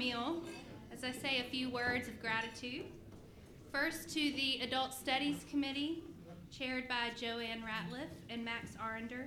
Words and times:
meal 0.00 0.42
as 0.90 1.04
I 1.04 1.12
say 1.12 1.40
a 1.40 1.50
few 1.50 1.68
words 1.68 2.08
of 2.08 2.18
gratitude. 2.22 2.86
First, 3.70 4.08
to 4.14 4.32
the 4.32 4.60
Adult 4.62 4.94
Studies 4.94 5.44
Committee, 5.50 6.02
chaired 6.50 6.88
by 6.88 7.10
Joanne 7.14 7.62
Ratliff 7.62 8.08
and 8.30 8.42
Max 8.42 8.70
Arender, 8.82 9.26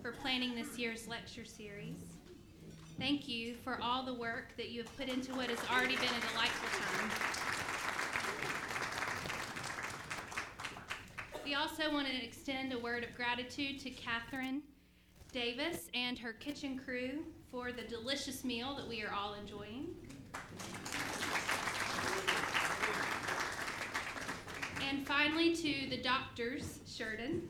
for 0.00 0.12
planning 0.12 0.54
this 0.54 0.78
year's 0.78 1.06
lecture 1.06 1.44
series. 1.44 1.98
Thank 2.98 3.28
you 3.28 3.56
for 3.62 3.78
all 3.82 4.06
the 4.06 4.14
work 4.14 4.56
that 4.56 4.70
you 4.70 4.82
have 4.82 4.96
put 4.96 5.10
into 5.10 5.34
what 5.34 5.50
has 5.50 5.58
already 5.70 5.96
been 5.96 6.04
a 6.04 6.32
delightful 6.32 6.70
time. 6.80 7.10
We 11.44 11.54
also 11.54 11.92
want 11.92 12.06
to 12.06 12.24
extend 12.24 12.72
a 12.72 12.78
word 12.78 13.04
of 13.04 13.14
gratitude 13.14 13.80
to 13.80 13.90
Catherine 13.90 14.62
Davis 15.30 15.90
and 15.92 16.18
her 16.18 16.32
kitchen 16.32 16.80
crew 16.82 17.22
for 17.50 17.70
the 17.70 17.82
delicious 17.82 18.42
meal 18.44 18.74
that 18.76 18.88
we 18.88 19.02
are 19.02 19.12
all 19.12 19.34
enjoying. 19.34 19.88
And 24.88 25.06
finally, 25.06 25.54
to 25.56 25.90
the 25.90 26.00
doctors, 26.00 26.80
Shurden, 26.86 27.42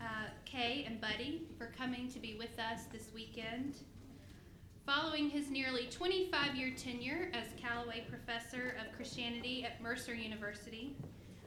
uh, 0.00 0.28
Kay, 0.44 0.84
and 0.86 1.00
Buddy, 1.00 1.42
for 1.58 1.72
coming 1.76 2.08
to 2.12 2.18
be 2.18 2.36
with 2.38 2.58
us 2.58 2.84
this 2.92 3.10
weekend. 3.14 3.74
Following 4.86 5.30
his 5.30 5.50
nearly 5.50 5.86
25 5.86 6.54
year 6.54 6.72
tenure 6.76 7.30
as 7.32 7.46
Callaway 7.60 8.04
Professor 8.08 8.76
of 8.78 8.94
Christianity 8.94 9.64
at 9.64 9.82
Mercer 9.82 10.14
University, 10.14 10.94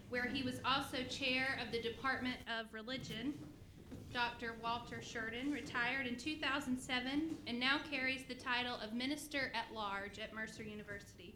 where 0.09 0.25
he 0.25 0.43
was 0.43 0.59
also 0.65 1.03
chair 1.03 1.59
of 1.63 1.71
the 1.71 1.81
Department 1.81 2.37
of 2.59 2.73
Religion, 2.73 3.33
Dr. 4.17 4.55
Walter 4.63 4.95
Shurden 4.95 5.53
retired 5.53 6.07
in 6.07 6.15
2007 6.15 7.37
and 7.45 7.59
now 7.59 7.77
carries 7.91 8.23
the 8.23 8.33
title 8.33 8.75
of 8.83 8.91
Minister 8.91 9.51
at 9.53 9.71
Large 9.75 10.17
at 10.17 10.33
Mercer 10.33 10.63
University. 10.63 11.35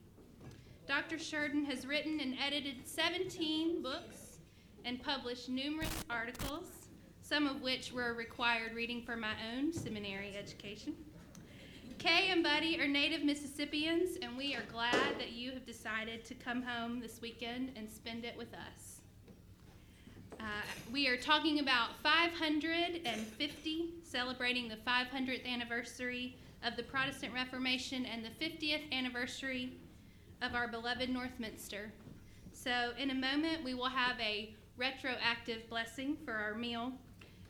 Dr. 0.88 1.17
Shurden 1.17 1.63
has 1.66 1.85
written 1.85 2.20
and 2.20 2.34
edited 2.43 2.88
17 2.88 3.84
books 3.84 4.40
and 4.84 4.99
published 4.99 5.48
numerous 5.48 5.93
articles, 6.10 6.65
some 7.21 7.46
of 7.46 7.62
which 7.62 7.93
were 7.93 8.15
required 8.15 8.73
reading 8.73 9.04
for 9.04 9.16
my 9.16 9.34
own 9.55 9.71
seminary 9.71 10.35
education. 10.35 10.95
Kay 11.99 12.29
and 12.32 12.41
Buddy 12.41 12.82
are 12.82 12.88
native 12.88 13.23
Mississippians, 13.23 14.18
and 14.23 14.35
we 14.35 14.55
are 14.55 14.63
glad 14.73 15.20
that 15.20 15.34
you 15.34 15.51
have 15.51 15.68
decided 15.68 16.26
to 16.26 16.34
come 16.34 16.63
home 16.63 16.99
this 16.99 17.21
weekend 17.21 17.73
and 17.76 17.88
spend 17.88 18.26
it 18.26 18.35
with 18.35 18.55
us. 18.55 18.90
Uh, 20.41 20.43
we 20.91 21.07
are 21.07 21.17
talking 21.17 21.59
about 21.59 21.89
550, 22.01 23.93
celebrating 24.01 24.67
the 24.67 24.77
500th 24.77 25.45
anniversary 25.45 26.35
of 26.63 26.75
the 26.75 26.81
Protestant 26.81 27.31
Reformation 27.31 28.07
and 28.07 28.25
the 28.25 28.31
50th 28.43 28.91
anniversary 28.91 29.73
of 30.41 30.55
our 30.55 30.67
beloved 30.67 31.11
Northminster. 31.11 31.91
So, 32.53 32.91
in 32.98 33.11
a 33.11 33.13
moment, 33.13 33.63
we 33.63 33.75
will 33.75 33.89
have 33.89 34.20
a 34.20 34.55
retroactive 34.77 35.70
blessing 35.70 36.17
for 36.25 36.33
our 36.33 36.55
meal, 36.55 36.91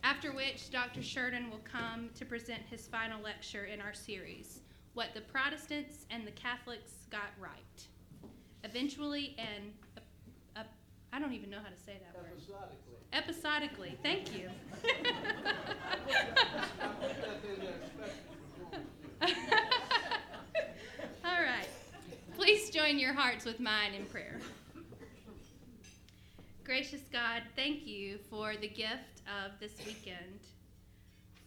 after 0.03 0.33
which 0.33 0.70
Dr. 0.70 1.00
Shurden 1.00 1.50
will 1.50 1.61
come 1.64 2.09
to 2.16 2.26
present 2.26 2.64
his 2.70 2.88
final 2.88 3.22
lecture 3.22 3.66
in 3.66 3.80
our 3.80 3.94
series 3.94 4.59
What 4.95 5.14
the 5.14 5.22
Protestants 5.22 6.05
and 6.09 6.28
the 6.28 6.31
Catholics 6.31 7.08
Got 7.09 7.31
Right. 7.39 7.88
Eventually, 8.66 9.38
and 9.38 9.72
I 11.14 11.20
don't 11.20 11.34
even 11.34 11.50
know 11.50 11.59
how 11.62 11.70
to 11.70 11.78
say 11.86 12.00
that 12.00 12.16
word. 12.16 12.31
Episodically. 13.14 13.98
Thank 14.02 14.34
you. 14.34 14.50
All 21.26 21.42
right. 21.42 21.67
Please 22.36 22.70
join 22.70 22.98
your 22.98 23.14
hearts 23.14 23.44
with 23.44 23.59
mine 23.59 23.94
in 23.94 24.06
prayer. 24.06 24.39
Gracious 26.64 27.02
God, 27.12 27.44
thank 27.56 27.86
you 27.86 28.17
for 28.30 28.56
the 28.56 28.67
gift 28.70 29.22
of 29.28 29.52
this 29.60 29.73
weekend, 29.86 30.39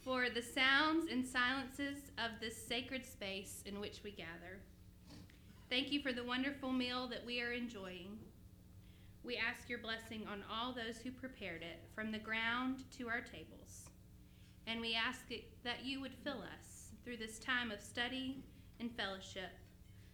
for 0.03 0.29
the 0.29 0.43
sounds 0.43 1.11
and 1.11 1.27
silences 1.27 1.99
of 2.19 2.33
this 2.41 2.55
sacred 2.55 3.07
space 3.07 3.63
in 3.65 3.81
which 3.81 4.03
we 4.05 4.11
gather. 4.11 4.59
Thank 5.71 5.91
you 5.91 6.03
for 6.03 6.13
the 6.13 6.23
wonderful 6.23 6.71
meal 6.71 7.07
that 7.09 7.25
we 7.25 7.41
are 7.41 7.53
enjoying. 7.53 8.19
We 9.25 9.37
ask 9.37 9.71
your 9.71 9.79
blessing 9.79 10.27
on 10.31 10.45
all 10.53 10.75
those 10.75 10.99
who 10.99 11.11
prepared 11.11 11.63
it, 11.63 11.81
from 11.95 12.13
the 12.13 12.19
ground 12.19 12.85
to 12.99 13.09
our 13.09 13.23
tables. 13.23 13.89
And 14.67 14.81
we 14.81 14.95
ask 14.95 15.21
that 15.65 15.85
you 15.85 16.01
would 16.03 16.15
fill 16.23 16.43
us 16.43 16.91
through 17.03 17.17
this 17.17 17.39
time 17.39 17.71
of 17.71 17.81
study 17.81 18.45
and 18.81 18.91
fellowship 18.93 19.51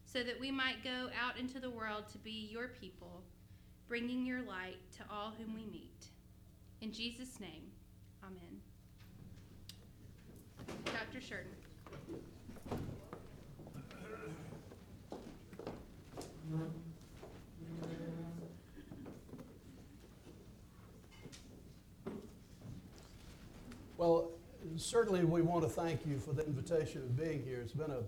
so 0.05 0.23
that 0.23 0.39
we 0.39 0.51
might 0.51 0.85
go 0.85 1.09
out 1.21 1.39
into 1.39 1.59
the 1.59 1.71
world 1.71 2.05
to 2.13 2.19
be 2.19 2.49
your 2.53 2.69
people, 2.69 3.23
bringing 3.89 4.25
your 4.25 4.43
light 4.43 4.79
to 4.97 5.05
all 5.13 5.33
whom 5.37 5.55
we 5.55 5.67
meet. 5.67 6.07
In 6.81 6.93
Jesus' 6.93 7.41
name, 7.41 7.71
amen. 8.25 8.61
Dr. 10.85 11.21
Shurden. 11.21 11.47
Well, 24.01 24.31
certainly 24.77 25.27
we 25.27 25.43
want 25.43 25.63
to 25.63 25.69
thank 25.69 26.07
you 26.07 26.19
for 26.19 26.33
the 26.33 26.43
invitation 26.47 27.03
of 27.03 27.19
being 27.19 27.43
here. 27.45 27.61
It's 27.61 27.75
been 27.75 27.91
a 27.91 28.01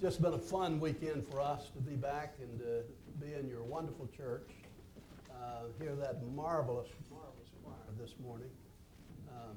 just 0.00 0.22
been 0.22 0.32
a 0.32 0.38
fun 0.38 0.80
weekend 0.80 1.26
for 1.30 1.38
us 1.38 1.68
to 1.76 1.82
be 1.82 1.96
back 1.96 2.36
and 2.40 2.58
to 2.60 2.82
be 3.20 3.34
in 3.34 3.46
your 3.46 3.62
wonderful 3.62 4.08
church. 4.16 4.48
Uh, 5.30 5.64
hear 5.78 5.94
that 5.96 6.26
marvelous, 6.34 6.88
marvelous 7.10 7.50
choir 7.62 7.76
this 8.00 8.14
morning. 8.24 8.48
Uh, 9.28 9.52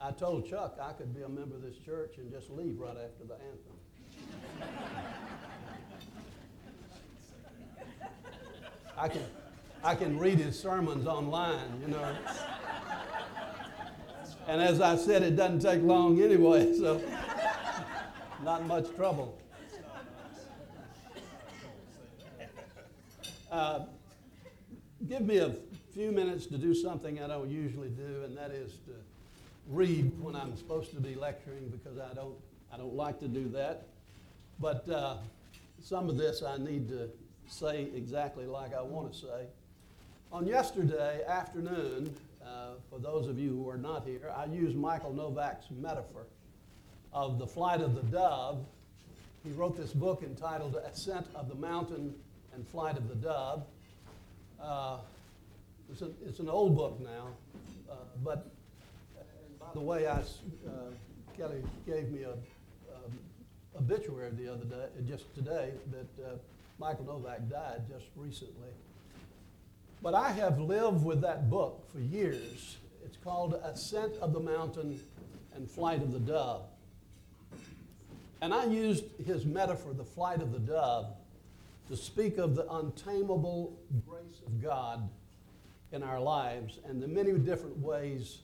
I 0.00 0.12
told 0.12 0.48
Chuck 0.48 0.78
I 0.80 0.92
could 0.92 1.12
be 1.12 1.22
a 1.22 1.28
member 1.28 1.56
of 1.56 1.62
this 1.62 1.78
church 1.84 2.18
and 2.18 2.30
just 2.30 2.48
leave 2.48 2.78
right 2.78 2.96
after 2.96 3.24
the 3.26 3.34
anthem. 3.34 4.68
I 8.96 9.08
can, 9.08 9.22
I 9.82 9.96
can 9.96 10.16
read 10.20 10.38
his 10.38 10.56
sermons 10.56 11.08
online, 11.08 11.82
you 11.82 11.88
know. 11.88 12.14
And 14.46 14.62
as 14.62 14.80
I 14.80 14.96
said, 14.96 15.22
it 15.22 15.34
doesn't 15.34 15.60
take 15.60 15.82
long 15.82 16.22
anyway, 16.22 16.72
so 16.78 17.02
not 18.44 18.64
much 18.66 18.94
trouble. 18.94 19.36
Uh, 23.50 23.80
give 25.08 25.22
me 25.22 25.38
a 25.38 25.54
few 25.94 26.12
minutes 26.12 26.46
to 26.46 26.58
do 26.58 26.74
something 26.74 27.20
I 27.22 27.26
don't 27.26 27.50
usually 27.50 27.88
do, 27.88 28.22
and 28.24 28.36
that 28.36 28.50
is 28.50 28.72
to 28.86 28.92
read 29.68 30.12
when 30.20 30.36
I'm 30.36 30.56
supposed 30.56 30.90
to 30.92 31.00
be 31.00 31.14
lecturing 31.14 31.68
because 31.68 31.98
I 31.98 32.14
don't, 32.14 32.36
I 32.72 32.76
don't 32.76 32.94
like 32.94 33.18
to 33.20 33.28
do 33.28 33.48
that. 33.48 33.86
But 34.60 34.88
uh, 34.88 35.16
some 35.82 36.08
of 36.08 36.16
this 36.16 36.42
I 36.42 36.56
need 36.56 36.88
to 36.88 37.08
say 37.48 37.88
exactly 37.94 38.46
like 38.46 38.74
I 38.74 38.82
want 38.82 39.12
to 39.12 39.18
say. 39.18 39.46
On 40.32 40.46
yesterday 40.46 41.22
afternoon, 41.26 42.14
uh, 42.46 42.74
for 42.90 42.98
those 42.98 43.26
of 43.26 43.38
you 43.38 43.50
who 43.50 43.68
are 43.68 43.78
not 43.78 44.04
here, 44.04 44.32
I 44.34 44.44
use 44.46 44.74
Michael 44.74 45.12
Novak's 45.12 45.66
metaphor 45.70 46.26
of 47.12 47.38
the 47.38 47.46
flight 47.46 47.80
of 47.80 47.94
the 47.94 48.02
dove. 48.02 48.64
He 49.44 49.50
wrote 49.52 49.76
this 49.76 49.92
book 49.92 50.22
entitled 50.22 50.76
Ascent 50.76 51.26
of 51.34 51.48
the 51.48 51.54
Mountain 51.54 52.14
and 52.54 52.66
Flight 52.68 52.96
of 52.96 53.08
the 53.08 53.14
Dove. 53.14 53.64
Uh, 54.60 54.98
it's, 55.90 56.02
a, 56.02 56.10
it's, 56.26 56.40
an 56.40 56.48
old 56.48 56.76
book 56.76 57.00
now, 57.00 57.28
uh, 57.90 57.94
but 58.24 58.50
by 59.60 59.66
the 59.74 59.80
way, 59.80 60.06
I, 60.06 60.18
uh, 60.18 60.22
Kelly 61.36 61.62
gave 61.86 62.10
me 62.10 62.22
a, 62.22 62.30
a, 62.30 63.78
obituary 63.78 64.30
the 64.30 64.52
other 64.52 64.64
day, 64.64 64.86
just 65.06 65.32
today, 65.34 65.72
that 65.92 66.24
uh, 66.24 66.28
Michael 66.78 67.04
Novak 67.04 67.48
died 67.48 67.82
just 67.88 68.06
recently. 68.16 68.70
But 70.02 70.14
I 70.14 70.30
have 70.30 70.58
lived 70.60 71.04
with 71.04 71.20
that 71.22 71.50
book 71.50 71.90
for 71.92 72.00
years. 72.00 72.76
It's 73.04 73.16
called 73.16 73.54
Ascent 73.54 74.14
of 74.16 74.32
the 74.32 74.40
Mountain 74.40 75.00
and 75.54 75.70
Flight 75.70 76.02
of 76.02 76.12
the 76.12 76.20
Dove. 76.20 76.66
And 78.40 78.52
I 78.52 78.66
used 78.66 79.04
his 79.24 79.44
metaphor, 79.44 79.94
the 79.94 80.04
flight 80.04 80.42
of 80.42 80.52
the 80.52 80.58
dove, 80.58 81.14
to 81.88 81.96
speak 81.96 82.38
of 82.38 82.54
the 82.54 82.70
untamable 82.70 83.78
grace 84.06 84.40
of 84.46 84.62
God 84.62 85.08
in 85.92 86.02
our 86.02 86.20
lives 86.20 86.78
and 86.84 87.02
the 87.02 87.08
many 87.08 87.32
different 87.32 87.78
ways 87.78 88.42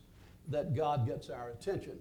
that 0.49 0.75
God 0.75 1.07
gets 1.07 1.29
our 1.29 1.51
attention. 1.51 1.99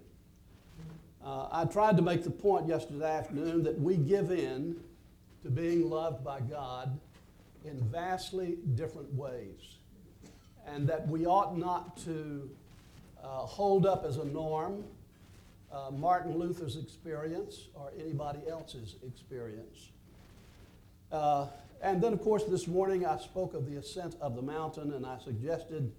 Uh, 1.24 1.48
I 1.52 1.64
tried 1.64 1.96
to 1.96 2.02
make 2.02 2.24
the 2.24 2.30
point 2.30 2.66
yesterday 2.66 3.10
afternoon 3.10 3.62
that 3.64 3.78
we 3.78 3.96
give 3.96 4.30
in 4.30 4.76
to 5.42 5.50
being 5.50 5.88
loved 5.88 6.24
by 6.24 6.40
God 6.40 6.98
in 7.64 7.80
vastly 7.90 8.58
different 8.74 9.12
ways, 9.14 9.76
and 10.66 10.88
that 10.88 11.06
we 11.08 11.26
ought 11.26 11.56
not 11.56 11.96
to 11.98 12.50
uh, 13.22 13.26
hold 13.26 13.86
up 13.86 14.04
as 14.04 14.16
a 14.16 14.24
norm 14.24 14.84
uh, 15.72 15.90
Martin 15.90 16.36
Luther's 16.36 16.76
experience 16.76 17.68
or 17.74 17.90
anybody 17.98 18.40
else's 18.48 18.96
experience. 19.06 19.90
Uh, 21.10 21.46
and 21.80 22.02
then, 22.02 22.12
of 22.12 22.20
course, 22.20 22.44
this 22.44 22.66
morning 22.66 23.06
I 23.06 23.18
spoke 23.18 23.54
of 23.54 23.68
the 23.70 23.76
ascent 23.76 24.16
of 24.20 24.36
the 24.36 24.42
mountain 24.42 24.92
and 24.92 25.06
I 25.06 25.18
suggested 25.18 25.92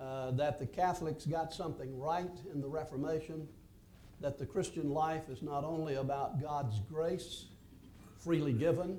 uh, 0.00 0.32
that 0.32 0.58
the 0.58 0.66
Catholics 0.66 1.26
got 1.26 1.52
something 1.52 1.98
right 1.98 2.30
in 2.52 2.60
the 2.60 2.68
Reformation, 2.68 3.48
that 4.20 4.38
the 4.38 4.46
Christian 4.46 4.90
life 4.90 5.28
is 5.28 5.42
not 5.42 5.64
only 5.64 5.94
about 5.94 6.40
God's 6.40 6.80
grace 6.90 7.46
freely 8.18 8.52
given, 8.52 8.98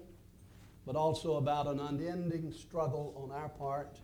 but 0.89 0.95
also 0.95 1.35
about 1.35 1.67
an 1.67 1.79
unending 1.79 2.51
struggle 2.51 3.13
on 3.15 3.29
our 3.29 3.47
part 3.47 3.99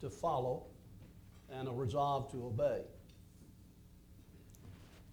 to 0.00 0.08
follow 0.08 0.62
and 1.50 1.66
a 1.66 1.72
resolve 1.72 2.30
to 2.30 2.46
obey. 2.46 2.82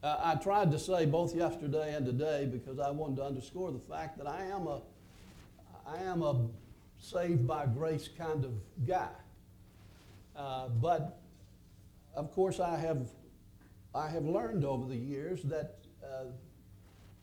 Uh, 0.04 0.18
I 0.24 0.36
tried 0.36 0.70
to 0.70 0.78
say 0.78 1.08
both 1.08 1.36
yesterday 1.36 1.96
and 1.96 2.06
today 2.06 2.46
because 2.46 2.78
I 2.78 2.92
wanted 2.92 3.16
to 3.16 3.24
underscore 3.24 3.72
the 3.72 3.80
fact 3.80 4.20
that 4.20 4.28
I 4.28 4.44
am 4.44 4.68
a, 4.68 4.84
I 5.88 5.98
am 6.04 6.22
a 6.22 6.46
saved 7.00 7.48
by 7.48 7.66
grace 7.66 8.08
kind 8.16 8.46
of 8.46 8.52
guy. 8.86 9.10
Uh, 10.36 10.68
but 10.68 11.24
of 12.16 12.32
course, 12.34 12.60
I 12.60 12.78
have, 12.78 13.10
I 13.96 14.10
have 14.10 14.26
learned 14.26 14.64
over 14.64 14.88
the 14.88 14.96
years 14.96 15.42
that 15.46 15.80
uh, 16.04 16.26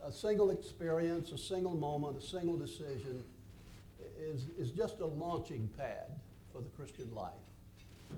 a 0.04 0.10
single 0.10 0.50
experience, 0.50 1.30
a 1.30 1.38
single 1.38 1.76
moment, 1.76 2.18
a 2.18 2.20
single 2.20 2.56
decision 2.56 3.22
is, 4.20 4.46
is 4.58 4.70
just 4.70 5.00
a 5.00 5.06
launching 5.06 5.68
pad 5.76 6.06
for 6.52 6.60
the 6.60 6.68
Christian 6.70 7.12
life. 7.14 7.32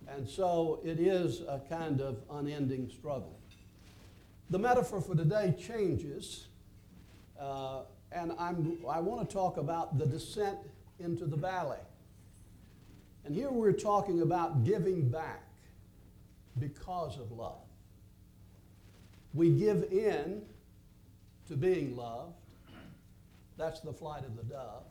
And 0.09 0.29
so 0.29 0.81
it 0.85 0.99
is 0.99 1.41
a 1.43 1.61
kind 1.69 2.01
of 2.01 2.23
unending 2.31 2.89
struggle. 2.89 3.39
The 4.51 4.59
metaphor 4.59 5.01
for 5.01 5.15
today 5.15 5.55
changes, 5.59 6.47
uh, 7.41 7.83
and 8.11 8.33
I'm, 8.39 8.79
I 8.89 9.01
want 9.01 9.27
to 9.29 9.33
talk 9.33 9.57
about 9.57 9.99
the 9.99 10.07
descent 10.07 10.59
into 10.99 11.27
the 11.27 11.37
valley. 11.37 11.79
And 13.25 13.35
here 13.35 13.51
we're 13.51 13.73
talking 13.73 14.23
about 14.23 14.65
giving 14.65 15.09
back 15.09 15.43
because 16.59 17.19
of 17.19 17.33
love. 17.33 17.61
We 19.33 19.51
give 19.51 19.85
in 19.91 20.43
to 21.49 21.57
being 21.57 21.97
loved. 21.97 22.35
That's 23.57 23.81
the 23.81 23.93
flight 23.93 24.25
of 24.25 24.37
the 24.37 24.43
dove. 24.43 24.85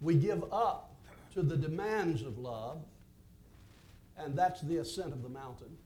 We 0.00 0.14
give 0.14 0.44
up 0.52 0.94
to 1.34 1.42
the 1.42 1.56
demands 1.56 2.22
of 2.22 2.38
love, 2.38 2.84
and 4.16 4.36
that's 4.36 4.60
the 4.60 4.78
ascent 4.78 5.12
of 5.12 5.22
the 5.22 5.28
mountain. 5.28 5.76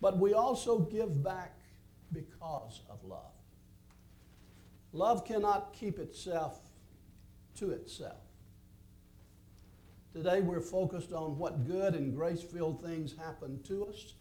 But 0.00 0.18
we 0.18 0.32
also 0.32 0.78
give 0.78 1.22
back 1.22 1.58
because 2.12 2.80
of 2.88 3.04
love. 3.04 3.32
Love 4.92 5.24
cannot 5.26 5.72
keep 5.72 5.98
itself 5.98 6.60
to 7.56 7.70
itself. 7.72 8.22
Today 10.12 10.40
we're 10.40 10.60
focused 10.60 11.12
on 11.12 11.36
what 11.36 11.66
good 11.66 11.94
and 11.94 12.14
grace 12.14 12.42
filled 12.42 12.82
things 12.82 13.14
happen 13.16 13.62
to 13.64 13.86
us 13.86 14.14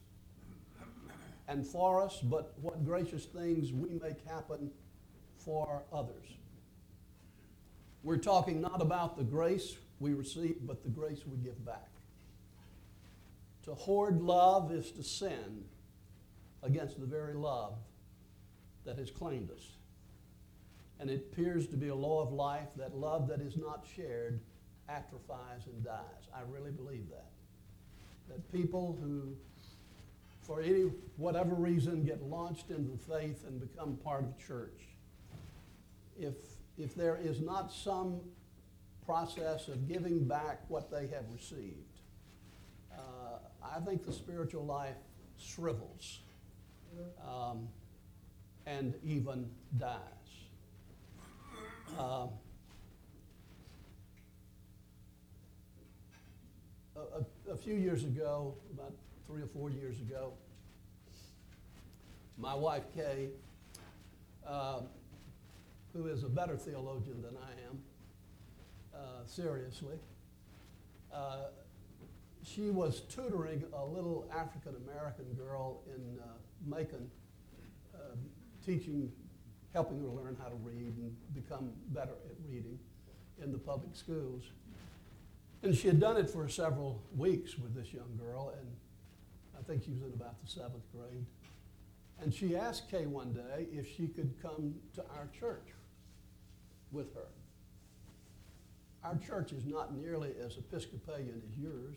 and 1.47 1.65
for 1.65 2.01
us, 2.01 2.19
but 2.21 2.53
what 2.61 2.83
gracious 2.83 3.25
things 3.25 3.71
we 3.71 3.89
make 4.01 4.27
happen 4.27 4.69
for 5.37 5.83
others. 5.93 6.36
We're 8.03 8.17
talking 8.17 8.61
not 8.61 8.81
about 8.81 9.17
the 9.17 9.23
grace 9.23 9.75
we 9.99 10.13
receive, 10.13 10.57
but 10.61 10.83
the 10.83 10.89
grace 10.89 11.21
we 11.25 11.37
give 11.37 11.63
back. 11.65 11.89
To 13.63 13.73
hoard 13.73 14.21
love 14.21 14.71
is 14.71 14.91
to 14.91 15.03
sin 15.03 15.65
against 16.63 16.99
the 16.99 17.05
very 17.05 17.33
love 17.33 17.73
that 18.85 18.97
has 18.97 19.11
claimed 19.11 19.51
us. 19.51 19.75
And 20.99 21.09
it 21.09 21.27
appears 21.31 21.67
to 21.67 21.77
be 21.77 21.89
a 21.89 21.95
law 21.95 22.21
of 22.21 22.31
life 22.31 22.69
that 22.77 22.95
love 22.95 23.27
that 23.27 23.41
is 23.41 23.57
not 23.57 23.85
shared 23.95 24.39
atrophies 24.89 25.67
and 25.67 25.83
dies. 25.83 26.29
I 26.33 26.39
really 26.49 26.71
believe 26.71 27.09
that. 27.09 27.27
That 28.29 28.51
people 28.51 28.97
who, 29.01 29.35
for 30.41 30.61
any 30.61 30.91
whatever 31.17 31.53
reason, 31.53 32.03
get 32.03 32.23
launched 32.23 32.69
into 32.69 32.91
the 32.91 32.97
faith 32.97 33.43
and 33.47 33.59
become 33.59 33.97
part 33.97 34.23
of 34.23 34.35
the 34.35 34.43
church, 34.43 34.81
if, 36.19 36.35
if 36.77 36.95
there 36.95 37.17
is 37.21 37.41
not 37.41 37.71
some 37.71 38.19
process 39.05 39.67
of 39.67 39.87
giving 39.87 40.25
back 40.25 40.61
what 40.67 40.91
they 40.91 41.07
have 41.07 41.25
received, 41.33 41.99
uh, 42.91 43.39
I 43.63 43.79
think 43.79 44.05
the 44.05 44.13
spiritual 44.13 44.65
life 44.65 44.95
shrivels 45.37 46.19
um, 47.25 47.67
and 48.65 48.93
even 49.03 49.49
dies. 49.77 49.99
A, 51.97 52.27
a, 56.97 57.51
a 57.51 57.55
few 57.55 57.75
years 57.75 58.03
ago, 58.03 58.55
about 58.73 58.93
three 59.25 59.41
or 59.41 59.47
four 59.47 59.69
years 59.69 59.99
ago, 59.99 60.33
my 62.37 62.53
wife 62.53 62.83
Kay, 62.93 63.29
uh, 64.45 64.81
who 65.97 66.07
is 66.07 66.23
a 66.23 66.29
better 66.29 66.55
theologian 66.55 67.21
than 67.21 67.35
I 67.35 67.51
am, 67.67 67.79
uh, 68.93 69.25
seriously, 69.25 69.97
uh, 71.11 71.47
she 72.43 72.69
was 72.69 73.01
tutoring 73.01 73.63
a 73.73 73.83
little 73.83 74.29
African 74.33 74.75
American 74.87 75.25
girl 75.33 75.81
in 75.87 76.19
uh, 76.19 76.25
Macon, 76.65 77.09
uh, 77.95 78.15
teaching, 78.63 79.11
helping 79.73 79.99
her 80.01 80.07
learn 80.07 80.37
how 80.41 80.49
to 80.49 80.55
read 80.55 80.93
and 80.97 81.15
become 81.33 81.71
better 81.89 82.13
at 82.29 82.37
reading 82.47 82.77
in 83.41 83.51
the 83.51 83.57
public 83.57 83.95
schools. 83.95 84.43
And 85.63 85.75
she 85.75 85.87
had 85.87 85.99
done 85.99 86.17
it 86.17 86.29
for 86.29 86.47
several 86.47 87.01
weeks 87.15 87.57
with 87.57 87.73
this 87.73 87.91
young 87.91 88.17
girl, 88.17 88.53
and 88.57 88.67
I 89.59 89.63
think 89.63 89.83
she 89.83 89.91
was 89.91 90.03
in 90.03 90.13
about 90.13 90.39
the 90.43 90.49
seventh 90.49 90.85
grade. 90.95 91.25
And 92.21 92.33
she 92.33 92.55
asked 92.55 92.89
Kay 92.89 93.07
one 93.07 93.33
day 93.33 93.67
if 93.71 93.87
she 93.95 94.07
could 94.07 94.33
come 94.41 94.75
to 94.95 95.01
our 95.17 95.27
church 95.37 95.67
with 96.91 97.13
her. 97.13 97.27
Our 99.03 99.15
church 99.17 99.53
is 99.53 99.65
not 99.65 99.95
nearly 99.95 100.31
as 100.43 100.57
Episcopalian 100.57 101.41
as 101.49 101.57
yours, 101.57 101.95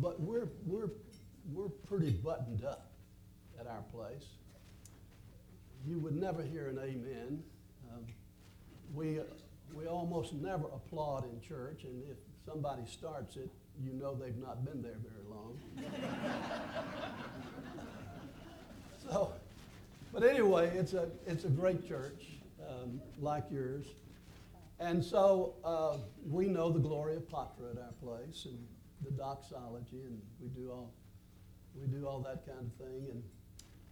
but 0.00 0.20
we're, 0.20 0.48
we're, 0.66 0.90
we're 1.52 1.68
pretty 1.88 2.10
buttoned 2.10 2.64
up 2.64 2.90
at 3.58 3.66
our 3.66 3.82
place. 3.92 4.26
You 5.86 5.98
would 5.98 6.14
never 6.14 6.42
hear 6.42 6.68
an 6.68 6.78
amen. 6.78 7.42
Um, 7.92 8.04
we, 8.94 9.18
we 9.74 9.86
almost 9.86 10.34
never 10.34 10.66
applaud 10.66 11.24
in 11.24 11.40
church, 11.40 11.84
and 11.84 12.02
if 12.10 12.18
somebody 12.46 12.82
starts 12.86 13.36
it, 13.36 13.48
you 13.82 13.92
know 13.92 14.14
they've 14.14 14.36
not 14.36 14.64
been 14.64 14.82
there 14.82 14.98
very 15.02 15.24
long. 15.30 15.58
so, 19.10 19.32
but 20.12 20.22
anyway, 20.22 20.70
it's 20.76 20.92
a, 20.92 21.08
it's 21.26 21.44
a 21.44 21.48
great 21.48 21.88
church 21.88 22.39
um, 22.70 23.00
like 23.18 23.44
yours. 23.50 23.86
And 24.78 25.04
so 25.04 25.54
uh, 25.62 25.98
we 26.26 26.46
know 26.46 26.70
the 26.70 26.78
Gloria 26.78 27.20
Patri 27.20 27.66
at 27.70 27.78
our 27.78 27.92
place 28.02 28.46
and 28.46 28.58
the 29.04 29.10
doxology, 29.10 30.04
and 30.06 30.20
we 30.40 30.48
do 30.48 30.70
all, 30.70 30.92
we 31.74 31.86
do 31.86 32.06
all 32.06 32.20
that 32.20 32.46
kind 32.46 32.60
of 32.60 32.86
thing. 32.86 33.08
And 33.10 33.22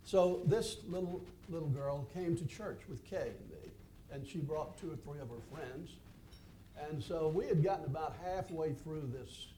so 0.04 0.42
this 0.46 0.78
little, 0.86 1.24
little 1.48 1.68
girl 1.68 2.08
came 2.14 2.36
to 2.36 2.46
church 2.46 2.82
with 2.88 3.04
Kay 3.04 3.32
and 3.38 3.50
me, 3.50 3.70
and 4.10 4.26
she 4.26 4.38
brought 4.38 4.78
two 4.78 4.90
or 4.90 4.96
three 4.96 5.20
of 5.20 5.28
her 5.28 5.42
friends. 5.52 5.96
And 6.88 7.02
so 7.02 7.28
we 7.28 7.46
had 7.46 7.62
gotten 7.62 7.84
about 7.84 8.16
halfway 8.24 8.72
through 8.72 9.10
this 9.12 9.48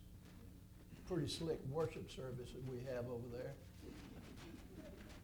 pretty 1.07 1.29
slick 1.29 1.59
worship 1.71 2.11
service 2.11 2.51
that 2.53 2.67
we 2.67 2.79
have 2.93 3.07
over 3.07 3.27
there. 3.33 3.53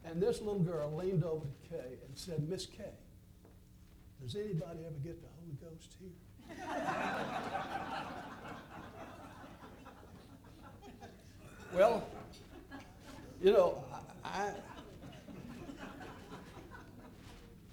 And 0.04 0.22
this 0.22 0.40
little 0.40 0.60
girl 0.60 0.94
leaned 0.94 1.24
over 1.24 1.46
to 1.46 1.68
Kay 1.68 1.98
and 2.06 2.16
said, 2.16 2.48
Miss 2.48 2.66
Kay, 2.66 2.92
does 4.22 4.36
anybody 4.36 4.80
ever 4.86 4.98
get 5.02 5.20
the 5.22 5.28
Holy 5.40 5.56
Ghost 5.60 5.96
here? 6.00 6.10
well, 11.74 12.06
you 13.42 13.52
know, 13.52 13.84
I, 14.24 14.50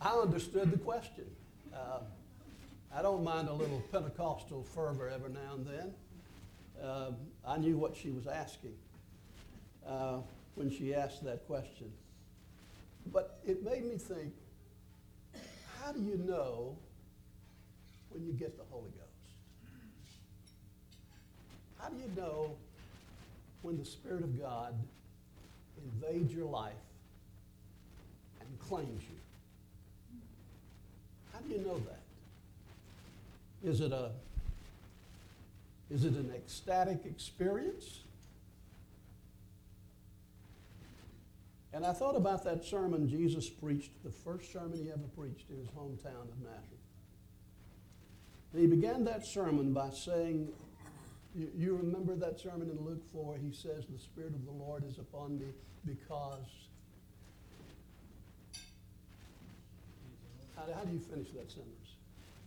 I 0.02 0.10
understood 0.20 0.72
the 0.72 0.78
question. 0.78 1.26
Uh, 1.74 2.00
I 2.94 3.02
don't 3.02 3.24
mind 3.24 3.48
a 3.48 3.54
little 3.54 3.82
Pentecostal 3.92 4.64
fervor 4.64 5.10
every 5.10 5.32
now 5.32 5.56
and 5.56 5.66
then. 5.66 5.94
Uh, 6.84 7.12
I 7.48 7.58
knew 7.58 7.78
what 7.78 7.96
she 7.96 8.10
was 8.10 8.28
asking 8.28 8.76
uh, 9.88 10.18
when 10.56 10.70
she 10.70 10.94
asked 10.94 11.24
that 11.24 11.48
question. 11.48 11.92
But 13.12 13.40
it 13.46 13.64
made 13.64 13.86
me 13.86 13.98
think 13.98 14.34
how 15.84 15.92
do 15.92 16.00
you 16.00 16.18
know 16.18 16.78
when 18.10 18.26
you 18.26 18.32
get 18.34 18.58
the 18.58 18.64
Holy 18.70 18.92
Ghost? 18.92 19.04
How 21.80 21.90
do 21.90 21.96
you 21.98 22.10
know 22.16 22.56
when 23.64 23.78
the 23.78 23.86
Spirit 23.86 24.24
of 24.24 24.40
God 24.40 24.76
invades 25.84 26.34
your 26.34 26.46
life 26.46 26.74
and 28.40 28.60
claims 28.60 29.04
you. 29.04 29.18
How 31.32 31.40
do 31.40 31.50
you 31.50 31.60
know 31.60 31.80
that? 31.80 32.02
Is 33.68 33.82
it 33.82 33.92
a 33.92 34.12
is 35.90 36.06
it 36.06 36.14
an 36.14 36.32
ecstatic 36.36 37.06
experience? 37.06 38.03
And 41.74 41.86
I 41.86 41.92
thought 41.92 42.16
about 42.16 42.44
that 42.44 42.64
sermon 42.64 43.10
Jesus 43.10 43.50
preached, 43.50 43.92
the 44.04 44.12
first 44.12 44.52
sermon 44.54 44.80
he 44.84 44.92
ever 44.92 45.08
preached 45.18 45.50
in 45.50 45.58
his 45.58 45.68
hometown 45.70 46.30
of 46.30 46.40
Nazareth. 46.40 46.84
And 48.54 48.62
he 48.62 48.68
began 48.68 49.04
that 49.06 49.26
sermon 49.26 49.74
by 49.74 49.90
saying, 49.90 50.50
you, 51.36 51.76
remember 51.76 52.16
that 52.16 52.40
sermon 52.40 52.70
in 52.70 52.86
Luke 52.86 53.02
4? 53.12 53.38
He 53.42 53.52
says, 53.52 53.86
The 53.92 53.98
Spirit 53.98 54.36
of 54.36 54.46
the 54.46 54.52
Lord 54.52 54.84
is 54.88 55.00
upon 55.00 55.40
me 55.40 55.48
because. 55.84 56.46
How, 60.56 60.62
how 60.72 60.84
do 60.84 60.94
you 60.94 61.00
finish 61.00 61.30
that 61.32 61.50
sentence? 61.52 61.96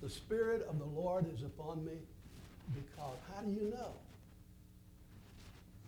The 0.02 0.08
Spirit 0.08 0.64
of 0.70 0.78
the 0.78 0.84
Lord 0.84 1.26
is 1.34 1.42
upon 1.42 1.84
me 1.84 1.98
because. 2.74 3.18
How 3.34 3.42
do 3.42 3.50
you 3.50 3.72
know 3.74 3.90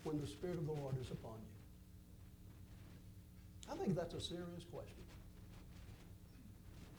when 0.03 0.21
the 0.21 0.27
Spirit 0.27 0.59
of 0.59 0.67
the 0.67 0.73
Lord 0.73 0.97
is 1.01 1.13
upon 1.13 1.35
you? 1.35 1.48
I 3.71 3.77
think 3.77 3.95
that's 3.95 4.15
a 4.15 4.21
serious 4.21 4.65
question. 4.73 4.95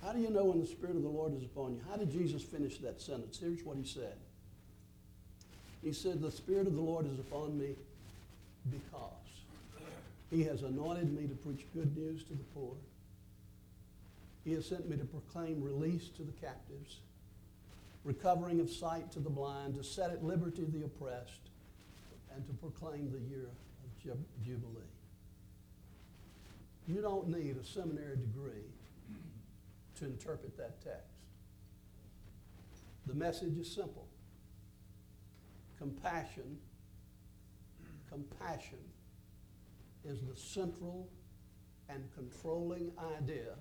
How 0.03 0.13
do 0.13 0.19
you 0.19 0.29
know 0.29 0.45
when 0.45 0.61
the 0.61 0.67
Spirit 0.67 0.95
of 0.95 1.03
the 1.03 1.09
Lord 1.09 1.35
is 1.35 1.43
upon 1.43 1.73
you? 1.73 1.81
How 1.89 1.97
did 1.97 2.11
Jesus 2.11 2.41
finish 2.41 2.77
that 2.79 3.01
sentence? 3.01 3.37
Here's 3.39 3.63
what 3.63 3.77
he 3.77 3.85
said. 3.85 4.15
He 5.83 5.93
said, 5.93 6.21
The 6.21 6.31
Spirit 6.31 6.67
of 6.67 6.75
the 6.75 6.81
Lord 6.81 7.05
is 7.05 7.19
upon 7.19 7.57
me 7.57 7.75
because 8.71 9.11
he 10.29 10.43
has 10.43 10.61
anointed 10.61 11.13
me 11.13 11.27
to 11.27 11.35
preach 11.35 11.65
good 11.73 11.95
news 11.97 12.23
to 12.23 12.33
the 12.33 12.43
poor. 12.55 12.75
He 14.45 14.53
has 14.53 14.65
sent 14.65 14.89
me 14.89 14.95
to 14.97 15.05
proclaim 15.05 15.61
release 15.61 16.07
to 16.09 16.23
the 16.23 16.31
captives, 16.33 16.97
recovering 18.03 18.59
of 18.59 18.69
sight 18.69 19.11
to 19.11 19.19
the 19.19 19.29
blind, 19.29 19.75
to 19.75 19.83
set 19.83 20.11
at 20.11 20.23
liberty 20.23 20.65
the 20.65 20.85
oppressed, 20.85 21.49
and 22.33 22.45
to 22.47 22.53
proclaim 22.53 23.11
the 23.11 23.19
year 23.29 23.49
of 23.49 24.45
Jubilee. 24.45 24.81
You 26.89 27.01
don't 27.03 27.27
need 27.29 27.55
a 27.55 27.63
seminary 27.63 28.17
degree 28.17 28.65
to 29.99 30.05
interpret 30.05 30.57
that 30.57 30.83
text. 30.83 31.19
The 33.05 33.13
message 33.13 33.57
is 33.59 33.71
simple 33.71 34.07
compassion. 35.77 36.57
Compassion 38.09 38.79
is 40.03 40.21
the 40.21 40.35
central 40.35 41.07
and 41.89 42.03
controlling 42.15 42.91
idea 43.17 43.53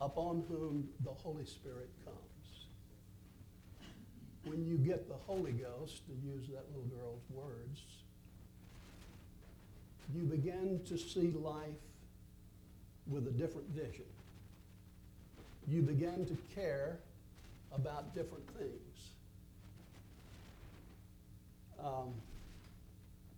upon 0.00 0.44
whom 0.48 0.88
the 1.04 1.10
Holy 1.10 1.44
Spirit 1.44 1.90
comes. 2.06 2.66
When 4.44 4.64
you 4.64 4.78
get 4.78 5.08
the 5.08 5.14
Holy 5.14 5.52
Ghost, 5.52 6.06
to 6.06 6.12
use 6.26 6.46
that 6.48 6.64
little 6.74 6.88
girl's 6.88 7.22
words, 7.28 7.82
you 10.14 10.22
begin 10.22 10.80
to 10.86 10.96
see 10.96 11.32
life 11.38 11.68
with 13.06 13.26
a 13.26 13.30
different 13.30 13.68
vision. 13.70 14.04
You 15.66 15.82
begin 15.82 16.24
to 16.26 16.36
care 16.54 16.98
about 17.72 18.14
different 18.14 18.46
things. 18.56 19.10
Um, 21.82 22.14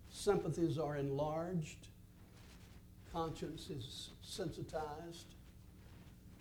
sympathies 0.09 0.77
are 0.77 0.97
enlarged, 0.97 1.87
conscience 3.11 3.69
is 3.69 4.11
sensitized, 4.21 5.35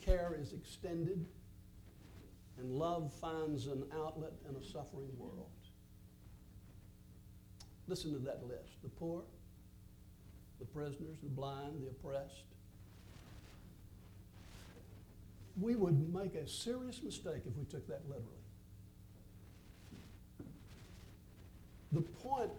care 0.00 0.36
is 0.40 0.52
extended, 0.52 1.26
and 2.58 2.72
love 2.72 3.12
finds 3.20 3.66
an 3.66 3.84
outlet 3.94 4.32
in 4.48 4.56
a 4.56 4.62
suffering 4.62 5.10
world. 5.18 5.48
Listen 7.88 8.12
to 8.12 8.18
that 8.20 8.46
list 8.46 8.82
the 8.82 8.88
poor, 8.88 9.22
the 10.60 10.66
prisoners, 10.66 11.16
the 11.22 11.28
blind, 11.28 11.82
the 11.82 11.88
oppressed. 11.88 12.44
We 15.60 15.74
would 15.74 16.14
make 16.14 16.34
a 16.34 16.46
serious 16.46 17.02
mistake 17.02 17.42
if 17.46 17.56
we 17.56 17.64
took 17.64 17.86
that 17.88 18.02
literally. 18.08 18.26
The 21.92 22.02
point, 22.02 22.52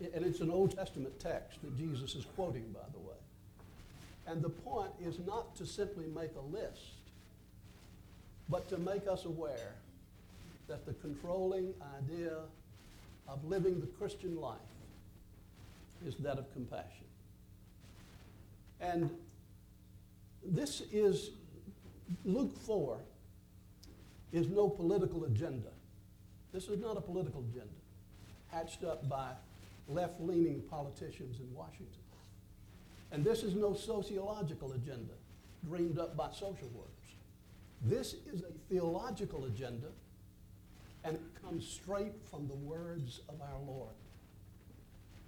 and 0.00 0.24
it's 0.24 0.40
an 0.40 0.50
Old 0.50 0.76
Testament 0.76 1.20
text 1.20 1.62
that 1.62 1.76
Jesus 1.76 2.14
is 2.14 2.24
quoting, 2.34 2.64
by 2.72 2.80
the 2.92 2.98
way. 2.98 3.14
And 4.26 4.42
the 4.42 4.48
point 4.48 4.90
is 5.00 5.18
not 5.26 5.54
to 5.56 5.66
simply 5.66 6.06
make 6.06 6.30
a 6.36 6.56
list, 6.56 7.00
but 8.48 8.68
to 8.70 8.78
make 8.78 9.06
us 9.06 9.24
aware 9.24 9.74
that 10.68 10.86
the 10.86 10.94
controlling 10.94 11.72
idea 11.98 12.38
of 13.28 13.44
living 13.44 13.80
the 13.80 13.86
Christian 13.86 14.40
life 14.40 14.58
is 16.04 16.16
that 16.16 16.38
of 16.38 16.52
compassion. 16.52 17.09
And 18.80 19.10
this 20.44 20.82
is, 20.92 21.30
Luke 22.24 22.56
4 22.66 22.98
is 24.32 24.48
no 24.48 24.68
political 24.68 25.24
agenda. 25.24 25.68
This 26.52 26.68
is 26.68 26.80
not 26.80 26.96
a 26.96 27.00
political 27.00 27.44
agenda 27.50 27.74
hatched 28.48 28.84
up 28.84 29.08
by 29.08 29.30
left 29.88 30.20
leaning 30.20 30.62
politicians 30.62 31.38
in 31.40 31.54
Washington. 31.54 31.86
And 33.12 33.24
this 33.24 33.42
is 33.42 33.54
no 33.54 33.74
sociological 33.74 34.72
agenda 34.72 35.14
dreamed 35.68 35.98
up 35.98 36.16
by 36.16 36.30
social 36.30 36.68
workers. 36.74 36.90
This 37.82 38.14
is 38.32 38.42
a 38.42 38.52
theological 38.68 39.46
agenda, 39.46 39.88
and 41.04 41.16
it 41.16 41.22
comes 41.42 41.66
straight 41.66 42.12
from 42.30 42.46
the 42.46 42.54
words 42.54 43.20
of 43.28 43.40
our 43.40 43.58
Lord. 43.66 43.94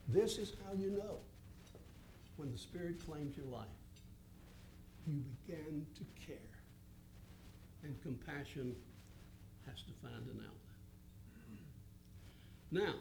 This 0.08 0.38
is 0.38 0.52
how 0.64 0.74
you 0.74 0.90
know 0.90 1.18
when 2.42 2.50
the 2.50 2.58
Spirit 2.58 2.98
claims 3.06 3.36
your 3.36 3.46
life, 3.46 3.68
you 5.06 5.22
begin 5.46 5.86
to 5.94 6.04
care. 6.26 6.36
And 7.84 7.94
compassion 8.02 8.74
has 9.64 9.82
to 9.82 9.92
find 10.02 10.26
an 10.26 10.40
outlet. 10.40 10.58
Now, 12.72 12.94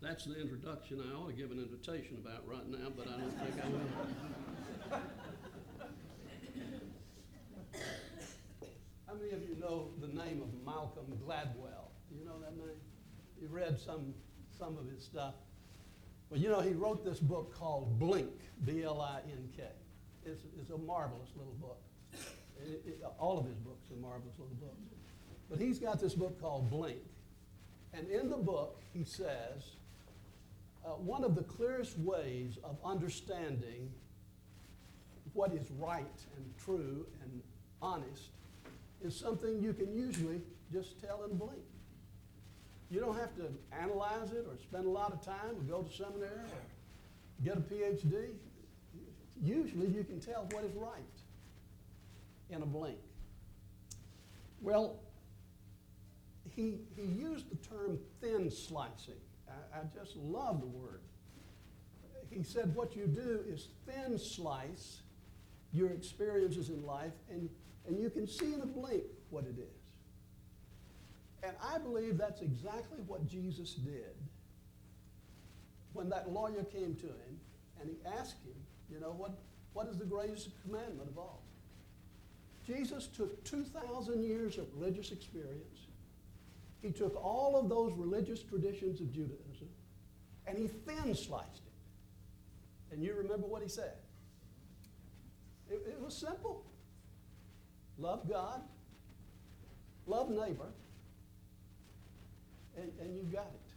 that's 0.00 0.24
the 0.24 0.40
introduction 0.40 1.02
I 1.04 1.14
ought 1.14 1.26
to 1.28 1.34
give 1.34 1.50
an 1.50 1.58
invitation 1.58 2.16
about 2.24 2.48
right 2.48 2.66
now, 2.66 2.88
but 2.96 3.08
I 3.08 3.18
don't 3.18 3.38
think 3.40 3.62
I 3.62 3.68
will. 3.68 5.00
How 9.06 9.14
many 9.20 9.32
of 9.32 9.42
you 9.46 9.54
know 9.60 9.90
the 10.00 10.08
name 10.08 10.40
of 10.40 10.48
Malcolm 10.64 11.12
Gladwell? 11.26 11.90
You 12.10 12.24
know 12.24 12.40
that 12.40 12.56
name? 12.56 12.80
You 13.38 13.48
read 13.48 13.78
some, 13.78 14.14
some 14.58 14.78
of 14.78 14.90
his 14.90 15.04
stuff? 15.04 15.34
Well, 16.30 16.40
you 16.40 16.48
know, 16.48 16.60
he 16.60 16.72
wrote 16.72 17.04
this 17.04 17.20
book 17.20 17.54
called 17.54 17.98
Blink, 17.98 18.30
B 18.64 18.82
L 18.82 19.00
I 19.00 19.20
N 19.30 19.48
K. 19.56 19.62
It's, 20.26 20.42
it's 20.60 20.70
a 20.70 20.78
marvelous 20.78 21.30
little 21.36 21.54
book. 21.54 21.80
It, 22.60 22.82
it, 22.86 23.04
all 23.18 23.38
of 23.38 23.46
his 23.46 23.56
books 23.56 23.90
are 23.90 23.96
marvelous 23.96 24.34
little 24.38 24.54
books. 24.60 24.76
But 25.48 25.58
he's 25.58 25.78
got 25.78 26.00
this 26.00 26.14
book 26.14 26.40
called 26.40 26.68
Blink. 26.68 26.98
And 27.94 28.08
in 28.10 28.28
the 28.28 28.36
book, 28.36 28.82
he 28.92 29.04
says, 29.04 29.76
uh, 30.84 30.90
one 30.90 31.24
of 31.24 31.34
the 31.34 31.42
clearest 31.42 31.98
ways 31.98 32.58
of 32.62 32.76
understanding 32.84 33.90
what 35.32 35.52
is 35.52 35.70
right 35.78 36.04
and 36.36 36.44
true 36.62 37.06
and 37.22 37.42
honest 37.80 38.30
is 39.02 39.16
something 39.16 39.62
you 39.62 39.72
can 39.72 39.94
usually 39.94 40.40
just 40.72 41.00
tell 41.00 41.24
in 41.24 41.36
blink. 41.36 41.62
You 42.90 43.00
don't 43.00 43.18
have 43.18 43.34
to 43.36 43.48
analyze 43.78 44.32
it 44.32 44.46
or 44.48 44.56
spend 44.56 44.86
a 44.86 44.90
lot 44.90 45.12
of 45.12 45.22
time 45.22 45.50
or 45.56 45.62
go 45.62 45.82
to 45.82 45.94
seminary 45.94 46.30
or 46.30 47.44
get 47.44 47.56
a 47.56 47.60
PhD. 47.60 48.30
Usually 49.42 49.88
you 49.88 50.04
can 50.04 50.20
tell 50.20 50.48
what 50.52 50.64
is 50.64 50.74
right 50.74 50.96
in 52.50 52.62
a 52.62 52.66
blink. 52.66 52.98
Well, 54.60 55.00
he, 56.56 56.78
he 56.96 57.02
used 57.02 57.50
the 57.50 57.56
term 57.68 57.98
thin 58.20 58.50
slicing. 58.50 59.14
I, 59.48 59.78
I 59.78 59.82
just 59.94 60.16
love 60.16 60.60
the 60.60 60.66
word. 60.66 61.00
He 62.30 62.42
said 62.42 62.74
what 62.74 62.96
you 62.96 63.06
do 63.06 63.40
is 63.46 63.68
thin 63.86 64.18
slice 64.18 65.02
your 65.72 65.90
experiences 65.90 66.70
in 66.70 66.84
life, 66.84 67.12
and, 67.30 67.48
and 67.86 68.00
you 68.00 68.10
can 68.10 68.26
see 68.26 68.54
in 68.54 68.60
a 68.60 68.66
blink 68.66 69.04
what 69.30 69.44
it 69.44 69.58
is. 69.58 69.77
And 71.42 71.54
I 71.62 71.78
believe 71.78 72.18
that's 72.18 72.42
exactly 72.42 72.98
what 73.06 73.26
Jesus 73.26 73.74
did 73.74 74.14
when 75.92 76.08
that 76.08 76.30
lawyer 76.30 76.64
came 76.64 76.94
to 76.96 77.06
him 77.06 77.40
and 77.80 77.88
he 77.88 77.96
asked 78.18 78.44
him, 78.44 78.54
you 78.90 79.00
know, 79.00 79.14
what, 79.16 79.38
what 79.72 79.86
is 79.86 79.98
the 79.98 80.04
greatest 80.04 80.50
commandment 80.62 81.08
of 81.08 81.18
all? 81.18 81.42
Jesus 82.66 83.06
took 83.06 83.42
2,000 83.44 84.22
years 84.22 84.58
of 84.58 84.66
religious 84.74 85.12
experience. 85.12 85.86
He 86.82 86.90
took 86.90 87.16
all 87.16 87.56
of 87.56 87.68
those 87.68 87.92
religious 87.96 88.42
traditions 88.42 89.00
of 89.00 89.12
Judaism 89.12 89.68
and 90.46 90.58
he 90.58 90.66
thin 90.66 91.14
sliced 91.14 91.62
it. 91.66 92.92
And 92.92 93.02
you 93.02 93.14
remember 93.14 93.46
what 93.46 93.62
he 93.62 93.68
said? 93.68 93.94
It, 95.70 95.82
it 95.86 96.00
was 96.00 96.16
simple 96.16 96.64
love 97.98 98.28
God, 98.28 98.62
love 100.06 100.30
neighbor, 100.30 100.68
and, 102.80 102.92
and 103.00 103.16
you 103.16 103.24
got 103.24 103.52
it. 103.54 103.72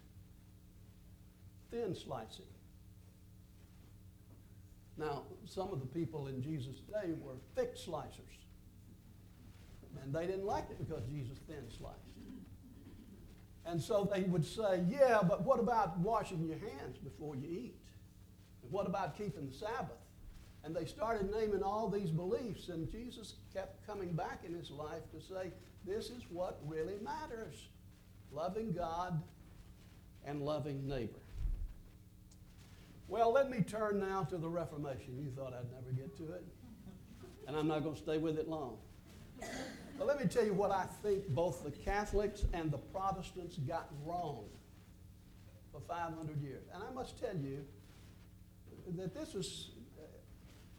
Thin 1.71 1.95
slicing. 1.95 2.45
Now, 4.97 5.23
some 5.45 5.71
of 5.71 5.79
the 5.79 5.87
people 5.87 6.27
in 6.27 6.41
Jesus' 6.41 6.79
day 6.79 7.13
were 7.19 7.35
thick 7.55 7.75
slicers. 7.75 8.37
And 10.03 10.13
they 10.13 10.25
didn't 10.25 10.45
like 10.45 10.65
it 10.69 10.77
because 10.79 11.03
Jesus 11.05 11.37
thin 11.47 11.63
sliced. 11.69 11.97
And 13.65 13.81
so 13.81 14.09
they 14.11 14.23
would 14.23 14.45
say, 14.45 14.83
yeah, 14.89 15.19
but 15.27 15.43
what 15.43 15.59
about 15.59 15.97
washing 15.99 16.45
your 16.45 16.57
hands 16.57 16.97
before 16.97 17.35
you 17.35 17.47
eat? 17.47 17.75
And 18.63 18.71
what 18.71 18.87
about 18.87 19.17
keeping 19.17 19.47
the 19.47 19.53
Sabbath? 19.53 19.97
And 20.63 20.75
they 20.75 20.85
started 20.85 21.31
naming 21.31 21.63
all 21.63 21.89
these 21.89 22.11
beliefs, 22.11 22.69
and 22.69 22.91
Jesus 22.91 23.35
kept 23.53 23.85
coming 23.85 24.13
back 24.13 24.41
in 24.45 24.53
his 24.53 24.69
life 24.69 25.01
to 25.11 25.21
say, 25.21 25.51
this 25.85 26.05
is 26.05 26.23
what 26.29 26.59
really 26.65 26.97
matters 27.03 27.67
loving 28.31 28.71
God 28.73 29.21
and 30.25 30.41
loving 30.41 30.87
neighbor. 30.87 31.19
Well, 33.07 33.33
let 33.33 33.49
me 33.49 33.61
turn 33.61 33.99
now 33.99 34.23
to 34.23 34.37
the 34.37 34.47
Reformation. 34.47 35.19
You 35.19 35.31
thought 35.31 35.53
I'd 35.53 35.69
never 35.71 35.91
get 35.91 36.15
to 36.17 36.31
it, 36.33 36.45
and 37.47 37.57
I'm 37.57 37.67
not 37.67 37.83
going 37.83 37.95
to 37.95 38.01
stay 38.01 38.17
with 38.17 38.37
it 38.37 38.47
long. 38.47 38.77
But 39.97 40.07
let 40.07 40.19
me 40.19 40.27
tell 40.27 40.45
you 40.45 40.53
what 40.53 40.71
I 40.71 40.85
think 41.03 41.27
both 41.27 41.63
the 41.63 41.71
Catholics 41.71 42.45
and 42.53 42.71
the 42.71 42.77
Protestants 42.77 43.57
got 43.57 43.89
wrong 44.05 44.45
for 45.71 45.81
500 45.81 46.41
years. 46.41 46.63
And 46.73 46.83
I 46.83 46.91
must 46.93 47.19
tell 47.19 47.35
you 47.35 47.65
that 48.95 49.13
this 49.13 49.33
was 49.33 49.71
uh, 49.99 50.03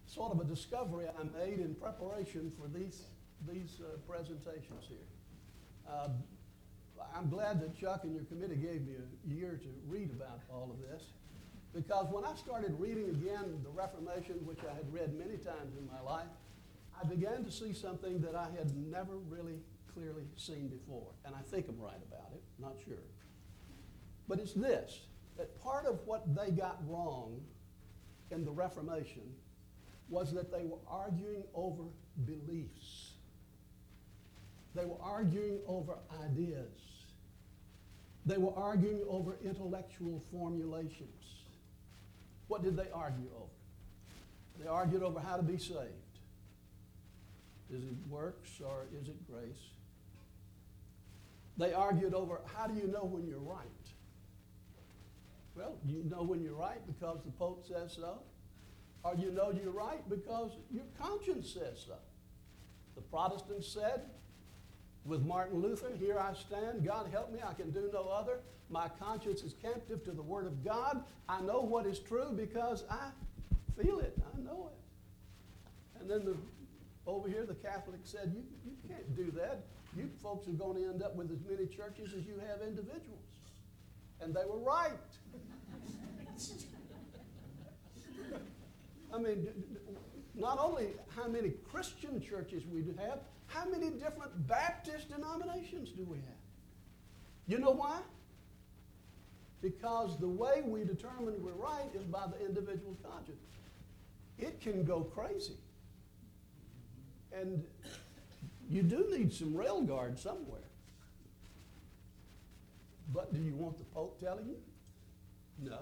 sort 0.07 0.33
of 0.33 0.41
a 0.41 0.45
discovery 0.45 1.07
I 1.09 1.25
made 1.39 1.61
in 1.61 1.75
preparation 1.75 2.51
for 2.51 2.67
these, 2.67 3.03
these 3.47 3.81
uh, 3.81 3.97
presentations 4.09 4.87
here. 4.89 4.99
Uh, 5.89 6.09
I'm 7.17 7.29
glad 7.29 7.61
that 7.61 7.79
Chuck 7.79 8.05
and 8.05 8.15
your 8.15 8.25
committee 8.25 8.57
gave 8.57 8.87
me 8.87 8.95
a 8.95 9.35
year 9.35 9.61
to 9.63 9.69
read 9.87 10.11
about 10.11 10.41
all 10.53 10.71
of 10.71 10.81
this. 10.81 11.05
Because 11.75 12.07
when 12.11 12.25
I 12.25 12.35
started 12.35 12.75
reading 12.79 13.09
again 13.09 13.61
the 13.63 13.71
Reformation, 13.71 14.37
which 14.45 14.59
I 14.71 14.75
had 14.75 14.93
read 14.93 15.15
many 15.15 15.39
times 15.39 15.77
in 15.79 15.87
my 15.87 16.01
life, 16.01 16.29
I 17.01 17.07
began 17.07 17.45
to 17.45 17.51
see 17.51 17.73
something 17.73 18.21
that 18.21 18.35
I 18.35 18.49
had 18.57 18.77
never 18.77 19.17
really 19.17 19.59
clearly 19.95 20.25
seen 20.37 20.69
before. 20.69 21.09
And 21.25 21.35
I 21.35 21.41
think 21.51 21.67
I'm 21.69 21.81
right 21.81 22.01
about 22.11 22.31
it, 22.35 22.43
not 22.59 22.75
sure. 22.85 22.95
But 24.29 24.39
it's 24.39 24.53
this 24.53 25.01
that 25.39 25.59
part 25.63 25.87
of 25.87 25.99
what 26.05 26.35
they 26.37 26.51
got 26.51 26.79
wrong 26.87 27.41
in 28.31 28.45
the 28.45 28.51
Reformation 28.51 29.23
was 30.11 30.33
that 30.35 30.53
they 30.53 30.65
were 30.65 30.79
arguing 30.87 31.43
over 31.55 31.85
beliefs. 32.27 33.13
They 34.75 34.85
were 34.85 35.01
arguing 35.03 35.59
over 35.67 35.95
ideas. 36.23 36.92
They 38.25 38.39
were 38.39 38.55
arguing 38.57 39.03
over 39.09 39.37
intellectual 39.45 40.23
formulations. 40.31 41.43
What 42.49 42.63
did 42.63 42.77
they 42.77 42.91
argue 42.95 43.29
over? 43.37 43.51
They 44.61 44.69
argued 44.69 45.03
over 45.03 45.19
how 45.19 45.37
to 45.37 45.43
be 45.43 45.59
saved. 45.59 45.91
Is 47.73 47.83
it 47.83 47.95
works 48.09 48.61
or 48.65 48.87
is 49.01 49.09
it 49.09 49.17
grace? 49.31 49.71
They 51.59 51.73
argued 51.73 52.15
over 52.15 52.41
how 52.55 52.67
do 52.67 52.75
you 52.79 52.87
know 52.87 53.05
when 53.05 53.27
you're 53.27 53.39
right? 53.39 53.67
Well, 55.55 55.77
you 55.85 56.05
know 56.09 56.23
when 56.23 56.43
you're 56.43 56.55
right 56.55 56.81
because 56.87 57.19
the 57.25 57.31
Pope 57.33 57.65
says 57.67 57.93
so, 57.95 58.21
or 59.05 59.15
you 59.17 59.31
know 59.31 59.51
you're 59.53 59.73
right 59.73 60.09
because 60.09 60.53
your 60.71 60.85
conscience 61.01 61.53
says 61.53 61.85
so. 61.87 61.97
The 62.95 63.03
Protestants 63.03 63.69
said, 63.69 64.03
with 65.05 65.23
Martin 65.23 65.61
Luther, 65.61 65.91
here 65.99 66.19
I 66.19 66.35
stand, 66.35 66.85
God 66.85 67.09
help 67.11 67.33
me, 67.33 67.41
I 67.47 67.55
can 67.55 67.71
do 67.71 67.91
no 67.93 68.09
other. 68.09 68.39
My 68.71 68.89
conscience 68.89 69.43
is 69.43 69.55
captive 69.61 70.05
to 70.05 70.13
the 70.13 70.23
Word 70.23 70.47
of 70.47 70.65
God. 70.65 71.05
I 71.29 71.41
know 71.41 71.61
what 71.61 71.87
is 71.87 71.99
true 71.99 72.33
because 72.35 72.85
I 72.89 73.11
feel 73.81 73.99
it, 73.99 74.17
I 74.35 74.41
know 74.41 74.71
it. 74.73 76.01
And 76.01 76.11
then 76.11 76.25
the, 76.25 76.37
over 77.07 77.29
here, 77.29 77.45
the 77.45 77.55
Catholics 77.55 78.11
said, 78.11 78.33
you, 78.35 78.45
you 78.65 78.73
can't 78.89 79.17
do 79.17 79.31
that. 79.33 79.65
You 79.97 80.09
folks 80.23 80.49
are 80.49 80.53
going 80.53 80.77
to 80.83 80.89
end 80.89 81.03
up 81.03 81.17
with 81.17 81.31
as 81.31 81.39
many 81.49 81.67
churches 81.67 82.15
as 82.17 82.25
you 82.25 82.41
have 82.49 82.63
individuals. 82.67 83.21
And 84.21 84.35
they 84.35 84.45
were 84.45 84.59
right. 84.59 84.93
I 89.13 89.19
mean, 89.19 89.47
not 90.35 90.59
only 90.59 90.89
how 91.15 91.29
many 91.29 91.51
Christian 91.71 92.21
churches 92.21 92.63
we 92.73 92.83
have, 92.99 93.19
how 93.53 93.69
many 93.69 93.91
different 93.91 94.47
Baptist 94.47 95.11
denominations 95.11 95.91
do 95.91 96.05
we 96.05 96.17
have? 96.19 96.43
You 97.47 97.59
know 97.59 97.71
why? 97.71 97.99
Because 99.61 100.19
the 100.19 100.29
way 100.29 100.63
we 100.65 100.85
determine 100.85 101.35
we're 101.43 101.53
right 101.53 101.89
is 101.95 102.05
by 102.05 102.27
the 102.27 102.45
individual 102.45 102.97
conscience. 103.03 103.41
It 104.39 104.61
can 104.61 104.85
go 104.85 105.03
crazy. 105.03 105.57
And 107.33 107.63
you 108.69 108.83
do 108.83 109.07
need 109.11 109.33
some 109.33 109.55
rail 109.55 109.83
guard 109.83 110.19
somewhere. 110.19 110.61
But 113.13 113.33
do 113.33 113.41
you 113.41 113.55
want 113.55 113.79
the 113.79 113.85
Pope 113.85 114.19
telling 114.21 114.47
you? 114.47 114.57
No. 115.63 115.79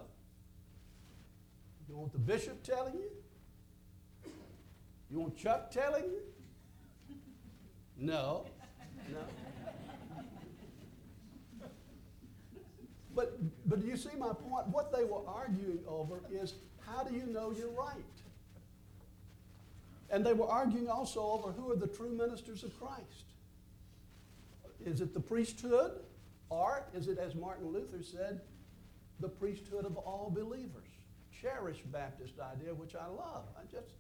You 1.89 1.97
want 1.97 2.13
the 2.13 2.19
bishop 2.19 2.63
telling 2.63 2.95
you? 2.95 3.11
You 5.11 5.21
want 5.21 5.37
Chuck 5.37 5.71
telling 5.71 6.05
you? 6.05 6.21
No. 8.01 8.47
No. 9.13 9.19
But, 13.15 13.39
but 13.69 13.83
do 13.83 13.87
you 13.87 13.97
see 13.97 14.17
my 14.19 14.33
point? 14.33 14.69
What 14.69 14.91
they 14.91 15.05
were 15.05 15.21
arguing 15.27 15.81
over 15.87 16.23
is 16.33 16.55
how 16.81 17.05
do 17.05 17.15
you 17.15 17.27
know 17.27 17.53
you're 17.57 17.71
right? 17.71 18.05
And 20.09 20.25
they 20.25 20.33
were 20.33 20.47
arguing 20.47 20.89
also 20.89 21.21
over 21.21 21.53
who 21.53 21.71
are 21.71 21.77
the 21.77 21.87
true 21.87 22.11
ministers 22.11 22.65
of 22.65 22.77
Christ. 22.81 23.27
Is 24.85 25.03
it 25.03 25.13
the 25.13 25.21
priesthood, 25.21 26.01
or 26.49 26.85
is 26.95 27.09
it, 27.09 27.19
as 27.19 27.35
Martin 27.35 27.71
Luther 27.71 28.03
said, 28.03 28.41
the 29.21 29.29
priesthood 29.29 29.85
of 29.85 29.97
all 29.99 30.33
believers? 30.35 30.89
Cherish 31.39 31.79
Baptist 31.93 32.35
idea, 32.41 32.73
which 32.75 32.95
I 32.95 33.07
love. 33.07 33.45
I 33.57 33.71
just 33.71 33.91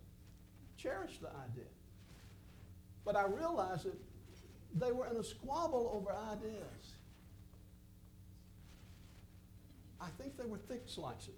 cherish 0.78 1.18
the 1.20 1.28
idea. 1.28 1.68
But 3.11 3.18
I 3.18 3.27
realized 3.27 3.87
that 3.87 3.99
they 4.79 4.92
were 4.92 5.05
in 5.09 5.16
a 5.16 5.25
squabble 5.25 5.90
over 5.92 6.12
ideas. 6.33 6.94
I 10.01 10.07
think 10.16 10.37
they 10.38 10.44
were 10.44 10.59
thick 10.59 10.83
slices. 10.87 11.35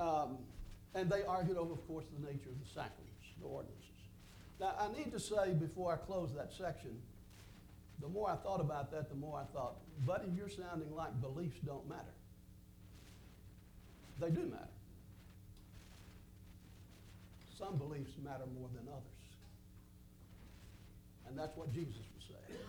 Um, 0.00 0.38
and 0.96 1.08
they 1.08 1.22
argued 1.22 1.58
over, 1.58 1.74
of 1.74 1.86
course, 1.86 2.06
the 2.12 2.26
nature 2.26 2.48
of 2.48 2.58
the 2.58 2.66
sacraments, 2.66 3.28
the 3.40 3.46
ordinances. 3.46 3.84
Now, 4.58 4.74
I 4.76 4.88
need 4.98 5.12
to 5.12 5.20
say 5.20 5.52
before 5.52 5.92
I 5.92 5.96
close 6.04 6.34
that 6.34 6.52
section, 6.52 7.00
the 8.00 8.08
more 8.08 8.28
I 8.28 8.34
thought 8.34 8.60
about 8.60 8.90
that, 8.90 9.08
the 9.10 9.14
more 9.14 9.38
I 9.38 9.44
thought, 9.56 9.76
buddy, 10.04 10.26
you're 10.36 10.48
sounding 10.48 10.92
like 10.96 11.20
beliefs 11.20 11.60
don't 11.64 11.88
matter. 11.88 12.02
They 14.18 14.30
do 14.30 14.40
matter. 14.46 14.77
Some 17.58 17.76
beliefs 17.76 18.12
matter 18.22 18.44
more 18.58 18.68
than 18.74 18.86
others. 18.88 19.02
And 21.26 21.36
that's 21.36 21.56
what 21.56 21.72
Jesus 21.72 22.02
was 22.14 22.24
saying. 22.28 22.60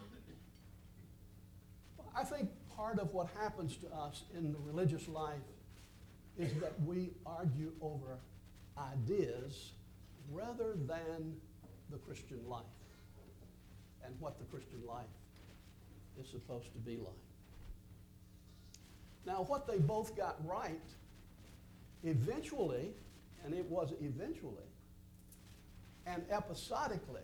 I 2.16 2.24
think 2.24 2.50
part 2.76 2.98
of 3.00 3.14
what 3.14 3.30
happens 3.40 3.78
to 3.78 3.88
us 3.94 4.24
in 4.36 4.52
the 4.52 4.58
religious 4.60 5.08
life 5.08 5.38
is 6.38 6.54
that 6.56 6.74
we 6.86 7.12
argue 7.26 7.72
over 7.82 8.18
ideas 8.78 9.74
rather 10.32 10.74
than 10.88 11.36
the 11.92 11.98
Christian 11.98 12.40
life 12.48 12.64
and 14.04 14.14
what 14.20 14.40
the 14.40 14.46
Christian 14.46 14.82
life 14.88 15.06
is 16.20 16.28
supposed 16.30 16.72
to 16.74 16.80
be 16.80 16.98
like. 16.98 17.08
Now, 19.26 19.44
what 19.44 19.68
they 19.68 19.78
both 19.78 20.16
got 20.18 20.38
right, 20.46 20.82
eventually, 22.04 22.90
and 23.44 23.54
it 23.54 23.66
was 23.66 23.94
eventually, 24.02 24.69
and 26.10 26.24
episodically, 26.32 27.22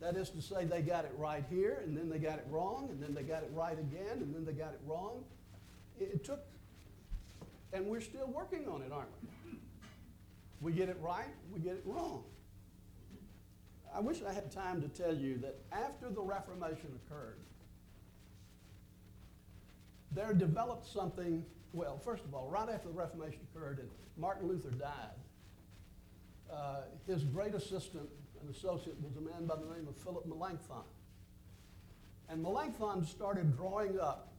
that 0.00 0.16
is 0.16 0.30
to 0.30 0.42
say, 0.42 0.64
they 0.64 0.82
got 0.82 1.04
it 1.04 1.12
right 1.16 1.44
here, 1.50 1.82
and 1.84 1.96
then 1.96 2.08
they 2.08 2.18
got 2.18 2.38
it 2.38 2.46
wrong, 2.50 2.88
and 2.90 3.02
then 3.02 3.14
they 3.14 3.22
got 3.22 3.42
it 3.42 3.50
right 3.54 3.78
again, 3.78 4.18
and 4.18 4.34
then 4.34 4.44
they 4.44 4.52
got 4.52 4.72
it 4.72 4.80
wrong. 4.86 5.24
It, 5.98 6.24
took, 6.24 6.40
and 7.72 7.86
we're 7.86 8.02
still 8.02 8.26
working 8.28 8.68
on 8.68 8.82
it, 8.82 8.92
aren't 8.92 9.08
we? 9.22 9.58
We 10.60 10.72
get 10.72 10.88
it 10.88 10.98
right, 11.00 11.34
we 11.52 11.60
get 11.60 11.74
it 11.74 11.82
wrong. 11.84 12.24
I 13.94 14.00
wish 14.00 14.22
I 14.22 14.32
had 14.32 14.52
time 14.52 14.82
to 14.82 14.88
tell 14.88 15.14
you 15.14 15.38
that 15.38 15.56
after 15.72 16.10
the 16.10 16.20
Reformation 16.20 16.98
occurred, 17.06 17.38
there 20.12 20.32
developed 20.34 20.86
something 20.86 21.44
well, 21.72 21.98
first 21.98 22.24
of 22.24 22.34
all, 22.34 22.48
right 22.48 22.68
after 22.68 22.88
the 22.88 22.94
Reformation 22.94 23.40
occurred 23.54 23.78
and 23.78 23.88
Martin 24.16 24.48
Luther 24.48 24.70
died, 24.70 25.18
uh, 26.52 26.82
his 27.06 27.24
great 27.24 27.54
assistant 27.54 28.08
and 28.40 28.54
associate 28.54 28.96
was 29.02 29.16
a 29.16 29.20
man 29.20 29.46
by 29.46 29.56
the 29.56 29.74
name 29.74 29.88
of 29.88 29.96
Philip 29.96 30.26
Melanchthon. 30.26 30.84
And 32.28 32.42
Melanchthon 32.42 33.06
started 33.06 33.56
drawing 33.56 33.98
up 34.00 34.32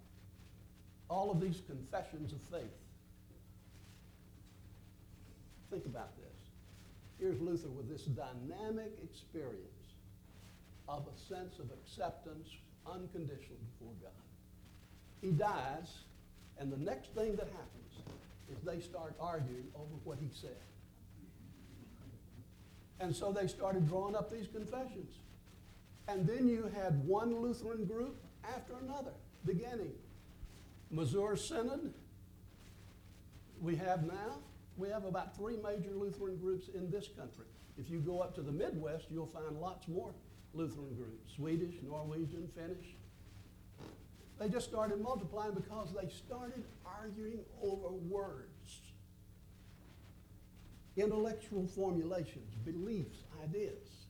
all 1.10 1.32
of 1.32 1.40
these 1.40 1.62
confessions 1.68 2.34
of 2.34 2.42
faith. 2.52 2.70
Think 5.70 5.86
about 5.86 6.16
this. 6.18 6.26
Here's 7.20 7.40
Luther 7.42 7.70
with 7.70 7.90
this 7.90 8.04
dynamic 8.04 8.92
experience 9.04 9.64
of 10.88 11.06
a 11.08 11.34
sense 11.34 11.60
of 11.60 11.66
acceptance 11.72 12.50
unconditional 12.86 13.58
before 13.78 13.94
God. 14.02 14.12
He 15.22 15.32
dies, 15.32 16.04
and 16.58 16.72
the 16.72 16.78
next 16.78 17.14
thing 17.14 17.36
that 17.36 17.48
happens 17.48 18.18
is 18.52 18.64
they 18.64 18.80
start 18.80 19.16
arguing 19.20 19.68
over 19.76 19.96
what 20.04 20.18
he 20.20 20.30
said. 20.34 20.56
And 23.00 23.16
so 23.16 23.32
they 23.32 23.48
started 23.48 23.88
drawing 23.88 24.16
up 24.16 24.32
these 24.32 24.48
confessions. 24.48 25.20
And 26.08 26.26
then 26.28 26.48
you 26.48 26.72
had 26.76 27.06
one 27.06 27.36
Lutheran 27.42 27.86
group 27.86 28.16
after 28.44 28.74
another 28.84 29.12
beginning. 29.46 29.92
Missouri 30.90 31.38
Synod, 31.38 31.94
we 33.62 33.76
have 33.76 34.06
now, 34.06 34.40
we 34.78 34.90
have 34.90 35.06
about 35.06 35.36
three 35.36 35.58
major 35.58 35.92
Lutheran 35.94 36.38
groups 36.38 36.70
in 36.74 36.90
this 36.90 37.08
country. 37.08 37.46
If 37.78 37.90
you 37.90 38.00
go 38.00 38.22
up 38.22 38.34
to 38.36 38.42
the 38.42 38.52
Midwest, 38.52 39.06
you'll 39.12 39.28
find 39.28 39.60
lots 39.60 39.88
more 39.88 40.12
Lutheran 40.54 40.96
groups 40.96 41.34
Swedish, 41.36 41.76
Norwegian, 41.84 42.50
Finnish. 42.56 42.96
They 44.40 44.50
just 44.50 44.68
started 44.68 45.02
multiplying 45.02 45.54
because 45.54 45.94
they 46.00 46.08
started 46.10 46.64
arguing 46.86 47.40
over 47.62 47.90
words, 47.90 48.47
intellectual 50.98 51.68
formulations, 51.68 52.56
beliefs, 52.66 53.20
ideas, 53.44 54.06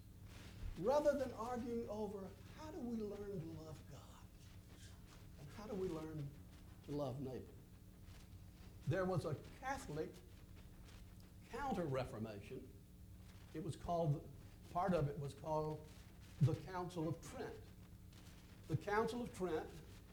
rather 0.81 1.11
than 1.11 1.29
arguing 1.39 1.83
over 1.89 2.19
how 2.59 2.67
do 2.69 2.79
we 2.81 2.95
learn 2.95 3.39
to 3.41 3.49
love 3.65 3.75
God 3.91 4.23
and 5.39 5.47
how 5.57 5.65
do 5.67 5.75
we 5.75 5.89
learn 5.89 6.23
to 6.87 6.95
love 6.95 7.19
neighbor. 7.19 7.41
There 8.87 9.05
was 9.05 9.25
a 9.25 9.35
Catholic 9.61 10.09
counter 11.53 11.83
Reformation. 11.83 12.59
It 13.53 13.65
was 13.65 13.75
called, 13.75 14.21
part 14.73 14.93
of 14.93 15.07
it 15.09 15.17
was 15.21 15.33
called 15.43 15.79
the 16.41 16.55
Council 16.71 17.07
of 17.07 17.15
Trent. 17.31 17.53
The 18.69 18.77
Council 18.77 19.21
of 19.21 19.37
Trent 19.37 19.65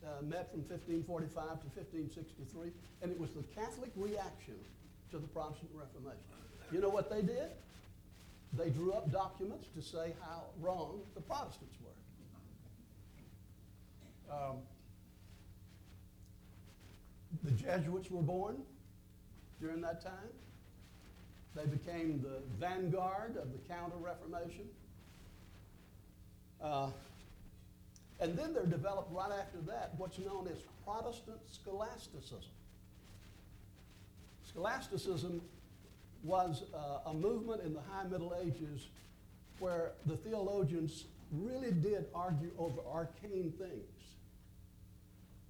uh, 0.04 0.22
met 0.22 0.50
from 0.50 0.60
1545 0.60 1.34
to 1.34 1.66
1563, 1.74 2.70
and 3.02 3.10
it 3.10 3.20
was 3.20 3.30
the 3.30 3.42
Catholic 3.54 3.90
reaction 3.96 4.54
to 5.10 5.18
the 5.18 5.28
Protestant 5.28 5.70
Reformation. 5.74 6.43
You 6.72 6.80
know 6.80 6.88
what 6.88 7.10
they 7.10 7.22
did? 7.22 7.50
They 8.56 8.70
drew 8.70 8.92
up 8.92 9.10
documents 9.10 9.66
to 9.74 9.82
say 9.82 10.12
how 10.22 10.44
wrong 10.60 11.00
the 11.14 11.20
Protestants 11.20 11.76
were. 11.82 11.90
Um, 14.34 14.56
the 17.42 17.50
Jesuits 17.50 18.10
were 18.10 18.22
born 18.22 18.56
during 19.60 19.80
that 19.82 20.02
time. 20.02 20.32
They 21.54 21.66
became 21.66 22.22
the 22.22 22.40
vanguard 22.58 23.36
of 23.36 23.52
the 23.52 23.58
Counter 23.68 23.96
Reformation. 23.96 24.66
Uh, 26.60 26.88
and 28.20 28.36
then 28.38 28.54
there 28.54 28.66
developed 28.66 29.12
right 29.12 29.30
after 29.30 29.58
that 29.66 29.92
what's 29.96 30.18
known 30.18 30.48
as 30.50 30.58
Protestant 30.84 31.38
scholasticism. 31.50 32.38
Scholasticism 34.48 35.40
was 36.24 36.64
uh, 36.74 37.10
a 37.10 37.14
movement 37.14 37.62
in 37.62 37.74
the 37.74 37.80
High 37.92 38.04
Middle 38.04 38.34
Ages 38.42 38.88
where 39.58 39.92
the 40.06 40.16
theologians 40.16 41.04
really 41.30 41.70
did 41.70 42.06
argue 42.14 42.50
over 42.58 42.80
arcane 42.90 43.52
things. 43.58 44.04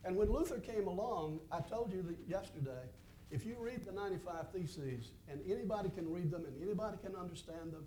And 0.04 0.16
when 0.16 0.30
Luther 0.30 0.58
came 0.58 0.87
along, 0.87 1.40
I 1.50 1.60
told 1.60 1.92
you 1.92 2.02
that 2.02 2.16
yesterday, 2.28 2.82
if 3.30 3.46
you 3.46 3.56
read 3.58 3.87
the 3.87 3.92
95 3.92 4.50
Theses, 4.52 5.10
and 5.30 5.40
anybody 5.50 5.88
can 5.88 6.12
read 6.12 6.30
them 6.30 6.44
and 6.44 6.62
anybody 6.62 6.98
can 7.02 7.16
understand 7.16 7.72
them, 7.72 7.87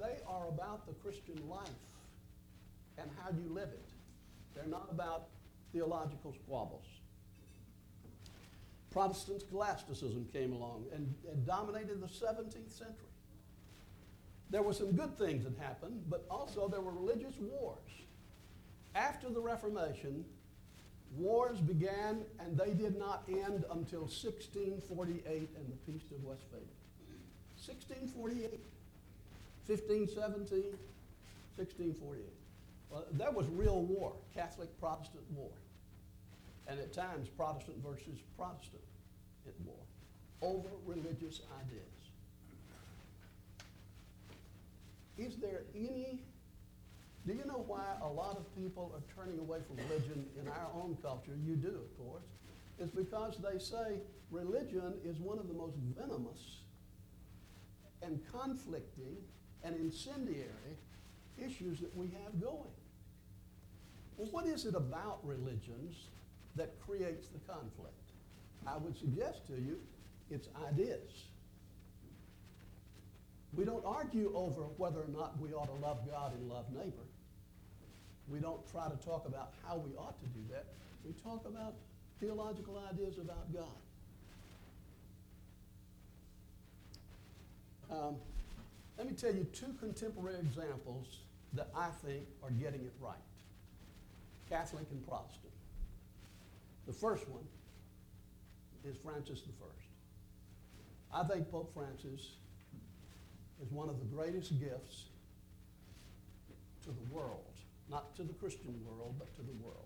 they 0.00 0.18
are 0.26 0.48
about 0.48 0.86
the 0.86 0.94
Christian 0.94 1.36
life 1.48 1.68
and 2.96 3.10
how 3.20 3.30
you 3.30 3.52
live 3.52 3.68
it. 3.68 3.90
They're 4.54 4.66
not 4.66 4.88
about 4.90 5.28
theological 5.72 6.34
squabbles. 6.44 6.86
Protestant 8.92 9.40
scholasticism 9.40 10.28
came 10.32 10.52
along 10.52 10.84
and, 10.94 11.12
and 11.30 11.46
dominated 11.46 12.00
the 12.00 12.06
17th 12.06 12.70
century. 12.70 13.08
There 14.50 14.62
were 14.62 14.74
some 14.74 14.92
good 14.92 15.16
things 15.16 15.44
that 15.44 15.54
happened, 15.58 16.04
but 16.10 16.26
also 16.30 16.68
there 16.68 16.80
were 16.80 16.92
religious 16.92 17.34
wars. 17.38 17.78
After 18.94 19.30
the 19.30 19.40
Reformation, 19.40 20.24
wars 21.16 21.58
began 21.58 22.20
and 22.38 22.58
they 22.58 22.74
did 22.74 22.98
not 22.98 23.24
end 23.28 23.64
until 23.70 24.02
1648 24.02 25.24
and 25.56 25.72
the 25.72 25.92
Peace 25.92 26.10
of 26.10 26.22
Westphalia. 26.22 26.66
1648, 27.56 28.60
1517, 29.66 30.76
1648. 31.56 32.24
Well, 32.90 33.04
there 33.12 33.30
was 33.30 33.46
real 33.48 33.82
war, 33.82 34.12
Catholic 34.34 34.68
Protestant 34.78 35.24
war. 35.34 35.50
And 36.66 36.78
at 36.78 36.92
times, 36.92 37.28
Protestant 37.28 37.78
versus 37.84 38.20
Protestant 38.36 38.82
at 39.46 39.54
war 39.64 39.74
over 40.40 40.68
religious 40.86 41.40
ideas. 41.60 41.82
Is 45.18 45.36
there 45.36 45.62
any, 45.74 46.22
do 47.26 47.32
you 47.32 47.44
know 47.44 47.64
why 47.66 47.84
a 48.02 48.08
lot 48.08 48.36
of 48.36 48.54
people 48.56 48.92
are 48.94 49.02
turning 49.14 49.38
away 49.38 49.58
from 49.66 49.76
religion 49.88 50.26
in 50.40 50.48
our 50.48 50.68
own 50.74 50.96
culture? 51.02 51.36
You 51.44 51.56
do, 51.56 51.68
of 51.68 51.98
course. 51.98 52.24
It's 52.78 52.90
because 52.90 53.36
they 53.38 53.58
say 53.58 54.00
religion 54.30 54.94
is 55.04 55.18
one 55.18 55.38
of 55.38 55.46
the 55.48 55.54
most 55.54 55.76
venomous 55.96 56.62
and 58.02 58.20
conflicting 58.32 59.16
and 59.62 59.76
incendiary 59.76 60.76
issues 61.38 61.80
that 61.80 61.94
we 61.96 62.06
have 62.24 62.40
going. 62.40 62.74
Well, 64.16 64.28
what 64.30 64.46
is 64.46 64.64
it 64.64 64.74
about 64.74 65.20
religions 65.22 66.08
that 66.56 66.80
creates 66.80 67.28
the 67.28 67.38
conflict? 67.52 67.92
I 68.66 68.76
would 68.76 68.96
suggest 68.96 69.46
to 69.48 69.54
you 69.54 69.78
it's 70.30 70.48
ideas. 70.68 71.26
We 73.54 73.64
don't 73.64 73.84
argue 73.84 74.32
over 74.34 74.62
whether 74.78 75.00
or 75.00 75.08
not 75.08 75.38
we 75.38 75.52
ought 75.52 75.66
to 75.66 75.86
love 75.86 75.98
God 76.08 76.32
and 76.34 76.48
love 76.48 76.66
neighbor. 76.72 77.06
We 78.28 78.38
don't 78.38 78.66
try 78.70 78.88
to 78.88 78.96
talk 79.04 79.26
about 79.26 79.52
how 79.66 79.76
we 79.76 79.94
ought 79.96 80.18
to 80.20 80.26
do 80.28 80.40
that. 80.50 80.66
We 81.04 81.12
talk 81.22 81.44
about 81.46 81.74
theological 82.18 82.82
ideas 82.90 83.18
about 83.18 83.52
God. 83.52 83.66
Um, 87.90 88.16
let 88.96 89.06
me 89.06 89.12
tell 89.12 89.34
you 89.34 89.46
two 89.52 89.74
contemporary 89.80 90.38
examples 90.38 91.18
that 91.54 91.68
I 91.76 91.88
think 92.04 92.24
are 92.42 92.50
getting 92.50 92.80
it 92.80 92.94
right 93.00 93.16
Catholic 94.48 94.86
and 94.90 95.06
Protestant. 95.06 95.51
The 96.86 96.92
first 96.92 97.28
one 97.28 97.44
is 98.84 98.96
Francis 98.96 99.40
I. 99.40 101.20
I 101.20 101.24
think 101.28 101.50
Pope 101.50 101.72
Francis 101.74 102.36
is 103.62 103.70
one 103.70 103.88
of 103.88 103.98
the 104.00 104.06
greatest 104.06 104.58
gifts 104.58 105.04
to 106.82 106.88
the 106.88 107.14
world, 107.14 107.54
not 107.88 108.16
to 108.16 108.24
the 108.24 108.32
Christian 108.32 108.74
world, 108.84 109.14
but 109.18 109.34
to 109.36 109.42
the 109.42 109.52
world, 109.62 109.76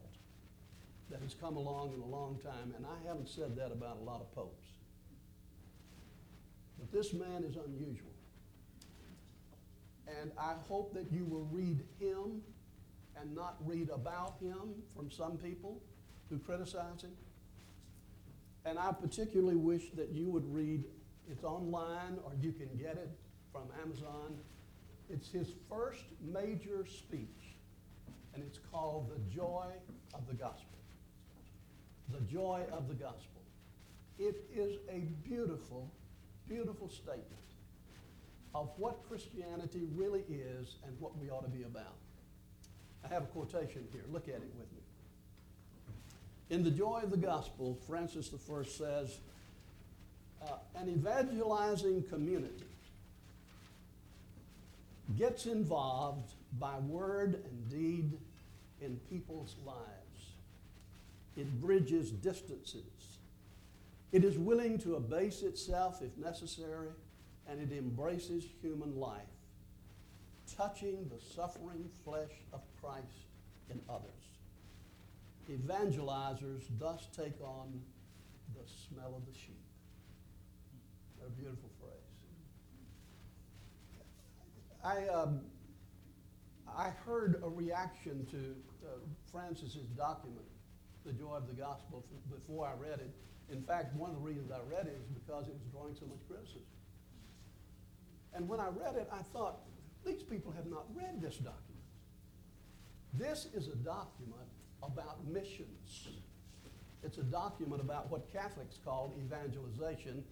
that 1.10 1.20
has 1.20 1.34
come 1.34 1.56
along 1.56 1.92
in 1.92 2.00
a 2.00 2.06
long 2.06 2.38
time. 2.42 2.72
And 2.76 2.86
I 2.86 3.06
haven't 3.06 3.28
said 3.28 3.56
that 3.56 3.72
about 3.72 3.98
a 4.00 4.04
lot 4.04 4.20
of 4.20 4.34
popes. 4.34 4.64
But 6.78 6.90
this 6.92 7.12
man 7.12 7.44
is 7.44 7.56
unusual. 7.56 8.12
And 10.20 10.30
I 10.38 10.54
hope 10.68 10.94
that 10.94 11.12
you 11.12 11.24
will 11.24 11.48
read 11.50 11.80
him 11.98 12.40
and 13.20 13.34
not 13.34 13.56
read 13.64 13.90
about 13.90 14.36
him 14.40 14.74
from 14.94 15.10
some 15.10 15.36
people 15.36 15.82
who 16.30 16.38
criticize 16.38 17.02
him. 17.02 17.12
And 18.64 18.78
I 18.78 18.92
particularly 18.92 19.56
wish 19.56 19.90
that 19.94 20.10
you 20.10 20.28
would 20.30 20.52
read, 20.52 20.84
it's 21.30 21.44
online 21.44 22.18
or 22.24 22.32
you 22.40 22.52
can 22.52 22.68
get 22.76 22.96
it 22.96 23.10
from 23.52 23.62
Amazon. 23.82 24.36
It's 25.08 25.30
his 25.30 25.52
first 25.68 26.04
major 26.20 26.84
speech, 26.84 27.56
and 28.34 28.42
it's 28.42 28.58
called 28.72 29.10
The 29.10 29.34
Joy 29.34 29.66
of 30.14 30.26
the 30.26 30.34
Gospel. 30.34 30.78
The 32.12 32.20
Joy 32.20 32.62
of 32.72 32.88
the 32.88 32.94
Gospel. 32.94 33.42
It 34.18 34.44
is 34.52 34.78
a 34.90 35.00
beautiful, 35.22 35.92
beautiful 36.48 36.88
statement 36.88 37.26
of 38.54 38.70
what 38.78 39.06
Christianity 39.08 39.86
really 39.94 40.24
is 40.28 40.76
and 40.86 40.98
what 40.98 41.16
we 41.18 41.30
ought 41.30 41.44
to 41.44 41.50
be 41.50 41.64
about. 41.64 41.98
I 43.04 43.08
have 43.12 43.24
a 43.24 43.26
quotation 43.26 43.86
here. 43.92 44.04
Look 44.10 44.28
at 44.28 44.36
it 44.36 44.52
with 44.56 44.72
me. 44.72 44.85
In 46.48 46.62
The 46.62 46.70
Joy 46.70 47.00
of 47.02 47.10
the 47.10 47.16
Gospel, 47.16 47.76
Francis 47.88 48.30
I 48.32 48.62
says, 48.62 49.18
uh, 50.40 50.52
an 50.76 50.88
evangelizing 50.88 52.04
community 52.04 52.64
gets 55.18 55.46
involved 55.46 56.34
by 56.58 56.78
word 56.78 57.42
and 57.44 57.68
deed 57.68 58.18
in 58.80 58.96
people's 59.10 59.56
lives. 59.64 60.34
It 61.36 61.60
bridges 61.60 62.10
distances. 62.10 63.18
It 64.12 64.24
is 64.24 64.38
willing 64.38 64.78
to 64.78 64.94
abase 64.94 65.42
itself 65.42 66.00
if 66.00 66.16
necessary, 66.16 66.90
and 67.48 67.60
it 67.60 67.76
embraces 67.76 68.44
human 68.62 68.96
life, 68.96 69.20
touching 70.56 71.08
the 71.08 71.20
suffering 71.34 71.90
flesh 72.04 72.30
of 72.52 72.60
Christ 72.80 73.26
in 73.68 73.80
others. 73.88 74.25
Evangelizers 75.48 76.64
thus 76.78 77.08
take 77.16 77.40
on 77.40 77.80
the 78.54 78.68
smell 78.88 79.14
of 79.16 79.26
the 79.26 79.38
sheep. 79.38 79.62
What 81.16 81.28
a 81.28 81.30
beautiful 81.30 81.70
phrase. 81.80 81.92
I, 84.84 85.08
um, 85.08 85.40
I 86.76 86.90
heard 87.04 87.40
a 87.44 87.48
reaction 87.48 88.26
to 88.30 88.54
uh, 88.84 88.90
Francis's 89.30 89.88
document, 89.96 90.46
The 91.04 91.12
Joy 91.12 91.34
of 91.36 91.46
the 91.46 91.54
Gospel, 91.54 92.04
before 92.30 92.66
I 92.66 92.74
read 92.74 93.00
it. 93.00 93.10
In 93.50 93.62
fact, 93.62 93.94
one 93.94 94.10
of 94.10 94.16
the 94.16 94.22
reasons 94.22 94.50
I 94.50 94.58
read 94.68 94.86
it 94.86 94.98
is 95.00 95.06
because 95.08 95.46
it 95.46 95.54
was 95.54 95.62
drawing 95.72 95.94
so 95.94 96.06
much 96.06 96.18
criticism. 96.28 96.62
And 98.34 98.48
when 98.48 98.60
I 98.60 98.68
read 98.68 98.96
it, 98.96 99.08
I 99.12 99.22
thought, 99.32 99.60
these 100.04 100.22
people 100.22 100.52
have 100.52 100.66
not 100.66 100.84
read 100.94 101.20
this 101.20 101.36
document. 101.36 101.64
This 103.14 103.46
is 103.54 103.68
a 103.68 103.76
document 103.76 104.48
about 104.86 105.26
missions. 105.26 106.08
It's 107.02 107.18
a 107.18 107.22
document 107.22 107.80
about 107.80 108.10
what 108.10 108.32
Catholics 108.32 108.78
call 108.84 109.14
evangelization. 109.18 110.24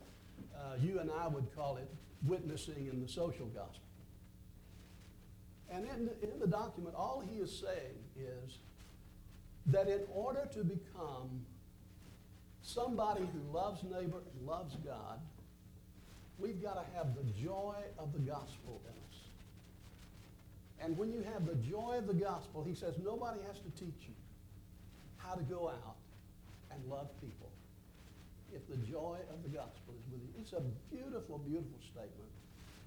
Uh, 0.56 0.74
you 0.80 0.98
and 0.98 1.10
I 1.10 1.28
would 1.28 1.54
call 1.54 1.76
it 1.76 1.88
witnessing 2.26 2.88
in 2.90 3.00
the 3.00 3.08
social 3.08 3.46
gospel. 3.46 3.80
And 5.70 5.84
in, 5.86 6.10
in 6.22 6.38
the 6.40 6.46
document, 6.46 6.94
all 6.96 7.22
he 7.28 7.38
is 7.38 7.50
saying 7.50 7.96
is 8.18 8.58
that 9.66 9.88
in 9.88 10.00
order 10.12 10.48
to 10.52 10.64
become 10.64 11.44
somebody 12.62 13.22
who 13.32 13.52
loves 13.52 13.82
neighbor 13.82 14.22
and 14.32 14.46
loves 14.46 14.76
God, 14.84 15.20
we've 16.38 16.62
got 16.62 16.74
to 16.74 16.96
have 16.96 17.14
the 17.14 17.24
joy 17.40 17.76
of 17.98 18.12
the 18.12 18.18
gospel 18.18 18.82
in 18.84 18.92
us. 19.08 19.20
And 20.80 20.98
when 20.98 21.12
you 21.12 21.24
have 21.32 21.46
the 21.46 21.54
joy 21.54 21.96
of 21.98 22.06
the 22.06 22.14
gospel, 22.14 22.64
he 22.64 22.74
says 22.74 22.94
nobody 23.02 23.40
has 23.46 23.58
to 23.58 23.70
teach 23.70 24.08
you 24.08 24.14
how 25.26 25.34
to 25.34 25.42
go 25.42 25.68
out 25.68 25.96
and 26.70 26.80
love 26.90 27.08
people 27.20 27.50
if 28.54 28.66
the 28.68 28.76
joy 28.76 29.18
of 29.30 29.42
the 29.42 29.48
gospel 29.48 29.94
is 29.98 30.12
with 30.12 30.20
you. 30.22 30.28
It's 30.40 30.52
a 30.52 30.62
beautiful, 30.94 31.38
beautiful 31.38 31.78
statement. 31.82 32.30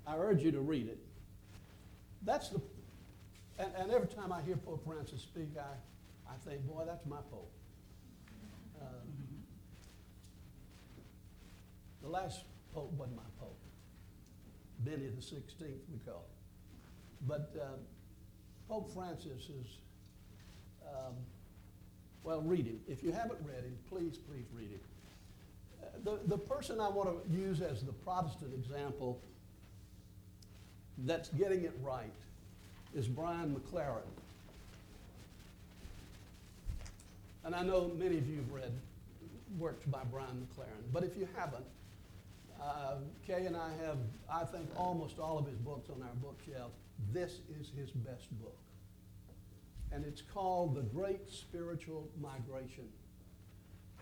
I 0.05 0.15
urge 0.17 0.41
you 0.43 0.51
to 0.51 0.61
read 0.61 0.87
it. 0.87 0.99
That's 2.23 2.49
the, 2.49 2.61
and, 3.59 3.69
and 3.77 3.91
every 3.91 4.07
time 4.07 4.31
I 4.31 4.41
hear 4.41 4.55
Pope 4.55 4.85
Francis 4.85 5.21
speak, 5.21 5.49
I, 5.57 6.31
I 6.31 6.35
think, 6.49 6.65
boy, 6.67 6.83
that's 6.85 7.05
my 7.05 7.17
Pope. 7.31 7.51
Um, 8.81 9.07
the 12.01 12.09
last 12.09 12.41
Pope 12.73 12.93
wasn't 12.93 13.17
my 13.17 13.23
Pope. 13.39 13.57
Benny 14.79 15.07
the 15.07 15.21
16th, 15.21 15.81
we 15.91 15.99
call 16.05 16.23
it. 16.23 17.27
But 17.27 17.55
uh, 17.59 17.65
Pope 18.69 18.93
Francis 18.93 19.49
is, 19.49 19.67
um, 20.85 21.15
well, 22.27 22.41
read 22.41 22.65
him. 22.65 22.77
If 22.89 23.03
you 23.03 23.13
haven't 23.13 23.39
read 23.47 23.63
him, 23.63 23.77
please, 23.89 24.17
please 24.17 24.43
read 24.53 24.69
him. 24.69 24.79
Uh, 25.81 25.85
the, 26.03 26.19
the 26.27 26.37
person 26.37 26.81
I 26.81 26.89
want 26.89 27.07
to 27.09 27.33
use 27.33 27.61
as 27.61 27.83
the 27.83 27.93
Protestant 27.93 28.53
example 28.53 29.21
that's 31.05 31.29
getting 31.29 31.63
it 31.63 31.71
right 31.81 32.11
is 32.93 33.07
Brian 33.07 33.55
McLaren. 33.55 34.01
And 37.45 37.55
I 37.55 37.63
know 37.63 37.91
many 37.97 38.17
of 38.17 38.27
you 38.27 38.35
have 38.37 38.51
read 38.51 38.73
works 39.57 39.85
by 39.85 40.01
Brian 40.11 40.45
McLaren, 40.51 40.91
but 40.91 41.05
if 41.05 41.15
you 41.15 41.29
haven't, 41.37 41.63
uh, 42.61 42.95
Kay 43.25 43.45
and 43.45 43.55
I 43.55 43.69
have, 43.85 43.99
I 44.29 44.43
think, 44.43 44.67
almost 44.75 45.17
all 45.17 45.37
of 45.37 45.45
his 45.45 45.57
books 45.59 45.89
on 45.89 46.01
our 46.01 46.15
bookshelf. 46.21 46.71
This 47.13 47.39
is 47.57 47.71
his 47.79 47.91
best 47.91 48.29
book. 48.41 48.57
And 49.91 50.05
it's 50.05 50.21
called 50.21 50.75
The 50.75 50.81
Great 50.81 51.29
Spiritual 51.29 52.09
Migration 52.21 52.87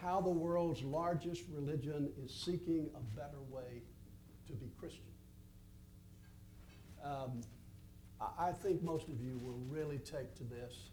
How 0.01 0.19
the 0.19 0.29
World's 0.29 0.81
Largest 0.81 1.43
Religion 1.53 2.11
is 2.23 2.33
Seeking 2.33 2.89
a 2.95 3.17
Better 3.17 3.41
Way 3.49 3.83
to 4.47 4.53
Be 4.53 4.71
Christian. 4.79 5.03
Um, 7.03 7.41
I, 8.19 8.49
I 8.49 8.51
think 8.51 8.81
most 8.81 9.07
of 9.07 9.21
you 9.21 9.37
will 9.37 9.59
really 9.69 9.99
take 9.99 10.35
to 10.35 10.43
this 10.43 10.89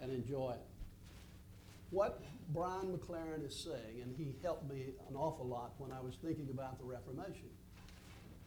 and 0.00 0.10
enjoy 0.10 0.52
it. 0.52 0.66
What 1.90 2.22
Brian 2.52 2.86
McLaren 2.86 3.46
is 3.46 3.54
saying, 3.54 4.02
and 4.02 4.14
he 4.16 4.34
helped 4.42 4.68
me 4.68 4.94
an 5.08 5.14
awful 5.14 5.46
lot 5.46 5.72
when 5.78 5.92
I 5.92 6.00
was 6.00 6.16
thinking 6.22 6.48
about 6.50 6.78
the 6.78 6.84
Reformation. 6.84 7.50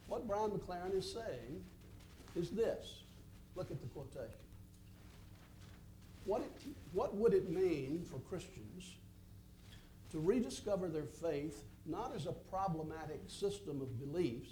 What 0.08 0.26
Brian 0.26 0.50
McLaren 0.50 0.96
is 0.96 1.10
saying 1.10 1.64
is 2.34 2.50
this. 2.50 3.02
Look 3.54 3.70
at 3.70 3.80
the 3.80 3.86
quotation. 3.88 4.45
What, 6.26 6.42
it, 6.42 6.52
what 6.92 7.16
would 7.16 7.32
it 7.32 7.48
mean 7.48 8.04
for 8.10 8.18
Christians 8.18 8.96
to 10.10 10.18
rediscover 10.18 10.88
their 10.88 11.04
faith 11.04 11.62
not 11.86 12.12
as 12.16 12.26
a 12.26 12.32
problematic 12.32 13.20
system 13.28 13.80
of 13.80 13.98
beliefs, 14.00 14.50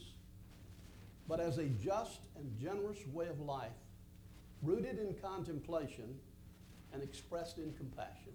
but 1.29 1.41
as 1.41 1.59
a 1.59 1.65
just 1.65 2.21
and 2.37 2.57
generous 2.61 3.05
way 3.13 3.27
of 3.27 3.41
life, 3.41 3.73
rooted 4.63 5.01
in 5.01 5.15
contemplation 5.15 6.15
and 6.93 7.03
expressed 7.03 7.59
in 7.59 7.73
compassion, 7.73 8.33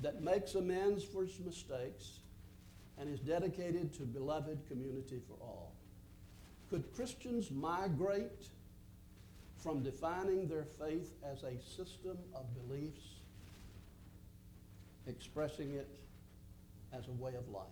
that 0.00 0.22
makes 0.22 0.54
amends 0.54 1.02
for 1.02 1.24
its 1.24 1.40
mistakes 1.40 2.20
and 2.98 3.08
is 3.08 3.18
dedicated 3.18 3.92
to 3.94 4.04
beloved 4.04 4.60
community 4.68 5.20
for 5.26 5.34
all? 5.44 5.72
Could 6.70 6.94
Christians 6.94 7.50
migrate 7.50 8.50
from 9.62 9.82
defining 9.82 10.46
their 10.48 10.64
faith 10.64 11.12
as 11.24 11.42
a 11.42 11.58
system 11.76 12.16
of 12.34 12.44
beliefs, 12.68 13.02
expressing 15.06 15.74
it 15.74 15.88
as 16.92 17.06
a 17.08 17.22
way 17.22 17.34
of 17.34 17.48
life? 17.48 17.66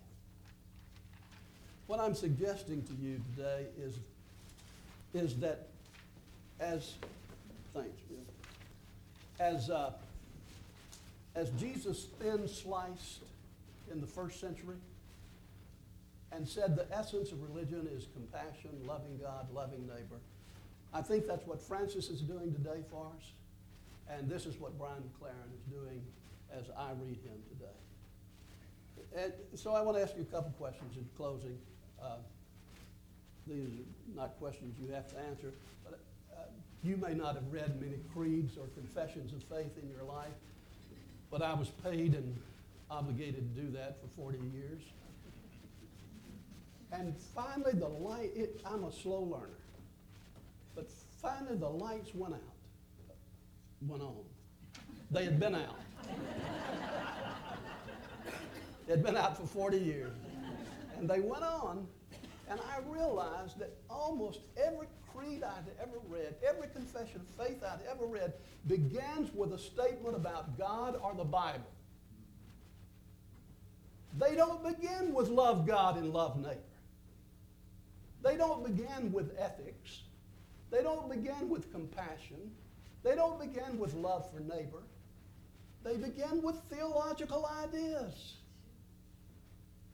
What 1.87 2.01
I'm 2.01 2.15
suggesting 2.15 2.83
to 2.83 2.93
you 2.95 3.21
today 3.37 3.67
is, 3.79 3.99
is 5.15 5.37
that 5.37 5.69
as, 6.59 6.95
thanks, 7.73 8.01
Bill, 8.09 8.19
as, 9.39 9.71
uh, 9.71 9.93
as 11.35 11.51
Jesus 11.51 12.07
thin 12.19 12.49
sliced 12.49 13.21
in 13.93 14.01
the 14.01 14.07
first 14.07 14.41
century 14.41 14.77
and 16.33 16.49
said 16.49 16.77
the 16.77 16.87
essence 16.93 17.31
of 17.31 17.43
religion 17.43 17.89
is 17.95 18.07
compassion, 18.13 18.71
loving 18.87 19.19
God, 19.19 19.47
loving 19.55 19.87
neighbor, 19.87 20.21
I 20.97 21.03
think 21.03 21.27
that's 21.27 21.47
what 21.47 21.61
Francis 21.61 22.09
is 22.09 22.23
doing 22.23 22.55
today 22.55 22.81
for 22.91 23.07
us, 23.15 23.33
and 24.09 24.31
this 24.31 24.47
is 24.47 24.59
what 24.59 24.79
Brian 24.79 25.03
McLaren 25.03 25.53
is 25.55 25.61
doing 25.71 26.01
as 26.51 26.71
I 26.75 26.93
read 26.93 27.19
him 27.19 27.37
today. 27.51 27.77
And 29.15 29.33
so 29.59 29.75
I 29.75 29.83
want 29.83 29.99
to 29.99 30.03
ask 30.03 30.17
you 30.17 30.23
a 30.23 30.25
couple 30.25 30.53
questions 30.53 30.97
in 30.97 31.07
closing. 31.15 31.59
Uh, 32.03 32.17
these 33.47 33.67
are 33.67 34.17
not 34.17 34.39
questions 34.39 34.75
you 34.81 34.91
have 34.95 35.07
to 35.11 35.19
answer, 35.19 35.53
but 35.85 36.01
uh, 36.33 36.45
you 36.83 36.97
may 36.97 37.13
not 37.13 37.35
have 37.35 37.53
read 37.53 37.79
many 37.79 37.99
creeds 38.15 38.57
or 38.57 38.67
confessions 38.69 39.35
of 39.35 39.43
faith 39.55 39.77
in 39.83 39.91
your 39.91 40.03
life, 40.03 40.33
but 41.31 41.43
I 41.43 41.53
was 41.53 41.69
paid 41.85 42.15
and 42.15 42.35
obligated 42.91 43.55
to 43.55 43.61
do 43.61 43.71
that 43.73 43.99
for 44.01 44.09
40 44.17 44.39
years. 44.55 44.81
And 46.91 47.15
finally, 47.35 47.73
the 47.75 47.89
light, 47.89 48.31
it, 48.35 48.63
I'm 48.65 48.85
a 48.85 48.93
slow 48.93 49.21
learner, 49.21 49.59
but 50.77 50.89
finally 51.21 51.57
the 51.57 51.69
lights 51.69 52.15
went 52.15 52.35
out, 52.35 52.41
went 53.81 54.03
on. 54.03 54.23
They 55.11 55.25
had 55.25 55.41
been 55.41 55.57
out. 55.57 55.81
They'd 58.87 59.03
been 59.03 59.17
out 59.17 59.37
for 59.37 59.47
40 59.47 59.79
years. 59.79 60.13
And 60.97 61.11
they 61.11 61.21
went 61.21 61.43
on, 61.43 61.89
and 62.49 62.61
I 62.61 62.79
realized 62.89 63.59
that 63.59 63.77
almost 63.91 64.41
every 64.57 64.87
creed 65.13 65.43
I'd 65.43 65.65
ever 65.81 65.99
read, 66.09 66.37
every 66.47 66.69
confession 66.69 67.21
of 67.21 67.47
faith 67.47 67.63
I'd 67.65 67.81
ever 67.91 68.07
read, 68.07 68.33
begins 68.67 69.35
with 69.35 69.53
a 69.53 69.59
statement 69.59 70.15
about 70.15 70.57
God 70.59 70.99
or 71.03 71.15
the 71.15 71.25
Bible. 71.25 71.71
They 74.19 74.35
don't 74.35 74.63
begin 74.63 75.13
with 75.13 75.29
love 75.29 75.67
God 75.67 75.99
and 75.99 76.13
love 76.13 76.37
neighbor. 76.37 76.61
They 78.23 78.37
don't 78.37 78.65
begin 78.65 79.13
with 79.13 79.37
ethics. 79.39 80.01
They 80.71 80.83
don't 80.83 81.09
begin 81.11 81.49
with 81.49 81.73
compassion. 81.73 82.51
They 83.03 83.15
don't 83.15 83.39
begin 83.41 83.79
with 83.79 83.95
love 83.95 84.31
for 84.31 84.41
neighbor. 84.41 84.83
They 85.85 85.97
begin 85.97 86.43
with 86.43 86.57
theological 86.69 87.49
ideas, 87.63 88.35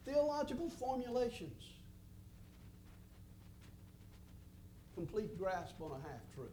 theological 0.06 0.70
formulations, 0.70 1.62
complete 4.94 5.38
grasp 5.38 5.74
on 5.82 5.90
a 5.90 6.08
half 6.08 6.20
truth. 6.35 6.48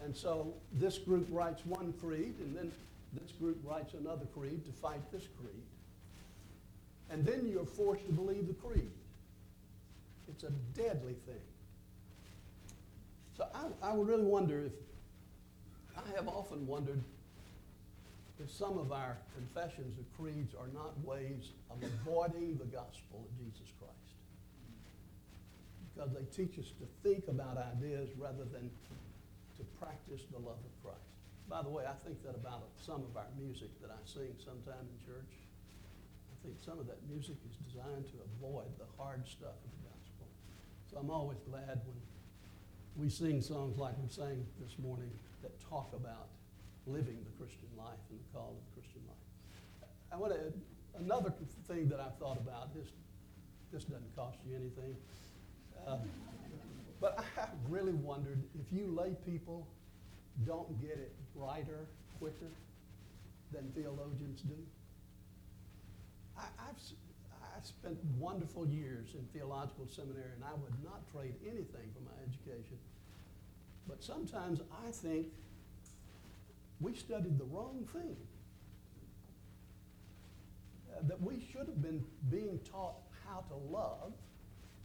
And 0.00 0.16
so 0.16 0.54
this 0.74 0.98
group 0.98 1.26
writes 1.30 1.66
one 1.66 1.92
creed, 2.00 2.34
and 2.38 2.56
then 2.56 2.70
this 3.12 3.32
group 3.32 3.58
writes 3.64 3.94
another 3.94 4.26
creed 4.26 4.64
to 4.66 4.72
fight 4.72 5.10
this 5.10 5.26
creed. 5.40 5.64
And 7.10 7.24
then 7.24 7.48
you're 7.50 7.64
forced 7.64 8.06
to 8.06 8.12
believe 8.12 8.46
the 8.46 8.54
creed. 8.54 8.92
It's 10.28 10.44
a 10.44 10.50
deadly 10.76 11.16
thing. 11.26 11.42
So 13.38 13.46
I, 13.54 13.90
I 13.90 13.94
really 13.94 14.26
wonder 14.26 14.66
if, 14.66 14.72
I 15.96 16.16
have 16.16 16.26
often 16.26 16.66
wondered 16.66 17.00
if 18.42 18.50
some 18.50 18.78
of 18.78 18.90
our 18.90 19.16
confessions 19.34 19.96
of 19.98 20.04
creeds 20.18 20.54
are 20.58 20.66
not 20.74 20.98
ways 21.06 21.54
of 21.70 21.78
avoiding 21.82 22.58
the 22.58 22.66
gospel 22.66 23.22
of 23.22 23.30
Jesus 23.38 23.70
Christ. 23.78 23.94
Because 25.94 26.10
they 26.10 26.26
teach 26.34 26.58
us 26.58 26.74
to 26.82 26.86
think 27.06 27.28
about 27.28 27.58
ideas 27.58 28.10
rather 28.18 28.42
than 28.42 28.70
to 29.54 29.62
practice 29.78 30.26
the 30.30 30.38
love 30.38 30.58
of 30.58 30.74
Christ. 30.82 31.14
By 31.48 31.62
the 31.62 31.70
way, 31.70 31.86
I 31.86 31.94
think 32.02 32.22
that 32.26 32.34
about 32.34 32.66
some 32.74 33.06
of 33.06 33.16
our 33.16 33.30
music 33.38 33.70
that 33.82 33.90
I 33.90 33.98
sing 34.02 34.34
sometime 34.42 34.82
in 34.82 34.98
church. 35.06 35.34
I 36.30 36.34
think 36.42 36.58
some 36.58 36.78
of 36.78 36.86
that 36.86 36.98
music 37.10 37.38
is 37.46 37.54
designed 37.70 38.06
to 38.10 38.18
avoid 38.34 38.70
the 38.78 38.86
hard 38.98 39.26
stuff 39.26 39.58
of 39.62 39.70
the 39.78 39.82
gospel. 39.90 40.26
So 40.90 40.98
I'm 40.98 41.10
always 41.10 41.38
glad 41.50 41.82
when 41.86 41.98
we 42.98 43.08
sing 43.08 43.40
songs 43.40 43.78
like 43.78 43.94
we 44.02 44.08
sang 44.08 44.44
this 44.60 44.76
morning 44.76 45.10
that 45.40 45.52
talk 45.70 45.92
about 45.94 46.26
living 46.84 47.16
the 47.24 47.30
Christian 47.38 47.68
life 47.76 48.02
and 48.10 48.18
the 48.18 48.36
call 48.36 48.56
of 48.58 48.74
the 48.74 48.80
Christian 48.80 49.00
life. 49.06 49.88
I 50.12 50.16
want 50.16 50.32
to, 50.32 51.00
another 51.00 51.32
thing 51.68 51.88
that 51.90 52.00
I've 52.00 52.16
thought 52.18 52.38
about, 52.38 52.74
this, 52.74 52.88
this 53.72 53.84
doesn't 53.84 54.16
cost 54.16 54.38
you 54.44 54.56
anything. 54.56 54.96
Uh, 55.86 55.98
but 57.00 57.24
I 57.38 57.46
really 57.68 57.92
wondered 57.92 58.42
if 58.58 58.72
you 58.72 58.88
lay 58.88 59.14
people 59.24 59.68
don't 60.44 60.80
get 60.80 60.98
it 60.98 61.14
brighter, 61.36 61.86
quicker 62.18 62.50
than 63.52 63.70
theologians 63.76 64.40
do. 64.40 64.56
I, 66.36 66.46
I've, 66.68 66.76
I 67.58 67.64
spent 67.64 67.98
wonderful 68.18 68.66
years 68.68 69.08
in 69.14 69.24
theological 69.32 69.88
seminary, 69.88 70.30
and 70.34 70.44
I 70.44 70.54
would 70.54 70.84
not 70.84 71.10
trade 71.10 71.34
anything 71.42 71.90
for 71.92 72.02
my 72.04 72.14
education. 72.22 72.78
But 73.88 74.02
sometimes 74.02 74.60
I 74.86 74.90
think 74.92 75.28
we 76.80 76.94
studied 76.94 77.38
the 77.38 77.44
wrong 77.44 77.88
thing. 77.92 78.16
Uh, 80.92 81.00
that 81.08 81.20
we 81.20 81.40
should 81.50 81.66
have 81.66 81.82
been 81.82 82.04
being 82.30 82.60
taught 82.70 82.96
how 83.26 83.44
to 83.48 83.56
love, 83.72 84.12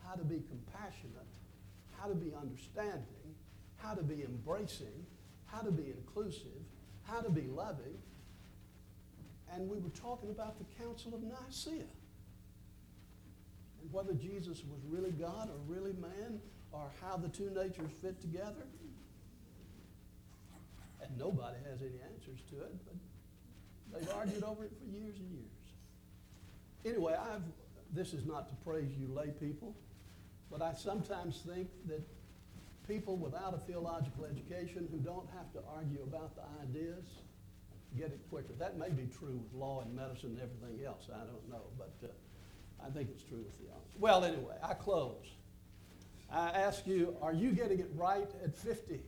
how 0.08 0.16
to 0.16 0.24
be 0.24 0.42
compassionate, 0.50 1.34
how 1.98 2.08
to 2.08 2.16
be 2.16 2.34
understanding, 2.34 3.36
how 3.78 3.94
to 3.94 4.02
be 4.02 4.24
embracing, 4.24 5.06
how 5.46 5.62
to 5.62 5.72
be 5.72 5.94
inclusive, 5.96 6.62
how 7.04 7.22
to 7.22 7.30
be 7.30 7.44
loving. 7.44 7.98
And 9.54 9.70
we 9.70 9.78
were 9.78 9.90
talking 9.90 10.32
about 10.32 10.58
the 10.58 10.84
Council 10.84 11.14
of 11.14 11.22
Nicaea. 11.22 11.86
Whether 13.92 14.14
Jesus 14.14 14.64
was 14.64 14.80
really 14.88 15.12
God 15.12 15.50
or 15.50 15.58
really 15.68 15.94
man, 15.94 16.40
or 16.72 16.90
how 17.02 17.18
the 17.18 17.30
two 17.30 17.50
natures 17.52 17.92
fit 18.02 18.20
together. 18.20 18.66
And 21.02 21.18
nobody 21.18 21.58
has 21.70 21.82
any 21.82 22.00
answers 22.14 22.40
to 22.50 22.56
it, 22.64 22.74
but 22.86 24.00
they've 24.00 24.16
argued 24.16 24.44
over 24.44 24.66
it 24.66 24.72
for 24.80 24.86
years 24.86 25.16
and 25.18 25.30
years. 25.32 25.54
Anyway, 26.86 27.14
I've, 27.14 27.44
this 27.94 28.14
is 28.14 28.26
not 28.26 28.50
to 28.50 28.56
praise 28.66 28.92
you 28.98 29.08
lay 29.14 29.28
people, 29.40 29.76
but 30.50 30.62
I 30.62 30.74
sometimes 30.74 31.44
think 31.46 31.70
that 31.88 32.02
people 32.88 33.18
without 33.18 33.54
a 33.54 33.58
theological 33.60 34.26
education 34.26 34.88
who 34.92 34.98
don't 34.98 35.28
have 35.36 35.52
to 35.54 35.60
argue 35.76 36.02
about 36.04 36.36
the 36.36 36.44
ideas 36.62 37.06
get 37.98 38.08
it 38.08 38.20
quicker. 38.30 38.54
That 38.58 38.78
may 38.78 38.90
be 38.90 39.08
true 39.20 39.40
with 39.44 39.54
law 39.54 39.82
and 39.82 39.96
medicine 39.96 40.38
and 40.38 40.42
everything 40.42 40.86
else. 40.86 41.10
I 41.14 41.20
don't 41.20 41.48
know, 41.50 41.62
but 41.78 41.94
uh, 42.04 42.08
I 42.86 42.90
think 42.90 43.10
it's 43.10 43.24
true 43.24 43.40
with 43.40 43.54
theology. 43.56 43.98
Well, 44.00 44.24
anyway, 44.24 44.56
I 44.62 44.74
close. 44.74 45.26
I 46.32 46.50
ask 46.50 46.88
you, 46.88 47.16
are 47.22 47.34
you 47.34 47.52
getting 47.52 47.80
it 47.80 47.90
right 47.96 48.30
at 48.44 48.56
50? 48.56 49.02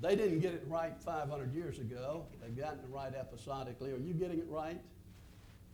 They 0.00 0.16
didn't 0.16 0.40
get 0.40 0.52
it 0.52 0.64
right 0.68 0.92
500 1.00 1.54
years 1.54 1.78
ago. 1.78 2.26
They've 2.42 2.56
gotten 2.56 2.80
it 2.80 2.86
right 2.90 3.12
episodically. 3.18 3.92
Are 3.92 3.98
you 3.98 4.12
getting 4.12 4.38
it 4.38 4.46
right? 4.48 4.80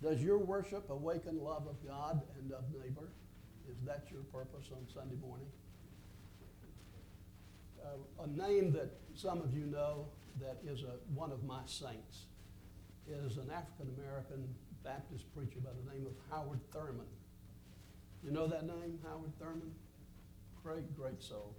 Does 0.02 0.22
your 0.22 0.38
worship 0.38 0.88
awaken 0.88 1.42
love 1.42 1.66
of 1.66 1.84
God 1.86 2.22
and 2.38 2.52
of 2.52 2.64
neighbor? 2.72 3.08
Is 3.68 3.76
that 3.86 4.06
your 4.10 4.22
purpose 4.32 4.66
on 4.72 4.86
Sunday 4.92 5.16
morning? 5.16 5.46
Uh, 7.84 8.22
a 8.24 8.26
name 8.28 8.72
that 8.72 8.90
some 9.14 9.40
of 9.40 9.52
you 9.52 9.66
know 9.66 10.06
that 10.40 10.58
is 10.64 10.82
a, 10.82 10.96
one 11.14 11.32
of 11.32 11.42
my 11.44 11.60
saints 11.66 12.26
is 13.08 13.36
an 13.36 13.50
African 13.50 13.92
American 13.98 14.54
Baptist 14.84 15.24
preacher 15.34 15.60
by 15.60 15.70
the 15.70 15.92
name 15.92 16.06
of 16.06 16.12
Howard 16.30 16.60
Thurman. 16.72 17.06
You 18.24 18.30
know 18.30 18.46
that 18.46 18.66
name, 18.66 18.98
Howard 19.06 19.32
Thurman? 19.38 19.72
Great, 20.62 20.94
great 20.96 21.22
soul. 21.22 21.54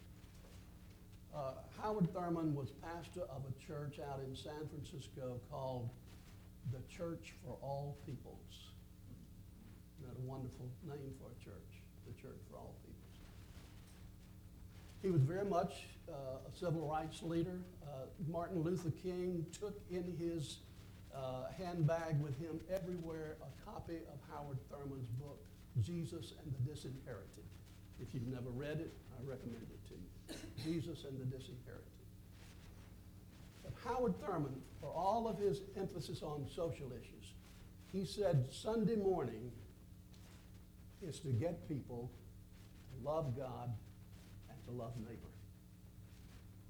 Uh, 1.35 1.53
Howard 1.81 2.13
Thurman 2.13 2.53
was 2.55 2.71
pastor 2.71 3.21
of 3.21 3.43
a 3.47 3.65
church 3.65 3.99
out 3.99 4.19
in 4.27 4.35
San 4.35 4.67
Francisco 4.69 5.39
called 5.49 5.89
the 6.71 6.79
Church 6.93 7.33
for 7.43 7.57
All 7.61 7.97
Peoples. 8.05 8.71
Isn't 9.97 10.13
that 10.13 10.19
a 10.19 10.25
wonderful 10.27 10.69
name 10.87 11.13
for 11.19 11.31
a 11.31 11.43
church? 11.43 11.81
The 12.05 12.21
Church 12.21 12.39
for 12.49 12.57
All 12.57 12.75
Peoples. 12.83 13.01
He 15.01 15.09
was 15.09 15.21
very 15.21 15.45
much 15.45 15.87
uh, 16.09 16.47
a 16.47 16.57
civil 16.57 16.87
rights 16.87 17.23
leader. 17.23 17.59
Uh, 17.83 18.05
Martin 18.27 18.61
Luther 18.61 18.91
King 18.91 19.45
took 19.59 19.79
in 19.89 20.15
his 20.19 20.57
uh, 21.15 21.51
handbag 21.57 22.19
with 22.21 22.37
him 22.39 22.59
everywhere 22.73 23.37
a 23.41 23.69
copy 23.69 23.97
of 23.97 24.19
Howard 24.33 24.57
Thurman's 24.69 25.09
book, 25.19 25.39
Jesus 25.81 26.33
and 26.43 26.53
the 26.53 26.71
Disinherited. 26.71 27.45
If 27.99 28.13
you've 28.13 28.27
never 28.27 28.49
read 28.49 28.79
it, 28.79 28.93
I 29.17 29.29
recommend 29.29 29.67
it 29.69 29.87
to 29.89 29.93
you. 29.93 30.37
Jesus 30.63 31.05
and 31.05 31.19
the 31.19 31.25
Disinherited. 31.25 31.85
But 33.63 33.73
Howard 33.83 34.19
Thurman, 34.19 34.55
for 34.79 34.91
all 34.91 35.27
of 35.27 35.37
his 35.37 35.61
emphasis 35.77 36.23
on 36.23 36.47
social 36.53 36.91
issues, 36.91 37.33
he 37.91 38.05
said 38.05 38.45
Sunday 38.49 38.95
morning 38.95 39.51
is 41.01 41.19
to 41.19 41.27
get 41.29 41.67
people 41.67 42.11
to 42.89 43.07
love 43.07 43.35
God 43.35 43.69
and 44.49 44.63
to 44.65 44.71
love 44.71 44.93
neighbor. 44.99 45.31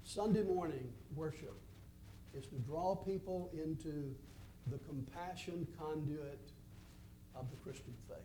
Sunday 0.04 0.42
morning 0.42 0.92
worship 1.14 1.56
is 2.34 2.46
to 2.46 2.56
draw 2.56 2.96
people 2.96 3.50
into 3.52 4.14
the 4.68 4.78
compassion 4.78 5.66
conduit 5.78 6.50
of 7.34 7.50
the 7.50 7.56
Christian 7.56 7.94
faith. 8.08 8.18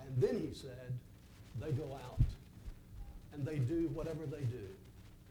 And 0.00 0.22
then 0.22 0.40
he 0.40 0.54
said, 0.54 0.92
they 1.60 1.70
go 1.72 1.94
out 1.94 2.20
and 3.32 3.46
they 3.46 3.56
do 3.56 3.88
whatever 3.92 4.26
they 4.26 4.44
do 4.44 4.66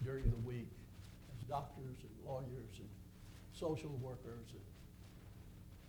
during 0.03 0.23
the 0.29 0.47
week 0.47 0.69
as 1.35 1.47
doctors 1.47 1.97
and 2.01 2.27
lawyers 2.27 2.77
and 2.77 2.89
social 3.53 3.91
workers 4.01 4.47
and 4.51 4.61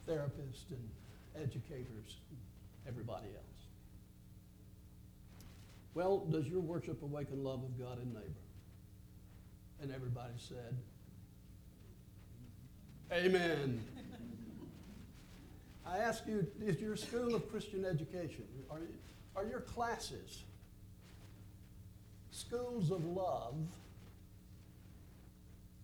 therapists 0.09 0.71
and 0.71 1.43
educators 1.43 2.17
and 2.31 2.39
everybody 2.87 3.27
else. 3.27 3.45
Well, 5.95 6.27
does 6.31 6.47
your 6.47 6.61
worship 6.61 7.03
awaken 7.03 7.45
love 7.45 7.63
of 7.63 7.79
God 7.79 7.99
and 7.99 8.13
neighbor? 8.13 8.45
And 9.81 9.93
everybody 9.93 10.33
said, 10.39 10.75
Amen. 13.13 13.85
I 15.87 15.99
ask 15.99 16.27
you, 16.27 16.47
is 16.63 16.81
your 16.81 16.97
school 16.97 17.35
of 17.35 17.51
Christian 17.51 17.85
education, 17.85 18.45
are, 18.71 18.81
are 19.37 19.45
your 19.45 19.61
classes 19.61 20.45
schools 22.31 22.91
of 22.91 23.05
love 23.05 23.55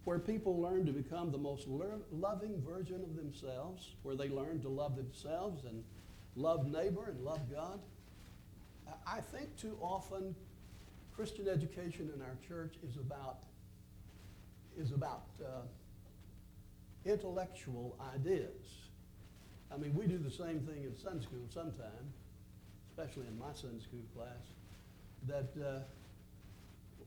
where 0.05 0.19
people 0.19 0.61
learn 0.61 0.85
to 0.85 0.93
become 0.93 1.31
the 1.31 1.39
most 1.39 1.69
loving 1.69 2.61
version 2.67 2.97
of 3.03 3.15
themselves, 3.15 3.95
where 4.03 4.17
they 4.17 4.29
learn 4.29 4.61
to 4.61 4.69
love 4.69 4.97
themselves 4.97 5.65
and 5.65 5.85
love 6.35 6.67
neighbor 6.67 7.05
and 7.09 7.21
love 7.25 7.41
God? 7.53 7.79
I 9.07 9.21
think 9.21 9.57
too 9.57 9.79
often 9.81 10.35
Christian 11.15 11.49
education 11.49 12.11
in 12.15 12.23
our 12.23 12.37
church 12.49 12.75
is 12.89 12.97
about 12.97 13.45
is 14.79 14.93
about 14.93 15.27
uh, 15.41 15.61
intellectual 17.05 17.97
ideas. 18.15 18.90
I 19.73 19.77
mean, 19.77 19.95
we 19.95 20.07
do 20.07 20.19
the 20.19 20.31
same 20.31 20.61
thing 20.61 20.85
in 20.85 20.97
Sunday 20.97 21.23
school 21.23 21.47
sometimes, 21.53 22.15
especially 22.91 23.27
in 23.29 23.39
my 23.39 23.53
Sunday 23.55 23.81
school 23.81 24.03
class, 24.17 24.51
that 25.29 25.65
uh, 25.65 25.81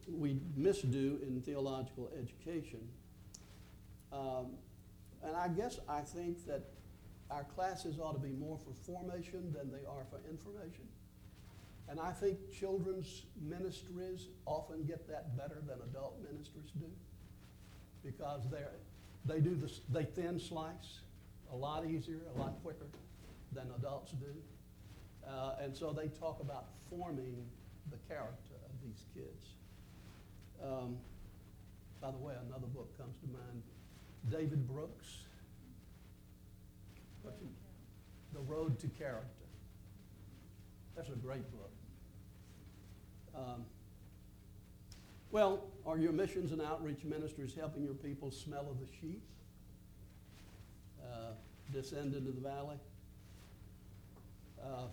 we 0.08 0.40
misdo 0.58 1.22
in 1.22 1.42
theological 1.46 2.10
education. 2.18 2.80
Um, 4.12 4.52
and 5.24 5.36
I 5.36 5.48
guess 5.50 5.80
I 5.90 6.02
think 6.02 6.46
that 6.48 6.64
our 7.30 7.44
classes 7.44 8.00
ought 8.00 8.14
to 8.14 8.20
be 8.20 8.34
more 8.34 8.58
for 8.58 8.74
formation 8.86 9.54
than 9.54 9.72
they 9.72 9.86
are 9.88 10.06
for 10.10 10.20
information. 10.30 10.88
And 11.90 12.00
I 12.00 12.12
think 12.12 12.38
children's 12.58 13.24
ministries 13.42 14.28
often 14.46 14.84
get 14.86 15.08
that 15.10 15.36
better 15.36 15.62
than 15.68 15.78
adult 15.90 16.18
ministries 16.24 16.72
do 16.80 16.86
because 18.06 18.42
they're, 18.50 18.72
they 19.26 19.40
do 19.40 19.56
this, 19.56 19.82
they 19.90 20.04
thin 20.06 20.40
slice 20.40 21.00
a 21.54 21.56
lot 21.56 21.86
easier, 21.86 22.22
a 22.36 22.40
lot 22.40 22.56
quicker 22.64 22.88
than 23.54 23.68
adults 23.78 24.12
do. 24.14 24.34
Uh, 25.30 25.56
and 25.62 25.76
so 25.76 25.94
they 25.94 26.08
talk 26.08 26.40
about 26.42 26.66
forming 26.90 27.46
the 27.92 27.98
character 28.10 28.56
of 28.66 28.72
these 28.84 29.06
kids. 29.14 29.54
Um, 30.62 30.98
by 32.02 32.12
the 32.12 32.18
way, 32.18 32.34
another 32.50 32.68
book 32.68 32.98
comes 32.98 33.16
to 33.18 33.28
mind 33.28 33.64
David 34.30 34.68
Brooks. 34.68 35.24
The 38.34 38.40
Road 38.40 38.80
to 38.80 38.88
Character. 38.88 39.46
That's 40.96 41.10
a 41.10 41.16
great 41.16 41.50
book. 41.52 41.72
Um, 43.36 43.66
well, 45.32 45.66
are 45.86 45.98
your 45.98 46.12
missions 46.12 46.52
and 46.52 46.62
outreach 46.62 47.04
ministries 47.04 47.54
helping 47.56 47.84
your 47.84 47.94
people 47.94 48.32
smell 48.32 48.68
of 48.70 48.80
the 48.80 48.88
sheep? 49.00 49.22
Uh, 51.02 51.34
descend 51.72 52.14
into 52.16 52.32
the 52.32 52.42
valley? 52.42 52.78
Uh, 54.62 54.88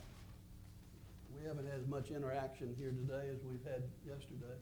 we 1.37 1.47
haven't 1.47 1.67
had 1.67 1.81
as 1.81 1.87
much 1.87 2.11
interaction 2.11 2.75
here 2.79 2.91
today 2.91 3.29
as 3.33 3.39
we've 3.45 3.65
had 3.65 3.83
yesterday, 4.07 4.59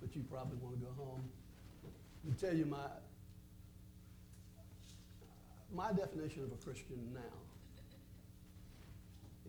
but 0.00 0.14
you 0.14 0.22
probably 0.30 0.56
want 0.58 0.78
to 0.78 0.84
go 0.84 0.92
home. 0.96 1.22
Let 2.24 2.32
me 2.32 2.38
tell 2.40 2.56
you 2.56 2.66
my, 2.66 2.88
my 5.74 5.92
definition 5.92 6.44
of 6.44 6.52
a 6.52 6.56
Christian 6.64 7.12
now 7.12 7.36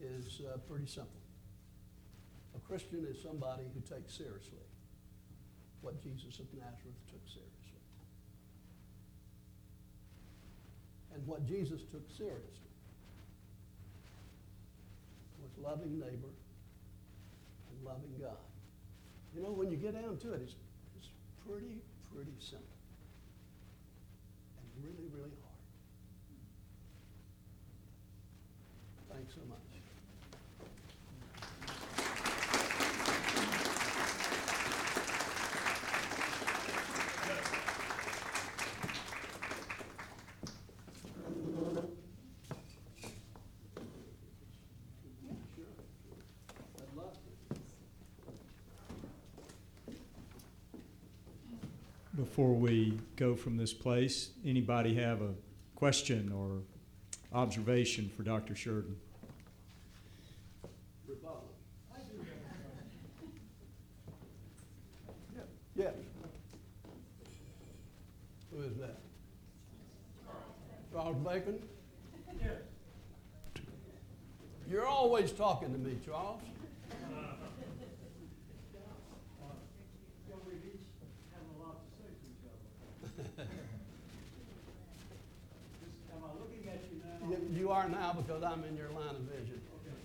is 0.01 0.41
uh, 0.45 0.57
pretty 0.69 0.87
simple. 0.87 1.21
A 2.55 2.59
Christian 2.59 3.05
is 3.09 3.21
somebody 3.21 3.63
who 3.73 3.81
takes 3.81 4.17
seriously 4.17 4.57
what 5.81 6.01
Jesus 6.01 6.39
of 6.39 6.45
Nazareth 6.53 6.99
took 7.07 7.21
seriously. 7.27 7.76
And 11.17 11.25
what 11.25 11.47
Jesus 11.47 11.81
took 11.91 12.05
seriously 12.15 12.69
was 15.41 15.49
loving 15.65 15.97
neighbor 15.99 16.29
and 16.29 17.77
loving 17.83 18.13
God. 18.21 18.37
You 19.35 19.41
know, 19.41 19.49
when 19.49 19.71
you 19.71 19.77
get 19.77 19.99
down 19.99 20.17
to 20.17 20.33
it, 20.33 20.41
it's, 20.43 20.53
it's 20.99 21.09
pretty, 21.47 21.81
pretty 22.13 22.37
simple. 22.39 22.67
And 24.61 24.85
really, 24.85 25.09
really 25.09 25.33
hard. 25.41 25.57
Thanks 29.09 29.33
so 29.33 29.41
much. 29.49 29.66
Before 52.27 52.53
we 52.53 52.99
go 53.15 53.35
from 53.35 53.55
this 53.55 53.73
place, 53.73 54.31
anybody 54.45 54.93
have 54.95 55.21
a 55.21 55.33
question 55.75 56.29
or 56.31 56.59
observation 57.33 58.11
for 58.15 58.23
Dr. 58.23 58.53
Shurden? 58.53 58.95
Yeah, 65.35 65.41
yeah. 65.75 65.91
Who 68.51 68.63
is 68.63 68.75
that? 68.77 68.97
Charles 70.93 71.17
Bacon? 71.17 71.59
You're 74.69 74.85
always 74.85 75.31
talking 75.31 75.71
to 75.71 75.77
me, 75.79 75.97
Charles. 76.05 76.41
Well, 80.27 80.41
we 80.45 80.53
each 80.57 80.83
have 81.31 81.47
a 81.55 81.63
lot 81.63 81.79
to 81.79 81.87
say 81.95 82.11
to 82.11 82.25
each 82.27 82.43
other. 82.51 83.47
Just- 85.79 86.03
Am 86.11 86.19
I 86.19 86.25
looking 86.37 86.67
at 86.67 86.83
you 86.91 86.99
now? 86.99 87.15
You- 87.67 87.73
are 87.73 87.89
now 87.89 88.15
because 88.15 88.43
I'm 88.47 88.63
in 88.63 88.77
your 88.79 88.87
line 88.95 89.11
of 89.11 89.27
vision. 89.27 89.59
Okay. 89.83 89.99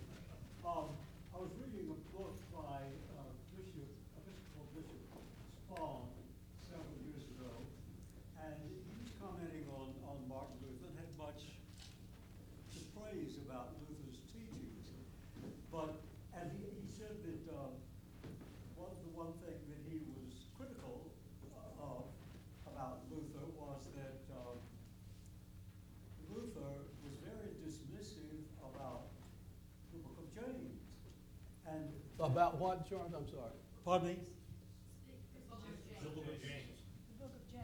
Um, 0.66 0.98
I 1.30 1.38
was 1.38 1.54
reading 1.62 1.94
a 1.94 1.98
book 2.10 2.34
by 2.50 2.82
uh, 3.14 3.30
Bishop, 3.54 3.86
Episcopal 4.18 4.66
Bishop 4.74 4.98
Spong 5.70 6.10
several 6.58 6.98
years 7.06 7.22
ago, 7.38 7.62
and 8.42 8.58
he 8.66 8.82
was 8.98 9.14
commenting 9.22 9.62
on, 9.78 9.94
on 10.10 10.18
Martin 10.26 10.58
Luther 10.66 10.90
and 10.90 11.06
had 11.06 11.12
much 11.14 11.54
to 12.74 12.82
praise 12.98 13.38
about 13.46 13.78
Luther's 13.86 14.18
teachings. 14.34 14.98
But, 15.70 16.02
and 16.34 16.50
he, 16.58 16.66
he 16.66 16.90
said 16.90 17.14
that, 17.14 17.42
uh, 17.46 17.78
one, 18.74 18.90
the 19.06 19.14
one 19.14 19.38
thing 19.38 19.54
that 19.70 19.82
he 19.86 20.02
was 20.10 20.50
critical 20.58 21.14
of 21.78 22.10
about 22.66 23.06
Luther 23.06 23.46
was 23.54 23.86
that, 23.94 24.18
uh, 24.34 24.58
Luther 26.32 26.88
was 27.04 27.12
very 27.20 27.52
dismissive 27.60 28.40
about 28.64 29.12
the 29.92 29.98
book 30.00 30.16
of 30.16 30.28
James. 30.32 30.80
And, 31.68 31.92
About 32.18 32.51
what, 32.62 32.88
Charles? 32.88 33.12
I'm 33.16 33.26
sorry. 33.28 33.50
pardon 33.84 34.08
me? 34.08 34.16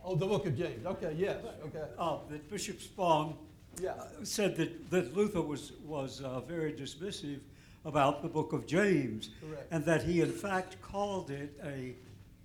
Oh, 0.04 0.14
the 0.16 0.26
book 0.26 0.46
of 0.46 0.56
James. 0.56 0.86
Okay, 0.86 1.14
yes, 1.16 1.36
okay. 1.66 1.84
Uh, 1.98 2.18
that 2.30 2.50
Bishop 2.50 2.80
Spong 2.80 3.36
Yeah, 3.80 3.92
said 4.22 4.56
that, 4.56 4.90
that 4.90 5.14
Luther 5.16 5.42
was, 5.42 5.72
was 5.84 6.20
uh, 6.22 6.40
very 6.40 6.72
dismissive 6.72 7.40
about 7.84 8.22
the 8.22 8.28
book 8.28 8.52
of 8.52 8.66
James. 8.66 9.30
Correct. 9.40 9.66
And 9.70 9.84
that 9.84 10.02
he 10.02 10.20
in 10.22 10.32
fact 10.32 10.80
called 10.80 11.30
it 11.30 11.56
a 11.62 11.94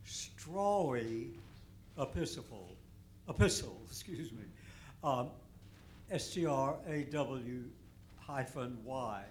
strawy 0.05 1.29
epistle, 1.97 2.75
epistle, 3.29 3.81
excuse 3.87 4.31
me. 4.31 4.43
Um, 5.03 5.29
S-T-R-A-W 6.11 7.63
hyphen 8.19 8.77
Y. 8.83 9.23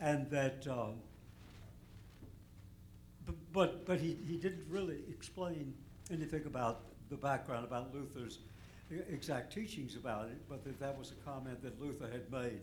And 0.00 0.28
that, 0.30 0.66
um, 0.68 0.94
but, 3.56 3.86
but 3.86 3.98
he, 3.98 4.18
he 4.28 4.36
didn't 4.36 4.66
really 4.68 4.98
explain 5.08 5.72
anything 6.12 6.44
about 6.44 6.82
the 7.08 7.16
background, 7.16 7.64
about 7.64 7.94
Luther's 7.94 8.40
exact 9.10 9.50
teachings 9.50 9.96
about 9.96 10.26
it, 10.26 10.36
but 10.46 10.62
that 10.62 10.78
that 10.78 10.96
was 10.98 11.12
a 11.12 11.28
comment 11.28 11.62
that 11.62 11.80
Luther 11.80 12.06
had 12.06 12.30
made. 12.30 12.60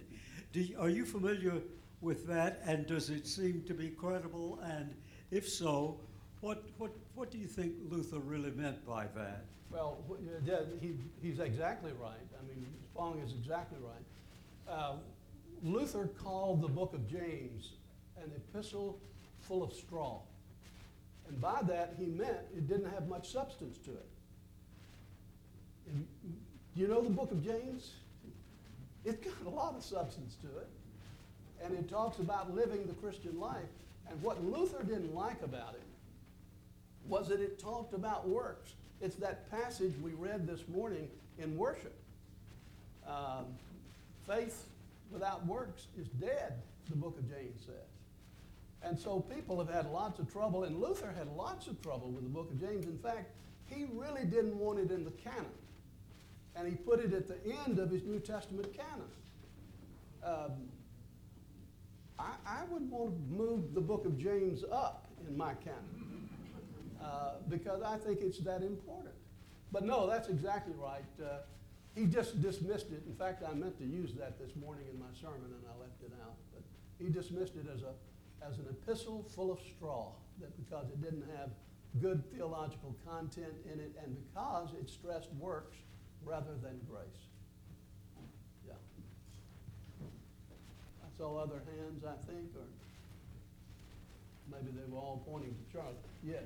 You- 0.54 0.78
are 0.80 0.90
you 0.90 1.04
familiar 1.04 1.54
with 2.02 2.28
that, 2.28 2.62
and 2.64 2.86
does 2.86 3.10
it 3.10 3.26
seem 3.26 3.64
to 3.66 3.74
be 3.74 3.90
credible? 3.90 4.60
And 4.64 4.94
if 5.32 5.50
so, 5.50 6.00
what, 6.42 6.64
what, 6.78 6.92
what 7.16 7.32
do 7.32 7.40
you 7.40 7.48
think 7.48 7.74
Luther 7.90 8.20
really 8.20 8.52
meant 8.52 8.86
by 8.86 9.08
that? 9.16 9.46
well, 9.72 9.98
he, 10.80 10.94
he's 11.24 11.40
exactly 11.40 11.92
right. 12.00 12.28
I 12.40 12.48
mean, 12.48 12.68
Spong 12.94 13.20
is 13.26 13.34
exactly 13.34 13.80
right. 13.82 14.72
Uh, 14.72 14.94
Luther 15.64 16.06
called 16.24 16.62
the 16.62 16.68
book 16.68 16.94
of 16.94 17.08
James 17.08 17.72
an 18.16 18.32
epistle 18.36 19.00
full 19.42 19.64
of 19.64 19.74
straw. 19.74 20.20
And 21.28 21.40
by 21.40 21.62
that, 21.64 21.96
he 21.98 22.06
meant 22.06 22.38
it 22.56 22.68
didn't 22.68 22.92
have 22.92 23.08
much 23.08 23.32
substance 23.32 23.78
to 23.80 23.92
it. 23.92 24.08
And 25.90 26.08
you 26.76 26.88
know 26.88 27.02
the 27.02 27.10
book 27.10 27.32
of 27.32 27.44
James? 27.44 27.92
It's 29.06 29.20
got 29.20 29.34
a 29.46 29.50
lot 29.50 29.76
of 29.76 29.84
substance 29.84 30.36
to 30.42 30.48
it. 30.60 30.68
And 31.64 31.74
it 31.78 31.90
talks 31.90 32.20
about 32.20 32.54
living 32.54 32.86
the 32.88 32.94
Christian 32.94 33.40
life. 33.40 33.62
And 34.10 34.22
what 34.22 34.44
Luther 34.44 34.84
didn't 34.84 35.16
like 35.16 35.42
about 35.44 35.76
it 35.76 35.84
was 37.08 37.30
that 37.30 37.40
it 37.40 37.60
talked 37.60 37.94
about 37.94 38.28
works. 38.28 38.74
It's 39.02 39.16
that 39.16 39.50
passage 39.52 39.94
we 40.02 40.12
read 40.12 40.48
this 40.48 40.62
morning 40.68 41.10
in 41.38 41.58
worship. 41.58 41.94
Um, 43.08 43.46
faith 44.28 44.66
without 45.12 45.46
works 45.46 45.88
is 46.00 46.08
dead, 46.08 46.54
the 46.90 46.96
book 46.96 47.18
of 47.18 47.30
James 47.30 47.62
says. 47.66 47.76
And 48.84 49.00
so 49.00 49.22
people 49.22 49.58
have 49.60 49.74
had 49.74 49.90
lots 49.90 50.20
of 50.20 50.32
trouble, 50.32 50.66
and 50.66 50.80
Luther 50.80 51.14
had 51.18 51.28
lots 51.36 51.68
of 51.68 51.82
trouble 51.82 52.12
with 52.12 52.24
the 52.24 52.30
book 52.30 52.52
of 52.52 52.60
James. 52.60 52.86
In 52.86 52.98
fact, 52.98 53.32
he 53.66 53.86
really 53.94 54.26
didn't 54.26 54.58
want 54.58 54.80
it 54.80 54.92
in 54.92 55.06
the 55.06 55.12
canon. 55.12 55.46
And 56.56 56.68
he 56.68 56.76
put 56.76 57.00
it 57.00 57.14
at 57.14 57.28
the 57.28 57.38
end 57.66 57.80
of 57.80 57.90
his 57.90 58.04
New 58.04 58.20
Testament 58.20 58.74
canon. 58.74 59.10
Um, 60.24 60.52
I, 62.20 62.34
I 62.46 62.64
would 62.70 62.90
want 62.90 63.16
to 63.16 63.34
move 63.34 63.74
the 63.74 63.82
book 63.82 64.06
of 64.06 64.18
James 64.18 64.64
up 64.72 65.08
in 65.28 65.36
my 65.36 65.54
canon 65.56 66.30
uh, 67.04 67.34
because 67.50 67.82
I 67.82 67.98
think 67.98 68.20
it's 68.22 68.40
that 68.40 68.62
important. 68.62 69.16
But 69.72 69.84
no, 69.84 70.08
that's 70.08 70.30
exactly 70.30 70.74
right. 70.78 71.04
Uh, 71.22 71.40
he 71.96 72.06
just 72.06 72.42
dismissed 72.42 72.92
it. 72.92 73.04
In 73.08 73.16
fact, 73.16 73.44
I 73.48 73.54
meant 73.54 73.78
to 73.80 73.86
use 73.86 74.14
that 74.14 74.40
this 74.40 74.56
morning 74.56 74.86
in 74.92 75.00
my 75.00 75.12
sermon 75.20 75.46
and 75.46 75.64
I 75.68 75.80
left 75.80 76.02
it 76.04 76.12
out. 76.24 76.36
But 76.54 76.64
he 77.04 77.12
dismissed 77.12 77.56
it 77.56 77.66
as, 77.74 77.82
a, 77.82 77.94
as 78.48 78.58
an 78.58 78.66
epistle 78.70 79.26
full 79.36 79.52
of 79.52 79.60
straw, 79.76 80.12
that 80.40 80.56
because 80.58 80.90
it 80.90 81.02
didn't 81.02 81.26
have 81.38 81.50
good 82.02 82.24
theological 82.34 82.96
content 83.08 83.54
in 83.72 83.80
it 83.80 83.96
and 84.04 84.16
because 84.16 84.70
it 84.80 84.90
stressed 84.90 85.30
works 85.40 85.78
rather 86.26 86.56
than 86.62 86.80
grace. 86.90 87.30
Yeah. 88.68 88.74
I 90.02 91.18
saw 91.18 91.38
other 91.38 91.62
hands, 91.78 92.04
I 92.04 92.16
think, 92.26 92.50
or 92.56 92.66
maybe 94.52 94.72
they 94.76 94.92
were 94.92 95.00
all 95.00 95.24
pointing 95.28 95.54
to 95.54 95.72
Charlotte. 95.72 95.98
Yes. 96.24 96.44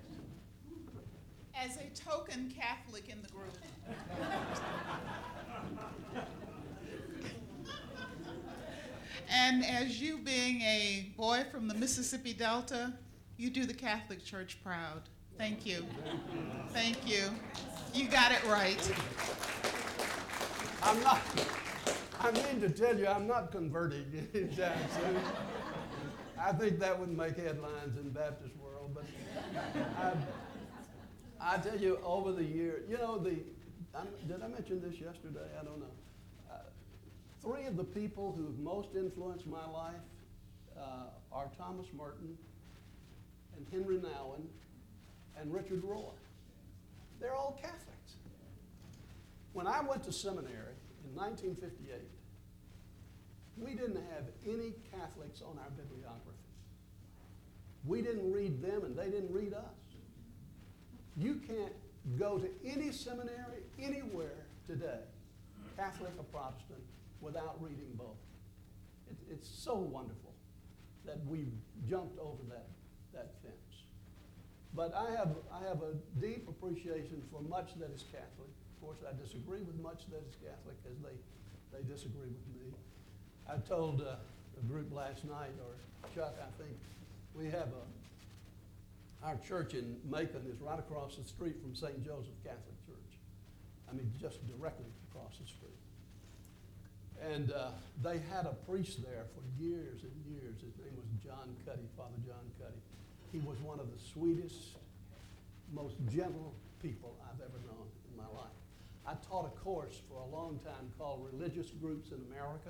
As 1.56 1.78
a 1.78 1.90
token 1.96 2.54
Catholic 2.56 3.10
in 3.10 3.22
the 3.22 3.30
group. 3.30 3.58
and 9.30 9.66
as 9.66 10.02
you 10.02 10.18
being 10.18 10.62
a 10.62 11.12
boy 11.18 11.46
from 11.52 11.68
the 11.68 11.74
Mississippi 11.74 12.34
Delta, 12.34 12.94
you 13.38 13.50
do 13.50 13.66
the 13.66 13.74
Catholic 13.74 14.24
Church 14.24 14.58
proud. 14.64 15.02
Thank 15.38 15.66
you. 15.66 15.86
Thank 16.70 17.08
you. 17.08 17.30
You 17.94 18.08
got 18.08 18.32
it 18.32 18.44
right. 18.46 18.80
I'm 20.82 21.02
not, 21.04 21.22
I 22.20 22.32
mean 22.32 22.62
to 22.62 22.70
tell 22.70 22.98
you, 22.98 23.08
I'm 23.08 23.28
not 23.28 23.52
converting 23.52 24.06
anytime 24.34 24.78
soon. 24.96 25.20
I 26.40 26.52
think 26.54 26.80
that 26.80 27.00
would 27.00 27.16
make 27.16 27.38
headlines 27.38 27.98
in 27.98 28.10
Baptist 28.12 28.56
world, 28.58 28.96
but 28.96 29.06
I, 30.00 30.14
I 31.40 31.58
tell 31.58 31.78
you, 31.78 32.00
over 32.04 32.32
the 32.32 32.44
years, 32.44 32.84
you 32.90 32.98
know, 32.98 33.18
the, 33.18 33.38
I'm, 33.96 34.08
did 34.28 34.42
I 34.42 34.48
mention 34.48 34.82
this 34.82 35.00
yesterday? 35.00 35.48
I 35.60 35.64
don't 35.64 35.80
know. 35.80 35.86
Three 37.48 37.66
of 37.66 37.78
the 37.78 37.84
people 37.86 38.34
who've 38.36 38.60
most 38.60 38.90
influenced 38.94 39.48
my 39.48 39.66
life 39.66 39.94
uh, 40.78 41.06
are 41.32 41.50
Thomas 41.58 41.88
Merton 41.98 42.38
and 43.56 43.66
Henri 43.72 44.00
Nouwen 44.00 44.42
and 45.40 45.54
Richard 45.54 45.82
Rohr. 45.82 46.12
They're 47.22 47.36
all 47.36 47.58
Catholics. 47.62 48.16
When 49.54 49.66
I 49.66 49.80
went 49.80 50.04
to 50.04 50.12
seminary 50.12 50.76
in 51.06 51.16
1958, 51.16 52.02
we 53.58 53.76
didn't 53.76 54.04
have 54.12 54.26
any 54.46 54.74
Catholics 54.92 55.42
on 55.42 55.58
our 55.58 55.70
bibliography. 55.70 56.36
We 57.86 58.02
didn't 58.02 58.30
read 58.30 58.62
them 58.62 58.84
and 58.84 58.94
they 58.94 59.10
didn't 59.10 59.32
read 59.32 59.54
us. 59.54 59.96
You 61.16 61.36
can't 61.48 61.74
go 62.20 62.40
to 62.40 62.50
any 62.66 62.92
seminary 62.92 63.64
anywhere 63.80 64.48
today, 64.68 65.00
Catholic 65.78 66.12
or 66.18 66.26
Protestant, 66.26 66.84
without 67.22 67.58
reading 67.60 67.92
both. 67.96 68.18
It, 69.10 69.18
it's 69.30 69.50
so 69.50 69.76
wonderful 69.76 70.34
that 71.06 71.26
we 71.26 71.48
jumped 71.90 72.20
over 72.20 72.44
that, 72.50 72.68
that 73.14 73.32
fence. 73.42 73.68
But 74.76 74.94
I 74.94 75.10
have, 75.18 75.36
I 75.52 75.68
have 75.68 75.82
a 75.82 75.96
deep 76.22 76.48
appreciation 76.48 77.24
for 77.32 77.42
much 77.42 77.72
that 77.80 77.90
is 77.90 78.04
Catholic. 78.12 78.52
Of 78.76 78.82
course, 78.82 79.00
I 79.02 79.16
disagree 79.20 79.62
with 79.62 79.80
much 79.82 80.04
that 80.12 80.22
is 80.28 80.36
Catholic 80.36 80.78
as 80.86 80.98
they, 81.02 81.18
they 81.74 81.84
disagree 81.88 82.30
with 82.30 82.48
me. 82.54 82.76
I 83.50 83.58
told 83.58 84.02
uh, 84.02 84.16
a 84.60 84.66
group 84.68 84.94
last 84.94 85.26
night, 85.26 85.56
or 85.64 85.74
Chuck, 86.14 86.36
I 86.38 86.52
think, 86.62 86.78
we 87.34 87.46
have 87.46 87.70
a, 87.74 89.26
our 89.26 89.38
church 89.38 89.74
in 89.74 89.98
Macon 90.10 90.46
is 90.52 90.62
right 90.62 90.80
across 90.80 91.16
the 91.16 91.24
street 91.24 91.56
from 91.62 91.74
St. 91.74 92.04
Joseph 92.04 92.38
Catholic 92.44 92.78
Church. 92.86 93.18
I 93.90 93.94
mean, 93.94 94.12
just 94.20 94.46
directly 94.48 94.86
across 95.10 95.38
the 95.40 95.48
street. 95.48 95.77
And 97.22 97.52
uh, 97.52 97.70
they 98.04 98.20
had 98.32 98.46
a 98.46 98.54
priest 98.70 99.02
there 99.04 99.26
for 99.34 99.42
years 99.62 100.04
and 100.04 100.14
years. 100.30 100.56
His 100.62 100.78
name 100.78 100.96
was 100.96 101.08
John 101.24 101.56
Cuddy, 101.66 101.88
Father 101.98 102.18
John 102.26 102.46
Cuddy. 102.60 102.82
He 103.32 103.40
was 103.40 103.58
one 103.60 103.80
of 103.80 103.88
the 103.92 104.00
sweetest, 104.14 104.78
most 105.74 105.96
gentle 106.10 106.54
people 106.82 107.18
I've 107.24 107.42
ever 107.42 107.60
known 107.66 107.88
in 108.10 108.18
my 108.18 108.30
life. 108.40 108.54
I 109.06 109.14
taught 109.28 109.46
a 109.46 109.60
course 109.60 110.00
for 110.10 110.20
a 110.20 110.26
long 110.26 110.60
time 110.60 110.92
called 110.98 111.28
Religious 111.32 111.70
Groups 111.82 112.12
in 112.12 112.20
America, 112.32 112.70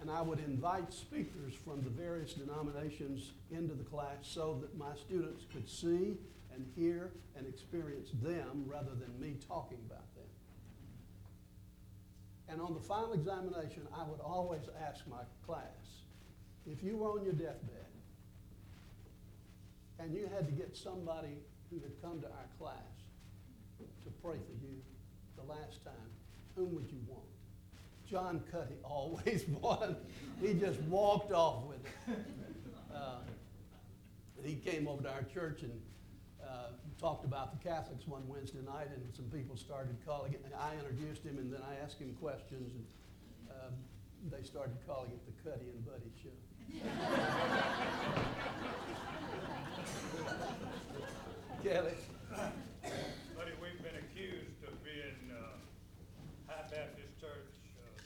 and 0.00 0.10
I 0.10 0.22
would 0.22 0.38
invite 0.38 0.92
speakers 0.92 1.54
from 1.64 1.82
the 1.82 1.90
various 1.90 2.34
denominations 2.34 3.32
into 3.50 3.74
the 3.74 3.84
class 3.84 4.18
so 4.22 4.58
that 4.60 4.76
my 4.78 4.94
students 4.94 5.44
could 5.52 5.68
see 5.68 6.16
and 6.54 6.66
hear 6.76 7.10
and 7.36 7.46
experience 7.46 8.10
them 8.22 8.64
rather 8.66 8.94
than 8.94 9.18
me 9.20 9.36
talking 9.48 9.78
about 9.86 10.14
them. 10.14 10.17
And 12.48 12.60
on 12.60 12.74
the 12.74 12.80
final 12.80 13.12
examination, 13.12 13.86
I 13.94 14.04
would 14.04 14.20
always 14.20 14.62
ask 14.88 15.06
my 15.06 15.20
class, 15.46 16.02
if 16.66 16.82
you 16.82 16.96
were 16.96 17.12
on 17.12 17.24
your 17.24 17.34
deathbed 17.34 17.86
and 19.98 20.14
you 20.14 20.28
had 20.34 20.46
to 20.46 20.52
get 20.52 20.76
somebody 20.76 21.38
who 21.70 21.80
had 21.80 22.00
come 22.02 22.20
to 22.20 22.26
our 22.26 22.48
class 22.58 22.76
to 24.04 24.10
pray 24.22 24.36
for 24.36 24.64
you 24.64 24.80
the 25.36 25.42
last 25.42 25.84
time, 25.84 25.94
whom 26.56 26.74
would 26.74 26.90
you 26.90 26.98
want? 27.06 27.22
John 28.08 28.42
Cuddy 28.50 28.76
always 28.82 29.44
won. 29.48 29.96
He 30.40 30.54
just 30.54 30.80
walked 30.82 31.32
off 31.32 31.64
with 31.64 31.78
it. 31.84 32.18
Uh, 32.94 33.18
he 34.42 34.54
came 34.54 34.88
over 34.88 35.02
to 35.02 35.10
our 35.10 35.22
church 35.22 35.62
and 35.62 35.80
uh, 36.42 36.68
talked 36.98 37.24
about 37.24 37.52
the 37.54 37.58
Catholics 37.68 38.06
one 38.06 38.26
Wednesday 38.26 38.58
night, 38.66 38.88
and 38.92 39.14
some 39.14 39.26
people 39.26 39.56
started 39.56 39.96
calling 40.04 40.32
it. 40.34 40.44
I 40.58 40.74
introduced 40.74 41.22
him, 41.22 41.38
and 41.38 41.52
then 41.52 41.60
I 41.62 41.76
asked 41.82 42.00
him 42.00 42.16
questions, 42.20 42.72
and 42.74 42.84
um, 43.50 43.72
they 44.30 44.42
started 44.42 44.76
calling 44.86 45.12
it 45.12 45.20
the 45.24 45.32
Cuddy 45.48 45.70
and 45.70 45.86
Buddy 45.86 46.10
Show. 46.18 46.34
Kelly? 51.62 51.94
Buddy, 53.38 53.54
we've 53.62 53.78
been 53.82 53.94
accused 54.02 54.58
of 54.66 54.74
being 54.82 55.30
uh, 55.30 55.54
High 56.50 56.66
Baptist 56.70 57.14
Church, 57.20 57.54
uh, 57.78 58.02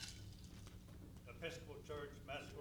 Episcopal 1.32 1.76
Church 1.88 2.12
masquerading 2.28 2.51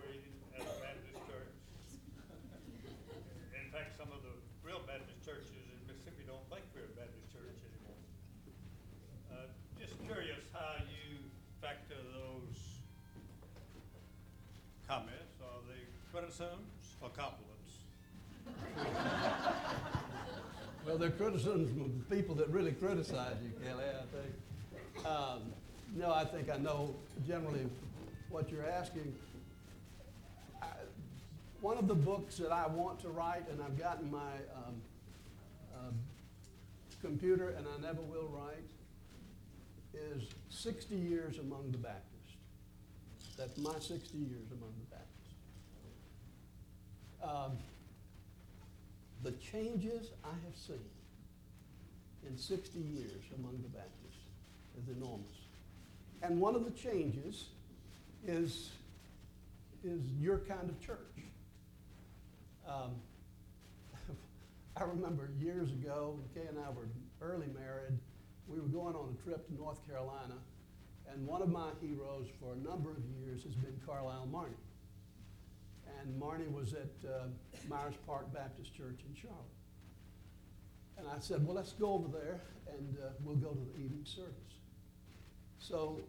criticisms 16.42 16.96
or 17.02 17.10
compliments? 17.10 17.48
Well, 20.86 20.98
they're 20.98 21.12
criticisms 21.12 21.70
from 21.70 22.06
people 22.16 22.34
that 22.36 22.50
really 22.50 22.72
criticize 22.72 23.36
you, 23.44 23.52
Kelly, 23.64 23.84
I 23.86 24.06
think. 24.16 25.06
Um, 25.06 25.42
no, 25.96 26.12
I 26.12 26.26
think 26.26 26.50
I 26.50 26.58
know 26.58 26.96
generally 27.28 27.68
what 28.30 28.52
you're 28.52 28.68
asking. 28.68 29.14
I, 30.60 30.66
one 31.62 31.78
of 31.78 31.88
the 31.88 31.94
books 31.94 32.38
that 32.38 32.52
I 32.52 32.66
want 32.66 33.00
to 33.02 33.10
write, 33.10 33.48
and 33.52 33.62
I've 33.62 33.78
gotten 33.78 34.10
my 34.10 34.34
um, 34.56 34.82
um, 35.80 35.94
computer, 37.00 37.50
and 37.50 37.68
I 37.68 37.82
never 37.86 38.02
will 38.02 38.30
write, 38.30 38.66
is 39.94 40.24
60 40.50 40.96
Years 40.96 41.38
Among 41.38 41.72
the 41.72 41.78
Baptists. 41.78 42.38
That's 43.38 43.58
my 43.60 43.78
60 43.80 44.18
years 44.18 44.52
among 44.52 44.74
the. 44.80 44.91
Um, 47.24 47.58
the 49.24 49.32
changes 49.34 50.12
I 50.24 50.34
have 50.46 50.56
seen 50.56 50.80
in 52.28 52.38
60 52.38 52.80
years 52.80 53.24
among 53.38 53.62
the 53.62 53.70
Baptists 53.70 54.26
is 54.82 54.96
enormous. 54.96 55.28
And 56.24 56.40
one 56.40 56.56
of 56.56 56.66
the 56.66 56.72
changes 56.72 57.50
is, 58.26 58.72
is 59.84 60.02
your 60.20 60.40
kind 60.40 60.70
of 60.70 60.80
church. 60.80 60.98
Um, 62.68 62.96
I 64.78 64.84
remember 64.84 65.30
years 65.40 65.72
ago, 65.72 66.20
Kay 66.34 66.48
and 66.48 66.58
I 66.58 66.70
were 66.70 66.88
early 67.22 67.48
married, 67.48 67.98
we 68.48 68.60
were 68.60 68.68
going 68.68 68.96
on 68.96 69.16
a 69.18 69.24
trip 69.24 69.48
to 69.48 69.54
North 69.54 69.86
Carolina, 69.88 70.36
and 71.12 71.26
one 71.28 71.42
of 71.42 71.50
my 71.50 71.70
heroes 71.82 72.28
for 72.40 72.54
a 72.54 72.68
number 72.68 72.92
of 72.92 73.04
years 73.20 73.44
has 73.44 73.54
been 73.54 73.80
Carlyle 73.86 74.28
Marney 74.32 74.54
and 76.00 76.18
Marney 76.20 76.48
was 76.48 76.74
at 76.74 77.10
uh, 77.10 77.28
Myers 77.68 77.96
Park 78.06 78.34
Baptist 78.34 78.76
Church 78.76 79.00
in 79.08 79.16
Charlotte. 79.16 79.40
And 80.98 81.08
I 81.08 81.20
said, 81.20 81.46
well, 81.46 81.56
let's 81.56 81.74
go 81.74 81.94
over 81.94 82.08
there 82.08 82.42
and 82.68 82.98
uh, 83.04 83.10
we'll 83.24 83.36
go 83.36 83.50
to 83.50 83.60
the 83.74 83.84
evening 83.84 84.06
service. 84.06 84.56
So 85.60 86.00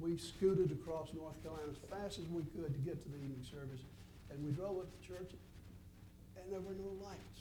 we 0.00 0.16
scooted 0.16 0.70
across 0.72 1.08
North 1.14 1.42
Carolina 1.42 1.70
as 1.70 1.78
fast 1.90 2.18
as 2.18 2.26
we 2.28 2.42
could 2.54 2.72
to 2.72 2.80
get 2.80 3.02
to 3.02 3.08
the 3.08 3.16
evening 3.16 3.42
service, 3.42 3.80
and 4.30 4.44
we 4.44 4.52
drove 4.52 4.78
up 4.78 4.88
to 4.88 5.06
church, 5.06 5.32
and 6.36 6.52
there 6.52 6.60
were 6.60 6.74
no 6.74 6.92
lights. 7.02 7.40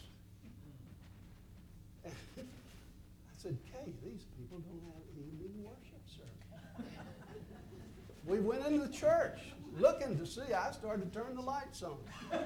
And 2.06 2.14
I 2.48 3.36
said, 3.38 3.58
Kay, 3.72 3.92
these 4.04 4.24
people 4.40 4.60
don't 4.60 4.82
have 4.90 5.04
evening 5.16 5.64
worship 5.64 6.02
service. 6.08 6.88
we 8.26 8.40
went 8.40 8.66
into 8.66 8.88
the 8.88 8.94
church 8.94 9.40
looking 9.80 10.18
to 10.18 10.26
see. 10.26 10.54
I 10.54 10.72
started 10.72 11.12
to 11.12 11.20
turn 11.20 11.36
the 11.36 11.42
lights 11.42 11.84
on. 11.84 11.98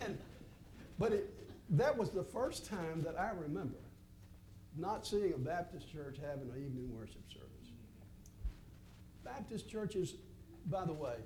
and, 0.00 0.18
but 0.98 1.12
it, 1.12 1.34
that 1.70 1.96
was 1.96 2.10
the 2.10 2.24
first 2.24 2.66
time 2.66 3.02
that 3.02 3.18
I 3.18 3.30
remember 3.30 3.78
not 4.76 5.06
seeing 5.06 5.34
a 5.34 5.38
Baptist 5.38 5.90
church 5.92 6.16
having 6.20 6.50
an 6.50 6.56
evening 6.56 6.90
worship 6.94 7.22
service. 7.28 7.72
Baptist 9.24 9.68
churches, 9.68 10.14
by 10.66 10.84
the 10.84 10.92
way, 10.92 11.16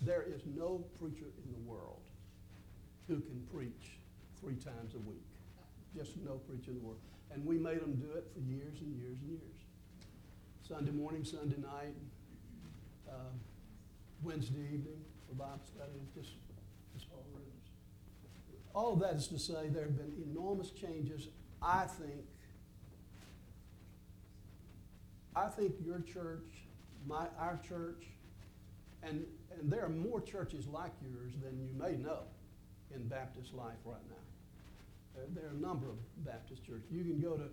there 0.00 0.22
is 0.22 0.42
no 0.46 0.84
preacher 0.98 1.26
in 1.44 1.52
the 1.52 1.70
world 1.70 2.02
who 3.06 3.20
can 3.20 3.46
preach 3.52 3.98
three 4.40 4.56
times 4.56 4.94
a 4.94 4.98
week. 4.98 5.22
Just 5.96 6.16
no 6.18 6.34
preacher 6.34 6.70
in 6.70 6.78
the 6.78 6.84
world. 6.84 7.00
And 7.32 7.44
we 7.44 7.58
made 7.58 7.80
them 7.80 7.94
do 7.94 8.10
it 8.16 8.26
for 8.34 8.40
years 8.40 8.80
and 8.80 8.96
years 8.98 9.18
and 9.20 9.30
years. 9.30 9.56
Sunday 10.66 10.90
morning, 10.90 11.24
Sunday 11.24 11.56
night, 11.58 11.94
uh, 13.08 13.32
Wednesday 14.22 14.60
evening 14.72 15.04
for 15.28 15.34
Bible 15.34 15.60
study, 15.64 16.00
just, 16.14 16.34
just 16.94 17.06
all 17.12 17.24
rooms. 17.34 17.70
All 18.74 18.92
of 18.92 19.00
that 19.00 19.14
is 19.14 19.26
to 19.28 19.38
say 19.38 19.68
there 19.68 19.84
have 19.84 19.96
been 19.96 20.12
enormous 20.30 20.70
changes. 20.70 21.28
I 21.60 21.86
think, 21.86 22.24
I 25.34 25.48
think 25.48 25.74
your 25.84 26.00
church, 26.00 26.46
my, 27.06 27.26
our 27.38 27.58
church, 27.66 28.04
and, 29.02 29.24
and 29.58 29.70
there 29.70 29.84
are 29.84 29.88
more 29.88 30.20
churches 30.20 30.66
like 30.68 30.92
yours 31.02 31.32
than 31.42 31.58
you 31.60 31.72
may 31.76 31.96
know 31.96 32.20
in 32.94 33.08
Baptist 33.08 33.52
life 33.54 33.78
right 33.84 33.96
now. 34.08 34.16
There, 35.16 35.24
there 35.34 35.44
are 35.46 35.56
a 35.56 35.60
number 35.60 35.88
of 35.88 35.96
Baptist 36.24 36.64
churches. 36.64 36.86
You 36.90 37.02
can 37.02 37.20
go 37.20 37.36
to 37.36 37.48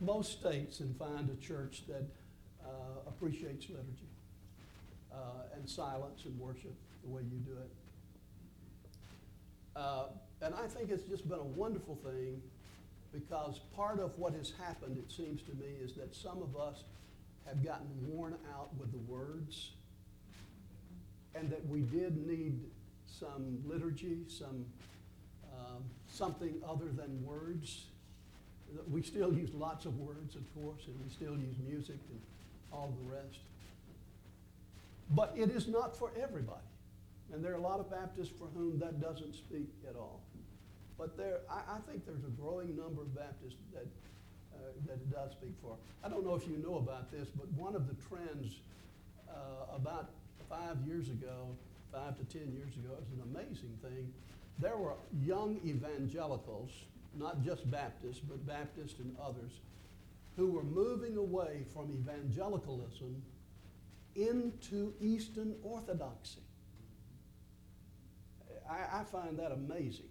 most 0.00 0.32
states 0.32 0.80
and 0.80 0.96
find 0.96 1.30
a 1.30 1.40
church 1.40 1.84
that 1.86 2.04
uh, 2.64 3.08
appreciates 3.08 3.68
liturgy 3.68 4.09
uh, 5.12 5.56
and 5.56 5.68
silence 5.68 6.24
and 6.24 6.38
worship 6.38 6.74
the 7.02 7.08
way 7.08 7.22
you 7.22 7.38
do 7.38 7.52
it. 7.52 7.70
Uh, 9.76 10.06
and 10.42 10.54
I 10.54 10.66
think 10.66 10.90
it's 10.90 11.04
just 11.04 11.28
been 11.28 11.38
a 11.38 11.44
wonderful 11.44 11.96
thing 11.96 12.40
because 13.12 13.60
part 13.74 14.00
of 14.00 14.18
what 14.18 14.34
has 14.34 14.52
happened, 14.64 14.96
it 14.96 15.10
seems 15.10 15.42
to 15.42 15.52
me, 15.54 15.66
is 15.82 15.94
that 15.94 16.14
some 16.14 16.42
of 16.42 16.56
us 16.56 16.84
have 17.46 17.64
gotten 17.64 17.88
worn 18.06 18.36
out 18.54 18.68
with 18.78 18.92
the 18.92 18.98
words 18.98 19.70
and 21.34 21.50
that 21.50 21.66
we 21.68 21.80
did 21.80 22.26
need 22.26 22.60
some 23.06 23.58
liturgy, 23.66 24.18
some 24.28 24.64
um, 25.52 25.82
something 26.08 26.54
other 26.68 26.86
than 26.86 27.24
words. 27.24 27.86
We 28.88 29.02
still 29.02 29.32
use 29.32 29.50
lots 29.52 29.84
of 29.84 29.98
words, 29.98 30.36
of 30.36 30.42
course, 30.54 30.86
and 30.86 30.96
we 31.02 31.10
still 31.10 31.36
use 31.36 31.56
music 31.66 31.98
and 32.08 32.20
all 32.72 32.94
the 33.02 33.12
rest. 33.12 33.40
But 35.10 35.34
it 35.36 35.50
is 35.50 35.66
not 35.66 35.96
for 35.96 36.12
everybody. 36.20 36.60
And 37.32 37.44
there 37.44 37.52
are 37.52 37.56
a 37.56 37.60
lot 37.60 37.80
of 37.80 37.90
Baptists 37.90 38.32
for 38.36 38.46
whom 38.54 38.78
that 38.78 39.00
doesn't 39.00 39.34
speak 39.34 39.68
at 39.88 39.96
all. 39.96 40.20
But 40.98 41.16
there, 41.16 41.40
I, 41.50 41.76
I 41.76 41.78
think 41.90 42.04
there's 42.06 42.24
a 42.24 42.40
growing 42.40 42.76
number 42.76 43.02
of 43.02 43.14
Baptists 43.14 43.60
that, 43.72 43.86
uh, 44.54 44.58
that 44.86 44.94
it 44.94 45.10
does 45.10 45.32
speak 45.32 45.54
for. 45.62 45.76
I 46.04 46.08
don't 46.08 46.24
know 46.24 46.34
if 46.34 46.46
you 46.46 46.58
know 46.58 46.76
about 46.76 47.10
this, 47.10 47.28
but 47.28 47.50
one 47.52 47.74
of 47.74 47.88
the 47.88 47.94
trends 48.08 48.60
uh, 49.28 49.74
about 49.74 50.10
five 50.48 50.76
years 50.86 51.08
ago, 51.08 51.56
five 51.92 52.18
to 52.18 52.24
ten 52.24 52.52
years 52.52 52.74
ago, 52.76 52.90
it 52.92 53.00
was 53.00 53.12
an 53.12 53.22
amazing 53.34 53.78
thing. 53.82 54.12
There 54.58 54.76
were 54.76 54.94
young 55.24 55.60
evangelicals, 55.64 56.70
not 57.18 57.42
just 57.42 57.68
Baptists, 57.70 58.20
but 58.20 58.44
Baptists 58.46 58.98
and 58.98 59.16
others, 59.22 59.52
who 60.36 60.48
were 60.48 60.64
moving 60.64 61.16
away 61.16 61.62
from 61.72 61.90
evangelicalism 61.90 63.22
into 64.16 64.92
Eastern 65.00 65.54
Orthodoxy. 65.62 66.40
I, 68.68 69.00
I 69.00 69.04
find 69.04 69.38
that 69.38 69.52
amazing 69.52 70.08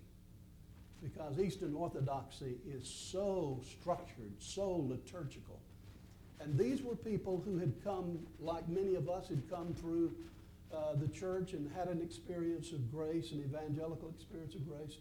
because 1.01 1.39
Eastern 1.39 1.73
Orthodoxy 1.73 2.55
is 2.67 2.87
so 2.87 3.61
structured, 3.63 4.33
so 4.39 4.71
liturgical. 4.71 5.59
And 6.41 6.57
these 6.57 6.81
were 6.81 6.95
people 6.95 7.41
who 7.43 7.57
had 7.57 7.73
come, 7.83 8.19
like 8.39 8.67
many 8.67 8.95
of 8.95 9.09
us, 9.09 9.27
had 9.27 9.49
come 9.49 9.73
through 9.73 10.13
uh, 10.73 10.95
the 10.95 11.07
church 11.07 11.53
and 11.53 11.69
had 11.71 11.87
an 11.87 12.01
experience 12.01 12.71
of 12.71 12.91
grace, 12.91 13.31
an 13.31 13.39
evangelical 13.39 14.09
experience 14.09 14.55
of 14.55 14.67
grace. 14.67 14.97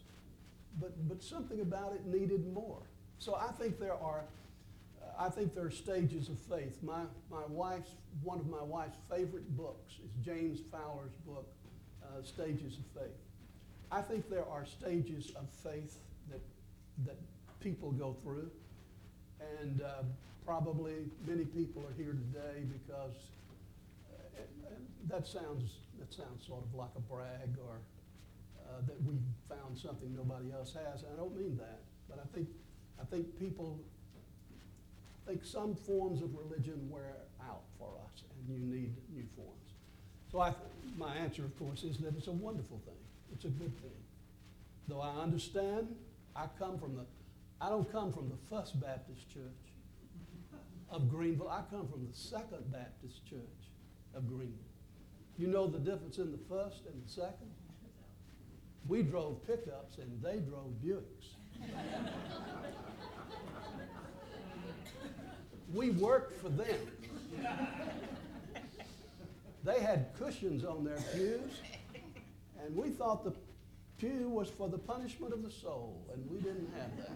But, 0.81 1.09
but 1.09 1.23
something 1.23 1.61
about 1.61 1.95
it 1.95 2.07
needed 2.07 2.53
more. 2.53 2.83
So 3.19 3.35
I 3.35 3.51
think 3.53 3.79
there 3.79 3.95
are, 3.95 4.25
I 5.19 5.29
think 5.29 5.53
there 5.53 5.65
are 5.65 5.71
stages 5.71 6.29
of 6.29 6.39
faith. 6.39 6.79
My, 6.81 7.03
my 7.29 7.43
wife's, 7.49 7.91
one 8.23 8.39
of 8.39 8.49
my 8.49 8.63
wife's 8.63 8.99
favorite 9.11 9.57
books 9.57 9.95
is 9.95 10.13
James 10.25 10.61
Fowler's 10.71 11.15
book, 11.27 11.49
uh, 12.05 12.23
Stages 12.23 12.79
of 12.79 13.03
Faith. 13.03 13.19
I 13.91 14.01
think 14.01 14.31
there 14.31 14.47
are 14.49 14.65
stages 14.65 15.33
of 15.35 15.49
faith 15.51 15.99
that, 16.31 16.41
that 17.05 17.17
people 17.59 17.91
go 17.91 18.13
through. 18.23 18.49
And 19.61 19.83
uh, 19.83 20.05
probably 20.47 21.11
many 21.27 21.45
people 21.45 21.83
are 21.83 21.95
here 21.97 22.17
today 22.33 22.63
because 22.73 23.17
uh, 24.15 24.71
that 25.09 25.27
sounds, 25.27 25.79
that 25.99 26.15
sounds 26.15 26.47
sort 26.47 26.63
of 26.63 26.75
like 26.75 26.91
a 26.97 27.01
brag 27.01 27.57
or 27.67 27.81
uh, 28.69 28.83
that 28.87 29.03
we 29.03 29.15
found 29.49 29.77
something 29.77 30.15
nobody 30.15 30.53
else 30.53 30.75
has. 30.75 31.03
I 31.13 31.17
don't 31.17 31.37
mean 31.37 31.57
that, 31.57 31.81
but 32.09 32.21
I 32.23 32.37
think, 32.37 32.49
I 33.01 33.05
think 33.05 33.37
people 33.37 33.81
think 35.29 35.45
some 35.45 35.75
forms 35.75 36.23
of 36.23 36.35
religion 36.35 36.89
wear 36.89 37.17
out 37.47 37.65
for 37.79 37.91
us 38.07 38.23
and 38.31 38.49
you 38.49 38.65
need 38.65 38.95
new 39.15 39.25
forms. 39.37 39.75
So 40.33 40.41
I, 40.41 40.55
my 40.97 41.15
answer, 41.17 41.45
of 41.45 41.57
course, 41.59 41.85
is 41.85 41.99
that 41.99 42.17
it's 42.17 42.29
a 42.29 42.33
wonderful 42.33 42.81
thing. 42.87 42.95
It's 43.33 43.45
a 43.45 43.49
good 43.49 43.77
thing. 43.81 43.91
Though 44.89 45.03
I 45.03 45.11
understand, 45.21 45.95
I 46.35 46.47
come 46.59 46.79
from 46.79 46.95
the, 46.97 47.05
I 47.61 47.69
don't 47.69 47.91
come 47.93 48.11
from 48.11 48.31
the 48.31 48.37
First 48.49 48.81
Baptist 48.81 49.29
Church 49.33 49.43
of 50.91 51.11
Greenville. 51.11 51.51
I 51.51 51.63
come 51.71 51.87
from 51.89 52.07
the 52.11 52.17
Second 52.17 52.73
Baptist 52.73 53.27
Church 53.29 53.69
of 54.15 54.27
Greenville. 54.27 54.57
You 55.37 55.49
know 55.49 55.67
the 55.67 55.79
difference 55.79 56.19
in 56.19 56.33
the 56.33 56.39
first 56.49 56.85
and 56.91 57.05
the 57.05 57.11
second? 57.11 57.51
We 58.87 59.03
drove 59.03 59.47
pickups 59.47 59.99
and 59.99 60.23
they 60.23 60.39
drove 60.39 60.73
Buicks. 60.83 61.37
we 65.73 65.91
worked 65.91 66.41
for 66.41 66.49
them. 66.49 66.79
They 69.65 69.81
had 69.81 70.15
cushions 70.19 70.65
on 70.65 70.85
their 70.85 70.99
pews, 71.15 71.61
and 72.63 72.75
we 72.75 72.91
thought 72.91 73.25
the 73.25 73.35
pew 73.99 74.29
was 74.29 74.49
for 74.49 74.69
the 74.69 74.79
punishment 74.79 75.33
of 75.35 75.43
the 75.43 75.51
soul, 75.51 76.07
and 76.13 76.25
we 76.31 76.39
didn't 76.39 76.71
have 76.79 76.97
that. 76.97 77.11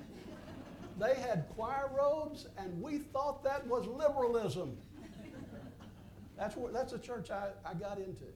They 0.99 1.21
had 1.21 1.47
choir 1.55 1.89
robes, 1.97 2.47
and 2.59 2.83
we 2.83 2.99
thought 2.99 3.43
that 3.45 3.67
was 3.67 3.87
liberalism. 3.87 4.77
That's, 6.37 6.57
where, 6.57 6.73
that's 6.73 6.93
a 6.93 6.99
church 6.99 7.31
I, 7.31 7.51
I 7.65 7.75
got 7.75 7.99
into. 7.99 8.27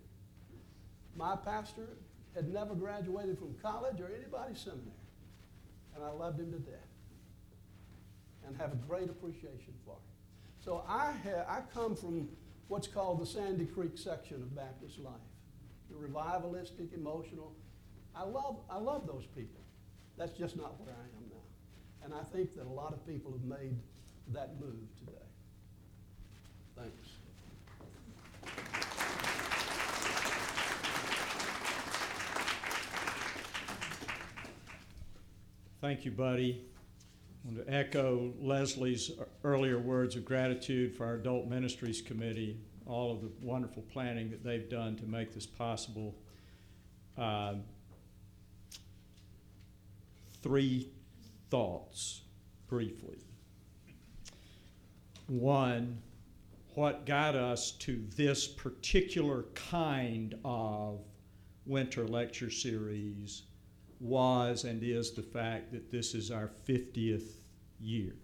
My 1.16 1.36
pastor 1.36 1.88
had 2.34 2.48
never 2.52 2.74
graduated 2.74 3.38
from 3.38 3.54
college 3.60 4.00
or 4.00 4.10
anybody's 4.14 4.60
seminary, 4.60 4.92
and 5.94 6.04
I 6.04 6.10
loved 6.10 6.40
him 6.40 6.52
to 6.52 6.58
death 6.58 6.85
and 8.46 8.56
have 8.56 8.72
a 8.72 8.76
great 8.76 9.08
appreciation 9.08 9.74
for 9.84 9.94
it. 9.94 10.64
So 10.64 10.84
I, 10.88 11.12
ha- 11.24 11.44
I 11.48 11.60
come 11.72 11.96
from 11.96 12.28
what's 12.68 12.86
called 12.86 13.20
the 13.20 13.26
Sandy 13.26 13.66
Creek 13.66 13.96
section 13.96 14.36
of 14.36 14.54
Baptist 14.54 14.98
life, 14.98 15.14
the 15.90 15.96
revivalistic, 15.96 16.94
emotional. 16.94 17.52
I 18.14 18.24
love, 18.24 18.58
I 18.70 18.78
love 18.78 19.06
those 19.06 19.26
people. 19.26 19.60
That's 20.16 20.32
just 20.32 20.56
not 20.56 20.80
where 20.80 20.94
I 20.94 21.06
am 21.18 21.28
now. 21.30 22.04
And 22.04 22.14
I 22.14 22.22
think 22.34 22.54
that 22.56 22.66
a 22.66 22.70
lot 22.72 22.92
of 22.92 23.06
people 23.06 23.32
have 23.32 23.44
made 23.44 23.76
that 24.32 24.58
move 24.60 24.74
today. 24.98 25.12
Thanks. 26.76 27.10
Thank 35.80 36.04
you, 36.04 36.10
buddy. 36.10 36.64
Want 37.46 37.64
to 37.64 37.72
echo 37.72 38.32
Leslie's 38.40 39.12
earlier 39.44 39.78
words 39.78 40.16
of 40.16 40.24
gratitude 40.24 40.96
for 40.96 41.06
our 41.06 41.14
Adult 41.14 41.46
Ministries 41.46 42.02
Committee, 42.02 42.58
all 42.86 43.12
of 43.12 43.20
the 43.20 43.30
wonderful 43.40 43.84
planning 43.92 44.30
that 44.30 44.42
they've 44.42 44.68
done 44.68 44.96
to 44.96 45.06
make 45.06 45.32
this 45.32 45.46
possible. 45.46 46.16
Uh, 47.16 47.54
Three 50.42 50.90
thoughts 51.50 52.22
briefly. 52.66 53.18
One, 55.28 55.98
what 56.74 57.06
got 57.06 57.36
us 57.36 57.72
to 57.72 58.04
this 58.16 58.48
particular 58.48 59.44
kind 59.54 60.34
of 60.44 60.98
winter 61.64 62.08
lecture 62.08 62.50
series 62.50 63.42
was 64.00 64.64
and 64.64 64.82
is 64.82 65.12
the 65.12 65.22
fact 65.22 65.72
that 65.72 65.90
this 65.90 66.14
is 66.14 66.30
our 66.30 66.50
50th 66.68 67.32
year. 67.80 68.14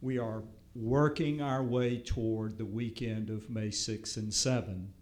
we 0.00 0.18
are 0.18 0.42
working 0.74 1.40
our 1.40 1.62
way 1.62 1.98
toward 1.98 2.56
the 2.56 2.64
weekend 2.64 3.30
of 3.30 3.50
May 3.50 3.70
6 3.70 4.16
and 4.16 4.32
7 4.32 4.92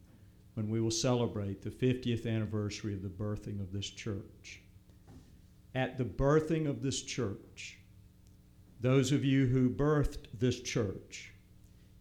when 0.54 0.70
we 0.70 0.80
will 0.80 0.90
celebrate 0.90 1.60
the 1.60 1.70
50th 1.70 2.26
anniversary 2.26 2.94
of 2.94 3.02
the 3.02 3.08
birthing 3.08 3.60
of 3.60 3.72
this 3.72 3.90
church. 3.90 4.62
At 5.74 5.98
the 5.98 6.04
birthing 6.04 6.66
of 6.66 6.80
this 6.80 7.02
church, 7.02 7.78
those 8.80 9.12
of 9.12 9.22
you 9.22 9.46
who 9.46 9.68
birthed 9.68 10.28
this 10.38 10.62
church 10.62 11.32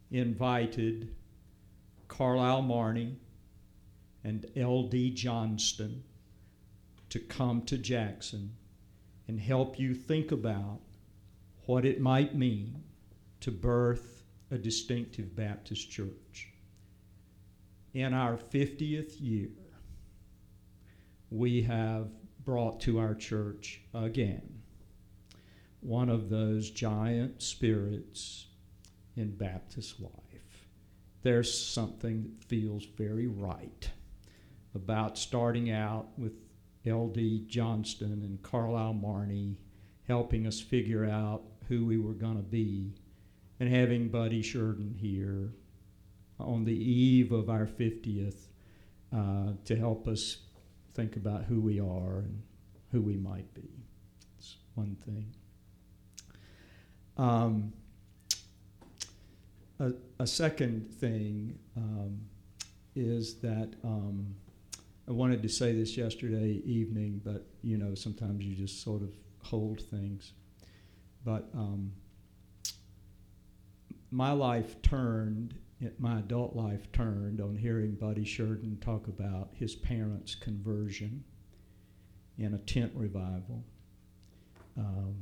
invited 0.10 1.14
Carlyle 2.08 2.62
Marney 2.62 3.18
and 4.24 4.46
L.D. 4.56 5.12
Johnson 5.12 6.04
to 7.16 7.20
come 7.22 7.62
to 7.62 7.78
Jackson 7.78 8.52
and 9.30 9.40
help 9.40 9.80
you 9.80 9.94
think 9.94 10.34
about 10.34 10.82
what 11.66 11.86
it 11.86 12.02
might 12.02 12.36
mean 12.36 12.84
to 13.40 13.52
birth 13.52 14.26
a 14.52 14.58
distinctive 14.58 15.34
Baptist 15.34 15.90
church. 15.90 16.50
In 17.94 18.14
our 18.14 18.36
50th 18.36 19.14
year, 19.22 19.48
we 21.30 21.62
have 21.62 22.10
brought 22.44 22.82
to 22.82 23.00
our 23.00 23.16
church 23.16 23.80
again 23.94 24.62
one 25.80 26.10
of 26.10 26.30
those 26.30 26.70
giant 26.70 27.42
spirits 27.42 28.48
in 29.16 29.32
Baptist 29.38 30.02
life. 30.02 30.68
There's 31.22 31.58
something 31.58 32.24
that 32.24 32.44
feels 32.44 32.84
very 32.84 33.28
right 33.28 33.90
about 34.74 35.18
starting 35.18 35.72
out 35.72 36.08
with 36.20 36.34
L.D. 36.86 37.46
Johnson 37.48 38.22
and 38.24 38.42
Carlyle 38.44 38.94
Marney 38.94 39.58
helping 40.08 40.46
us 40.46 40.60
figure 40.60 41.06
out 41.06 41.44
who 41.68 41.86
we 41.86 41.98
were 41.98 42.14
going 42.14 42.38
to 42.38 42.44
be, 42.44 42.94
and 43.60 43.74
having 43.74 44.10
Buddy 44.10 44.42
Shurden 44.42 44.96
here 44.96 45.54
on 46.40 46.64
the 46.66 46.76
eve 46.76 47.32
of 47.32 47.50
our 47.50 47.66
50th 47.66 48.48
uh, 49.16 49.54
to 49.64 49.76
help 49.76 50.08
us 50.08 50.38
think 50.94 51.16
about 51.16 51.46
who 51.46 51.60
we 51.62 51.80
are 51.80 52.20
and 52.20 52.42
who 52.92 53.02
we 53.02 53.16
might 53.16 53.52
be. 53.54 53.70
It's 54.38 54.58
one 54.76 54.98
thing. 55.06 55.34
Um, 57.18 57.74
a, 59.80 59.94
a, 60.20 60.28
second 60.28 60.92
thing 60.92 61.58
um, 61.78 62.20
is 62.94 63.36
that 63.36 63.74
um, 63.86 64.36
I 65.08 65.12
wanted 65.12 65.44
to 65.44 65.50
say 65.50 65.72
this 65.74 65.96
yesterday 65.96 66.62
evening, 66.66 67.22
but 67.24 67.46
you 67.62 67.78
know, 67.78 67.94
sometimes 67.94 68.44
you 68.44 68.56
just 68.56 68.84
sort 68.84 69.04
of 69.04 69.14
hold 69.44 69.82
things. 69.82 70.34
But 71.24 71.48
um, 71.54 71.92
my 74.10 74.32
life 74.32 74.82
turned, 74.82 75.54
my 76.00 76.20
adult 76.20 76.56
life 76.56 76.92
turned 76.92 77.40
on 77.40 77.56
hearing 77.56 77.94
Buddy 77.94 78.26
Shurden 78.26 78.80
talk 78.82 79.08
about 79.08 79.50
his 79.54 79.76
parents' 79.76 80.34
conversion 80.34 81.24
in 82.40 82.56
a 82.56 82.60
tent 82.60 82.92
revival. 82.96 83.64
Um, 84.78 85.16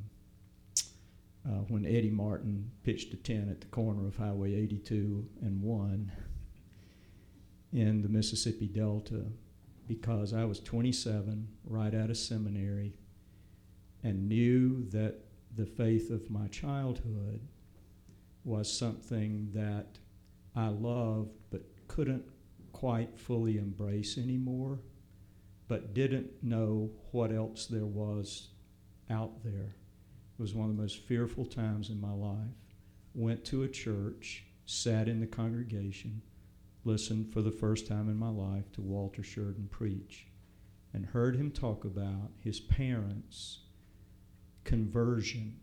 uh, 1.45 1.59
when 1.67 1.85
Eddie 1.85 2.09
Martin 2.09 2.71
pitched 2.83 3.13
a 3.13 3.17
tent 3.17 3.49
at 3.49 3.59
the 3.59 3.67
corner 3.67 4.07
of 4.07 4.15
Highway 4.15 4.55
82 4.55 5.27
and 5.41 5.61
1 5.61 6.11
in 7.73 8.01
the 8.01 8.07
Mississippi 8.07 8.67
Delta 8.67 9.25
because 9.87 10.33
I 10.33 10.45
was 10.45 10.59
27, 10.59 11.47
right 11.65 11.93
out 11.93 12.09
of 12.09 12.17
seminary, 12.17 12.93
and 14.03 14.27
knew 14.27 14.85
that 14.89 15.19
the 15.55 15.65
faith 15.65 16.09
of 16.09 16.29
my 16.29 16.47
childhood 16.47 17.41
was 18.43 18.71
something 18.71 19.49
that 19.53 19.99
I 20.55 20.67
loved 20.67 21.31
but 21.49 21.63
couldn't 21.87 22.25
quite 22.71 23.17
fully 23.17 23.57
embrace 23.57 24.17
anymore, 24.17 24.79
but 25.67 25.93
didn't 25.93 26.43
know 26.43 26.91
what 27.11 27.31
else 27.31 27.67
there 27.67 27.85
was 27.85 28.49
out 29.09 29.43
there. 29.43 29.75
It 30.37 30.41
was 30.41 30.53
one 30.53 30.69
of 30.69 30.75
the 30.75 30.81
most 30.81 31.05
fearful 31.05 31.45
times 31.45 31.89
in 31.89 32.01
my 32.01 32.11
life. 32.11 32.57
Went 33.13 33.45
to 33.45 33.63
a 33.63 33.67
church, 33.67 34.45
sat 34.65 35.07
in 35.07 35.19
the 35.19 35.27
congregation, 35.27 36.21
listened 36.85 37.31
for 37.31 37.41
the 37.41 37.51
first 37.51 37.87
time 37.87 38.09
in 38.09 38.17
my 38.17 38.29
life 38.29 38.71
to 38.73 38.81
Walter 38.81 39.21
Shurden 39.21 39.69
preach, 39.69 40.27
and 40.93 41.05
heard 41.05 41.35
him 41.35 41.51
talk 41.51 41.85
about 41.85 42.31
his 42.39 42.59
parents' 42.59 43.59
conversion 44.63 45.57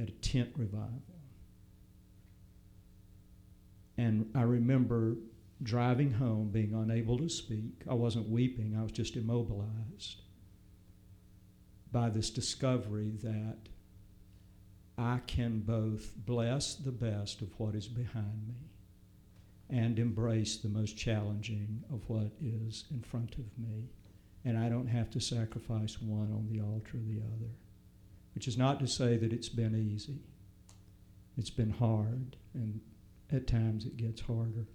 at 0.00 0.08
a 0.08 0.12
tent 0.12 0.50
revival. 0.56 1.02
And 3.96 4.30
I 4.34 4.42
remember 4.42 5.16
driving 5.62 6.12
home 6.12 6.50
being 6.50 6.74
unable 6.74 7.16
to 7.18 7.28
speak. 7.30 7.82
I 7.88 7.94
wasn't 7.94 8.28
weeping, 8.28 8.76
I 8.78 8.82
was 8.82 8.92
just 8.92 9.16
immobilized 9.16 10.20
by 11.90 12.10
this 12.10 12.28
discovery 12.28 13.12
that 13.22 13.56
I 14.98 15.20
can 15.26 15.60
both 15.60 16.12
bless 16.16 16.74
the 16.74 16.92
best 16.92 17.40
of 17.40 17.58
what 17.58 17.74
is 17.74 17.88
behind 17.88 18.48
me 18.48 18.75
and 19.68 19.98
embrace 19.98 20.56
the 20.56 20.68
most 20.68 20.96
challenging 20.96 21.82
of 21.92 22.08
what 22.08 22.30
is 22.40 22.84
in 22.90 23.02
front 23.02 23.34
of 23.34 23.58
me. 23.58 23.90
And 24.44 24.56
I 24.56 24.68
don't 24.68 24.86
have 24.86 25.10
to 25.10 25.20
sacrifice 25.20 26.00
one 26.00 26.32
on 26.32 26.48
the 26.48 26.60
altar 26.60 26.98
of 26.98 27.08
the 27.08 27.20
other, 27.20 27.50
which 28.34 28.46
is 28.46 28.56
not 28.56 28.78
to 28.80 28.86
say 28.86 29.16
that 29.16 29.32
it's 29.32 29.48
been 29.48 29.74
easy. 29.74 30.20
It's 31.36 31.50
been 31.50 31.70
hard, 31.70 32.36
and 32.54 32.80
at 33.32 33.46
times 33.46 33.86
it 33.86 33.96
gets 33.96 34.20
harder. 34.20 34.66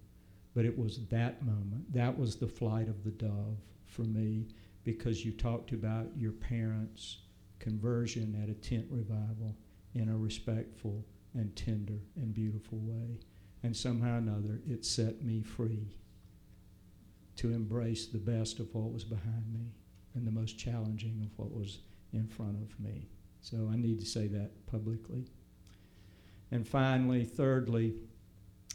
But 0.54 0.66
it 0.66 0.78
was 0.78 1.06
that 1.08 1.42
moment, 1.42 1.92
that 1.94 2.18
was 2.18 2.36
the 2.36 2.46
flight 2.46 2.88
of 2.88 3.02
the 3.02 3.10
dove 3.10 3.56
for 3.86 4.02
me, 4.02 4.48
because 4.84 5.24
you 5.24 5.32
talked 5.32 5.72
about 5.72 6.08
your 6.16 6.32
parents' 6.32 7.18
conversion 7.58 8.38
at 8.42 8.50
a 8.50 8.54
tent 8.54 8.86
revival 8.90 9.56
in 9.94 10.10
a 10.10 10.16
respectful 10.16 11.06
and 11.34 11.54
tender 11.56 12.00
and 12.16 12.34
beautiful 12.34 12.78
way 12.78 13.18
and 13.62 13.76
somehow 13.76 14.14
or 14.14 14.18
another 14.18 14.60
it 14.68 14.84
set 14.84 15.22
me 15.22 15.42
free 15.42 15.88
to 17.36 17.52
embrace 17.52 18.06
the 18.06 18.18
best 18.18 18.58
of 18.58 18.74
what 18.74 18.92
was 18.92 19.04
behind 19.04 19.52
me 19.52 19.72
and 20.14 20.26
the 20.26 20.30
most 20.30 20.58
challenging 20.58 21.22
of 21.24 21.38
what 21.38 21.52
was 21.52 21.78
in 22.12 22.26
front 22.26 22.56
of 22.62 22.78
me. 22.78 23.08
So 23.40 23.68
I 23.72 23.76
need 23.76 23.98
to 24.00 24.06
say 24.06 24.26
that 24.28 24.66
publicly. 24.66 25.24
And 26.50 26.68
finally, 26.68 27.24
thirdly, 27.24 27.94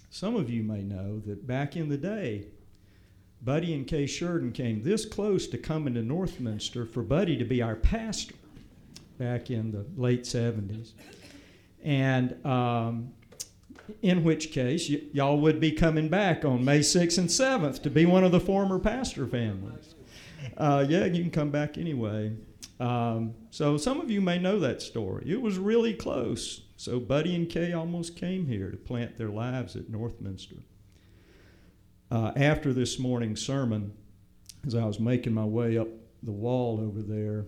some 0.10 0.36
of 0.36 0.50
you 0.50 0.64
may 0.64 0.82
know 0.82 1.20
that 1.20 1.46
back 1.46 1.76
in 1.76 1.90
the 1.90 1.98
day, 1.98 2.48
Buddy 3.42 3.74
and 3.76 3.86
Kay 3.86 4.06
Shurden 4.06 4.52
came 4.52 4.82
this 4.82 5.06
close 5.06 5.48
to 5.48 5.58
coming 5.58 5.94
to 5.94 6.02
Northminster 6.02 6.90
for 6.90 7.04
Buddy 7.04 7.38
to 7.38 7.46
be 7.46 7.62
our 7.62 7.76
pastor 7.76 8.34
back 9.20 9.52
in 9.52 9.72
the 9.72 9.86
late 9.96 10.24
70s. 10.24 10.94
And 11.84 12.44
um, 12.46 13.14
in 14.02 14.24
which 14.24 14.52
case 14.52 14.90
y- 14.90 15.02
y'all 15.14 15.40
would 15.40 15.60
be 15.60 15.72
coming 15.72 16.10
back 16.10 16.46
on 16.46 16.64
May 16.64 16.80
6th 16.80 17.18
and 17.18 17.30
7th 17.30 17.82
to 17.84 17.90
be 17.90 18.06
one 18.06 18.24
of 18.24 18.32
the 18.32 18.40
former 18.40 18.80
pastor 18.80 19.28
families. 19.28 19.96
Uh, 20.58 20.86
yeah, 20.88 21.06
you 21.06 21.22
can 21.22 21.32
come 21.32 21.50
back 21.50 21.78
anyway. 21.78 22.34
Um, 22.80 23.34
so 23.50 23.78
some 23.78 24.00
of 24.00 24.12
you 24.12 24.22
may 24.22 24.38
know 24.38 24.60
that 24.60 24.82
story. 24.82 25.24
It 25.28 25.42
was 25.42 25.58
really 25.58 25.94
close. 25.94 26.62
So 26.76 27.00
Buddy 27.00 27.36
and 27.36 27.50
Kay 27.50 27.74
almost 27.74 28.16
came 28.16 28.46
here 28.46 28.70
to 28.70 28.78
plant 28.78 29.18
their 29.18 29.30
lives 29.30 29.76
at 29.76 29.92
Northminster. 29.92 30.62
Uh, 32.10 32.32
after 32.36 32.72
this 32.72 33.00
morning's 33.00 33.46
sermon, 33.46 33.94
as 34.66 34.76
I 34.76 34.86
was 34.86 35.00
making 35.00 35.34
my 35.34 35.44
way 35.44 35.78
up 35.78 35.88
the 36.24 36.32
wall 36.32 36.80
over 36.80 37.02
there, 37.02 37.46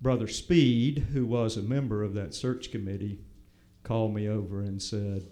Brother 0.00 0.28
Speed, 0.28 1.06
who 1.12 1.26
was 1.26 1.56
a 1.56 1.62
member 1.62 2.02
of 2.02 2.14
that 2.14 2.34
search 2.34 2.70
committee, 2.70 3.20
called 3.82 4.14
me 4.14 4.28
over 4.28 4.60
and 4.60 4.82
said, 4.82 5.28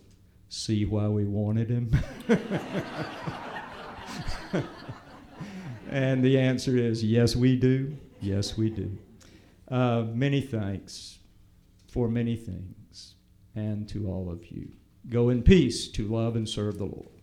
see 0.49 0.85
why 0.85 1.09
we 1.09 1.25
wanted 1.25 1.71
him? 1.71 1.91
and 5.91 6.25
the 6.25 6.39
answer 6.39 6.77
is 6.77 7.03
yes, 7.03 7.37
we 7.37 7.57
do. 7.57 7.97
Yes, 8.21 8.57
we 8.57 8.71
do. 8.71 8.97
Uh, 9.69 10.05
many 10.13 10.41
thanks 10.41 11.19
for 11.89 12.09
many 12.09 12.37
things 12.37 13.15
and 13.55 13.89
to 13.89 14.09
all 14.09 14.31
of 14.31 14.51
you. 14.51 14.69
Go 15.09 15.31
in 15.31 15.43
peace 15.43 15.89
to 15.89 16.07
love 16.07 16.37
and 16.37 16.49
serve 16.49 16.79
the 16.79 16.85
Lord. 16.85 17.16